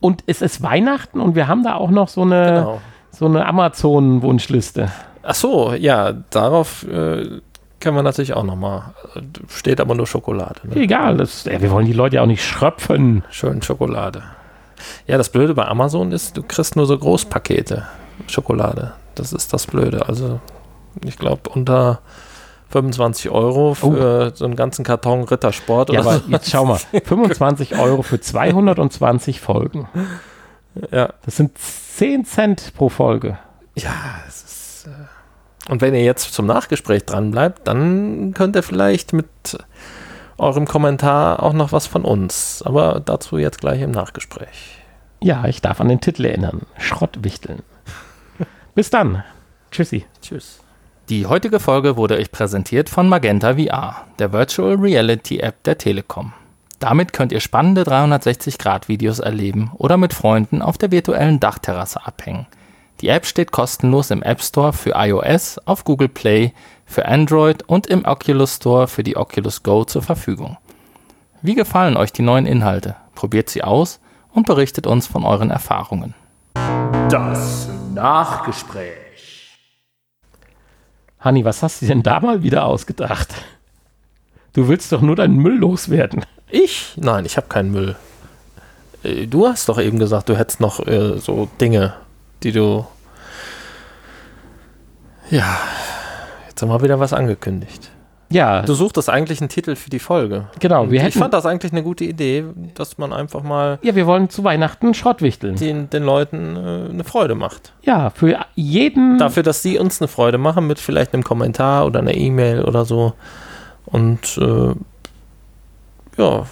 [0.00, 2.80] und es ist Weihnachten und wir haben da auch noch so eine, genau.
[3.10, 4.90] so eine Amazon-Wunschliste.
[5.22, 7.40] Ach so, ja, darauf äh,
[7.80, 8.94] können wir natürlich auch nochmal.
[9.48, 10.60] Steht aber nur Schokolade.
[10.64, 10.76] Ne?
[10.76, 13.24] Egal, das, ja, wir wollen die Leute ja auch nicht schröpfen.
[13.30, 14.22] Schön Schokolade.
[15.06, 17.86] Ja, das Blöde bei Amazon ist, du kriegst nur so Großpakete
[18.26, 18.94] Schokolade.
[19.14, 20.08] Das ist das Blöde.
[20.08, 20.40] Also,
[21.04, 22.00] ich glaube, unter
[22.70, 24.36] 25 Euro für oh.
[24.36, 25.92] so einen ganzen Karton Rittersport.
[25.92, 29.88] Ja, aber jetzt schau mal, 25 Euro für 220 Folgen.
[30.90, 31.12] Ja.
[31.24, 33.38] Das sind 10 Cent pro Folge.
[33.74, 33.92] Ja,
[34.28, 34.86] es ist.
[34.86, 39.28] Äh und wenn ihr jetzt zum Nachgespräch dran bleibt, dann könnt ihr vielleicht mit
[40.38, 42.62] eurem Kommentar auch noch was von uns.
[42.64, 44.78] Aber dazu jetzt gleich im Nachgespräch.
[45.20, 46.62] Ja, ich darf an den Titel erinnern.
[46.78, 47.62] Schrottwichteln.
[48.74, 49.22] Bis dann.
[49.70, 50.06] Tschüssi.
[50.22, 50.60] Tschüss.
[51.10, 56.32] Die heutige Folge wurde euch präsentiert von Magenta VR, der Virtual Reality App der Telekom.
[56.78, 62.46] Damit könnt ihr spannende 360-Grad-Videos erleben oder mit Freunden auf der virtuellen Dachterrasse abhängen.
[63.00, 66.52] Die App steht kostenlos im App Store für iOS, auf Google Play,
[66.86, 70.58] für Android und im Oculus Store für die Oculus Go zur Verfügung.
[71.42, 72.94] Wie gefallen euch die neuen Inhalte?
[73.16, 73.98] Probiert sie aus
[74.32, 76.14] und berichtet uns von euren Erfahrungen.
[77.08, 78.99] Das Nachgespräch.
[81.20, 83.28] Hanni, was hast du denn da mal wieder ausgedacht?
[84.54, 86.24] Du willst doch nur deinen Müll loswerden.
[86.48, 86.94] Ich?
[86.96, 87.96] Nein, ich habe keinen Müll.
[89.02, 91.94] Äh, du hast doch eben gesagt, du hättest noch äh, so Dinge,
[92.42, 92.86] die du.
[95.30, 95.58] Ja,
[96.48, 97.90] jetzt haben wir wieder was angekündigt.
[98.32, 100.46] Ja, Du suchtest eigentlich einen Titel für die Folge.
[100.60, 100.88] genau.
[100.90, 102.44] Wir ich hätten, fand das eigentlich eine gute Idee,
[102.74, 105.56] dass man einfach mal ja, wir wollen zu Weihnachten Schrottwichteln.
[105.56, 107.72] den, den Leuten äh, eine Freude macht.
[107.82, 109.18] Ja, für jeden.
[109.18, 112.84] Dafür, dass sie uns eine Freude machen mit vielleicht einem Kommentar oder einer E-Mail oder
[112.84, 113.14] so.
[113.86, 114.74] Und äh,
[116.16, 116.46] ja,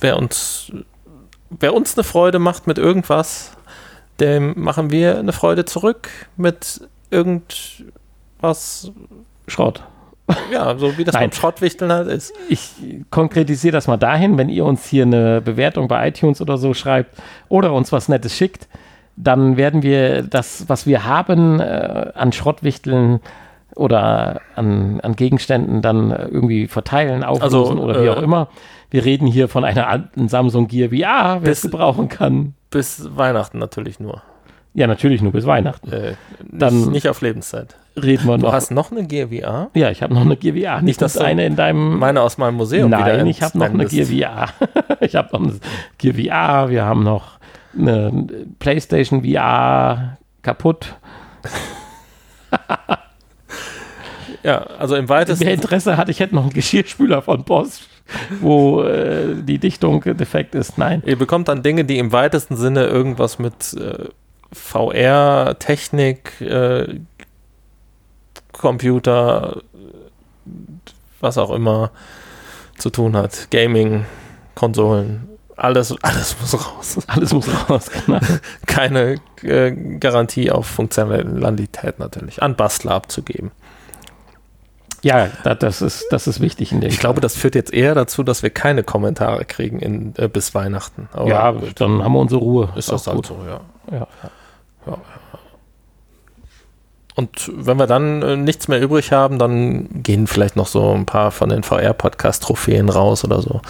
[0.00, 0.72] wer uns,
[1.50, 3.52] wer uns eine Freude macht mit irgendwas,
[4.20, 6.08] dem machen wir eine Freude zurück
[6.38, 8.90] mit irgendwas,
[9.48, 9.82] Schrott.
[10.52, 11.30] Ja, so wie das Nein.
[11.30, 12.32] beim Schrottwichteln halt ist.
[12.48, 12.70] Ich
[13.10, 17.16] konkretisiere das mal dahin, wenn ihr uns hier eine Bewertung bei iTunes oder so schreibt
[17.48, 18.68] oder uns was Nettes schickt,
[19.16, 23.20] dann werden wir das, was wir haben äh, an Schrottwichteln
[23.76, 28.48] oder an, an Gegenständen dann äh, irgendwie verteilen, auflösen oder wie äh, auch immer.
[28.90, 32.54] Wir reden hier von einer alten Samsung Gear VR, wer es gebrauchen kann.
[32.70, 34.22] Bis Weihnachten natürlich nur.
[34.74, 35.92] Ja, natürlich nur bis Weihnachten.
[35.92, 36.16] Äh, nicht,
[36.62, 37.76] Dann- nicht auf Lebenszeit.
[37.96, 38.52] Reden wir Du noch.
[38.52, 39.70] hast noch eine Gear VR?
[39.74, 40.82] ja, ich habe noch eine Gear VR.
[40.82, 43.66] Nicht, das du eine in deinem Meine aus meinem Museum wieder Nein, ich habe noch
[43.70, 43.86] eine.
[43.86, 44.48] Gear VR.
[45.00, 45.60] ich habe noch eine
[45.98, 47.38] Gear VR, wir haben noch
[47.78, 48.26] eine
[48.58, 50.94] PlayStation VR kaputt.
[54.42, 57.80] Ja, also im weitesten Wer Interesse hat, ich hätte noch einen Geschirrspüler von Bosch,
[58.42, 60.76] wo äh, die Dichtung defekt ist.
[60.76, 61.02] Nein.
[61.06, 64.04] Ihr bekommt dann Dinge, die im weitesten Sinne irgendwas mit äh,
[64.52, 67.00] VR, Technik, äh,
[68.64, 69.60] Computer,
[71.20, 71.90] was auch immer
[72.78, 73.48] zu tun hat.
[73.50, 74.06] Gaming,
[74.54, 76.98] Konsolen, alles, alles muss raus.
[77.06, 77.90] Alles muss raus.
[78.06, 78.20] Genau.
[78.66, 82.42] Keine äh, Garantie auf Funktionalität natürlich.
[82.42, 83.50] An Bastler abzugeben.
[85.02, 87.94] Ja, da, das, ist, das ist wichtig in dem Ich glaube, das führt jetzt eher
[87.94, 91.10] dazu, dass wir keine Kommentare kriegen in, äh, bis Weihnachten.
[91.12, 92.72] Aber Ja, gut, dann haben wir unsere Ruhe.
[92.76, 93.60] ist das halt so, ja.
[93.92, 94.08] Ja.
[97.14, 101.06] Und wenn wir dann äh, nichts mehr übrig haben, dann gehen vielleicht noch so ein
[101.06, 103.60] paar von den VR-Podcast-Trophäen raus oder so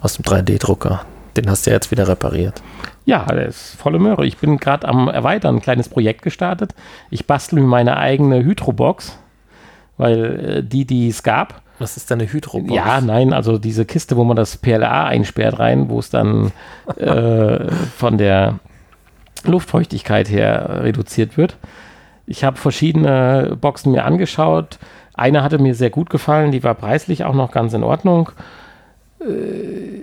[0.00, 1.04] aus dem 3D-Drucker.
[1.36, 2.62] Den hast du ja jetzt wieder repariert.
[3.04, 4.24] Ja, der ist volle Möhre.
[4.24, 6.74] Ich bin gerade am Erweitern, ein kleines Projekt gestartet.
[7.10, 9.18] Ich bastel mir meine eigene Hydrobox,
[9.98, 12.74] weil äh, die, die es gab, Was ist deine Hydrobox?
[12.74, 16.52] Ja, nein, also diese Kiste, wo man das PLA einsperrt rein, wo es dann
[16.96, 18.60] äh, von der
[19.44, 21.56] Luftfeuchtigkeit her reduziert wird.
[22.26, 24.78] Ich habe verschiedene Boxen mir angeschaut.
[25.14, 28.30] Eine hatte mir sehr gut gefallen, die war preislich auch noch ganz in Ordnung.
[29.20, 30.02] Äh,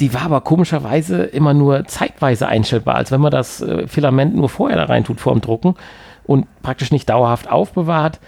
[0.00, 4.48] Die war aber komischerweise immer nur zeitweise einstellbar, als wenn man das äh, Filament nur
[4.48, 5.76] vorher da rein tut vor dem Drucken
[6.24, 8.18] und praktisch nicht dauerhaft aufbewahrt.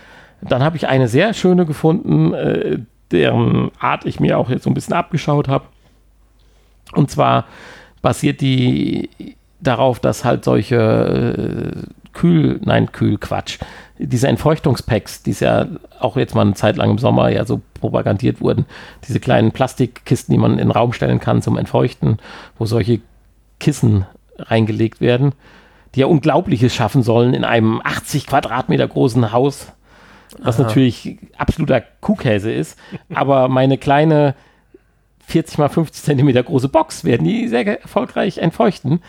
[0.43, 2.79] Dann habe ich eine sehr schöne gefunden, äh,
[3.11, 5.65] deren Art ich mir auch jetzt so ein bisschen abgeschaut habe.
[6.93, 7.47] Und zwar
[8.01, 9.09] basiert die
[9.61, 11.83] darauf, dass halt solche
[12.17, 13.59] Kühl, nein, Kühlquatsch,
[13.99, 15.67] diese Entfeuchtungspacks, die es ja
[16.01, 18.65] auch jetzt mal eine Zeit lang im Sommer ja so propagandiert wurden,
[19.07, 22.17] diese kleinen Plastikkisten, die man in den Raum stellen kann zum Entfeuchten,
[22.59, 23.01] wo solche
[23.61, 24.07] Kissen
[24.39, 25.33] reingelegt werden,
[25.95, 29.73] die ja Unglaubliches schaffen sollen in einem 80 Quadratmeter großen Haus,
[30.39, 32.79] was natürlich absoluter Kuhkäse ist,
[33.15, 34.35] aber meine kleine
[35.27, 39.01] 40 mal 50 Zentimeter große Box werden die sehr erfolgreich entfeuchten.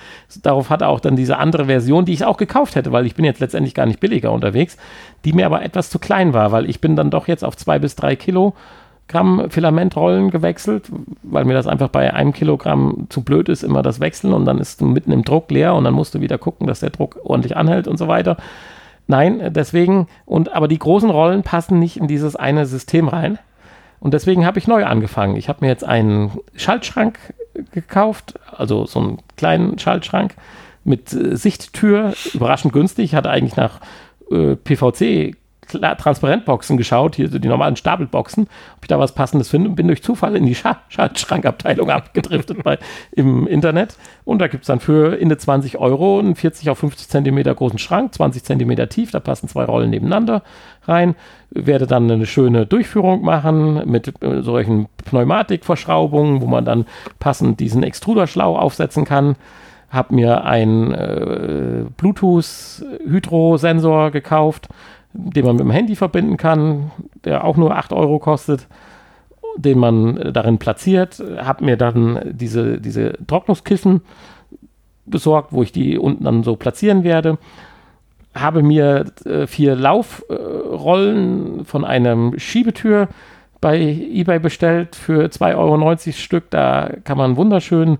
[0.41, 3.23] Darauf hat auch dann diese andere Version, die ich auch gekauft hätte, weil ich bin
[3.23, 4.77] jetzt letztendlich gar nicht billiger unterwegs,
[5.25, 7.77] die mir aber etwas zu klein war, weil ich bin dann doch jetzt auf zwei
[7.77, 10.91] bis drei Kilogramm Filamentrollen gewechselt,
[11.21, 14.57] weil mir das einfach bei einem Kilogramm zu blöd ist, immer das Wechseln und dann
[14.57, 17.19] ist du mitten im Druck leer und dann musst du wieder gucken, dass der Druck
[17.23, 18.37] ordentlich anhält und so weiter.
[19.05, 23.37] Nein, deswegen, und aber die großen Rollen passen nicht in dieses eine System rein.
[23.99, 25.35] Und deswegen habe ich neu angefangen.
[25.35, 27.17] Ich habe mir jetzt einen Schaltschrank
[27.71, 30.35] gekauft, also so einen kleinen Schaltschrank
[30.83, 33.15] mit äh, Sichttür, überraschend günstig.
[33.15, 33.81] Hatte eigentlich nach
[34.31, 35.35] äh, PVC
[35.67, 39.87] Transparentboxen geschaut, hier so die normalen Stapelboxen, ob ich da was Passendes finde und bin
[39.87, 42.77] durch Zufall in die Scha Schaltschrankabteilung abgedriftet bei,
[43.11, 43.97] im Internet.
[44.25, 47.79] Und da gibt es dann für in 20 Euro einen 40 auf 50 Zentimeter großen
[47.79, 50.43] Schrank, 20 Zentimeter tief, da passen zwei Rollen nebeneinander
[50.83, 51.15] rein.
[51.49, 56.85] Werde dann eine schöne Durchführung machen mit äh, solchen Pneumatikverschraubungen, wo man dann
[57.19, 59.35] passend diesen Extruderschlauch aufsetzen kann.
[59.89, 64.67] habe mir einen äh, Bluetooth-Hydro-Sensor gekauft,
[65.13, 66.91] den man mit dem Handy verbinden kann,
[67.23, 68.67] der auch nur 8 Euro kostet,
[69.57, 71.23] den man darin platziert.
[71.37, 74.01] Habe mir dann diese, diese Trocknungskissen
[75.05, 77.37] besorgt, wo ich die unten dann so platzieren werde.
[78.35, 83.07] Habe mir äh, vier Laufrollen äh, von einem Schiebetür
[83.59, 86.49] bei eBay bestellt für 2,90 Euro Stück.
[86.51, 87.97] Da kann man wunderschön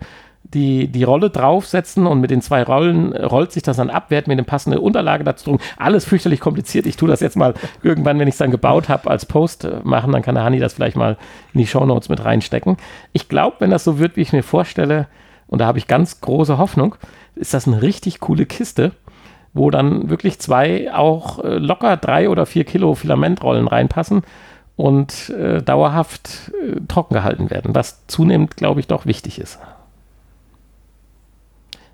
[0.53, 4.30] die, die Rolle draufsetzen und mit den zwei Rollen rollt sich das dann ab, werde
[4.30, 5.64] mir eine passende Unterlage dazu drucken.
[5.78, 6.86] Alles fürchterlich kompliziert.
[6.86, 7.53] Ich tue das jetzt mal
[7.84, 10.11] irgendwann, wenn ich es dann gebaut habe, als Post äh, machen.
[10.11, 11.18] Dann kann der Hani das vielleicht mal
[11.53, 12.78] in die Shownotes mit reinstecken.
[13.14, 15.07] Ich glaube, wenn das so wird, wie ich mir vorstelle,
[15.48, 16.95] und da habe ich ganz große Hoffnung,
[17.36, 18.91] ist das eine richtig coole Kiste,
[19.53, 24.24] wo dann wirklich zwei auch äh, locker drei oder vier Kilo Filamentrollen reinpassen
[24.76, 29.60] und äh, dauerhaft äh, trocken gehalten werden, was zunehmend, glaube ich, doch wichtig ist.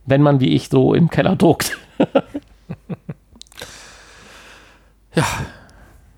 [0.06, 1.78] Wenn man wie ich so im Keller druckt.
[5.16, 5.26] ja,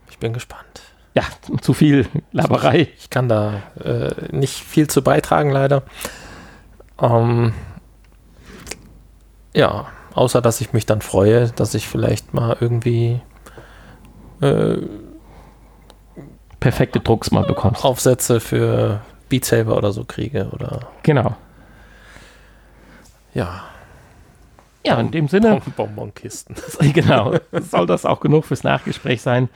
[0.09, 0.81] ich bin gespannt.
[1.13, 1.23] Ja,
[1.61, 2.89] zu viel Laberei.
[2.97, 5.83] Ich kann da äh, nicht viel zu beitragen, leider.
[7.01, 7.53] Ähm,
[9.53, 13.21] ja, außer dass ich mich dann freue, dass ich vielleicht mal irgendwie
[14.41, 14.77] äh,
[16.59, 17.85] perfekte Drucks mal bekommst.
[17.85, 20.87] Aufsätze für Beat Saber oder so kriege oder.
[21.03, 21.35] Genau.
[23.33, 23.63] Ja.
[24.85, 25.61] Ja, in dem Sinne.
[25.75, 26.55] Bonbonkisten.
[26.93, 27.33] genau.
[27.51, 29.49] Soll das auch genug fürs Nachgespräch sein.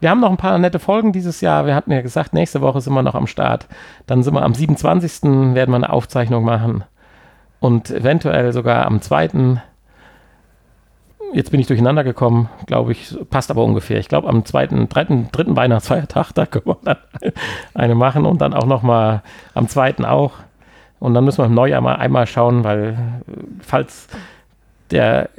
[0.00, 1.64] Wir haben noch ein paar nette Folgen dieses Jahr.
[1.64, 3.68] Wir hatten ja gesagt, nächste Woche sind wir noch am Start.
[4.06, 5.54] Dann sind wir am 27.
[5.54, 6.82] werden wir eine Aufzeichnung machen.
[7.60, 9.60] Und eventuell sogar am 2.
[11.32, 14.00] Jetzt bin ich durcheinander gekommen, glaube ich, passt aber ungefähr.
[14.00, 16.96] Ich glaube, am zweiten, dritten, dritten Weihnachtsfeiertag, da können wir dann
[17.74, 19.22] eine machen und dann auch nochmal
[19.54, 20.32] am zweiten auch.
[20.98, 22.98] Und dann müssen wir im Neujahr mal einmal schauen, weil
[23.60, 24.08] falls
[24.92, 25.30] der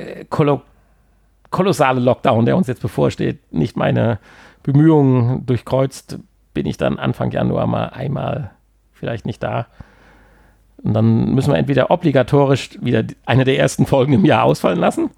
[1.49, 4.19] kolossale Lockdown, der uns jetzt bevorsteht, nicht meine
[4.63, 6.19] Bemühungen durchkreuzt,
[6.53, 8.51] bin ich dann Anfang Januar mal einmal
[8.93, 9.67] vielleicht nicht da.
[10.83, 15.11] Und dann müssen wir entweder obligatorisch wieder eine der ersten Folgen im Jahr ausfallen lassen.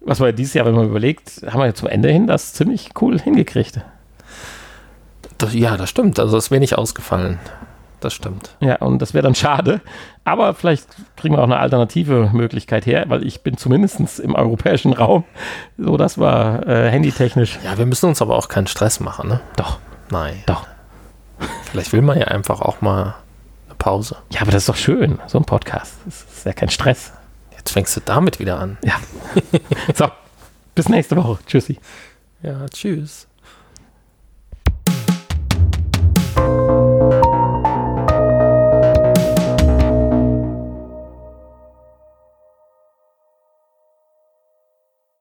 [0.00, 2.90] Was wir dieses Jahr, wenn man überlegt, haben wir ja zum Ende hin das ziemlich
[3.00, 3.80] cool hingekriegt.
[5.38, 6.18] Das, ja, das stimmt.
[6.18, 7.38] Also ist wenig ausgefallen.
[8.00, 8.56] Das stimmt.
[8.60, 9.80] Ja, und das wäre dann schade.
[10.24, 10.86] Aber vielleicht
[11.16, 15.24] kriegen wir auch eine alternative Möglichkeit her, weil ich bin zumindest im europäischen Raum.
[15.76, 17.58] So, das war äh, handytechnisch.
[17.64, 19.40] Ja, wir müssen uns aber auch keinen Stress machen, ne?
[19.56, 19.78] Doch.
[20.10, 20.42] Nein.
[20.46, 20.66] Doch.
[21.70, 23.14] Vielleicht will man ja einfach auch mal
[23.66, 24.16] eine Pause.
[24.30, 25.94] Ja, aber das ist doch schön, so ein Podcast.
[26.04, 27.12] Das ist ja kein Stress.
[27.56, 28.78] Jetzt fängst du damit wieder an.
[28.82, 28.94] Ja.
[29.94, 30.08] so,
[30.74, 31.38] bis nächste Woche.
[31.46, 31.78] Tschüssi.
[32.42, 33.26] Ja, tschüss.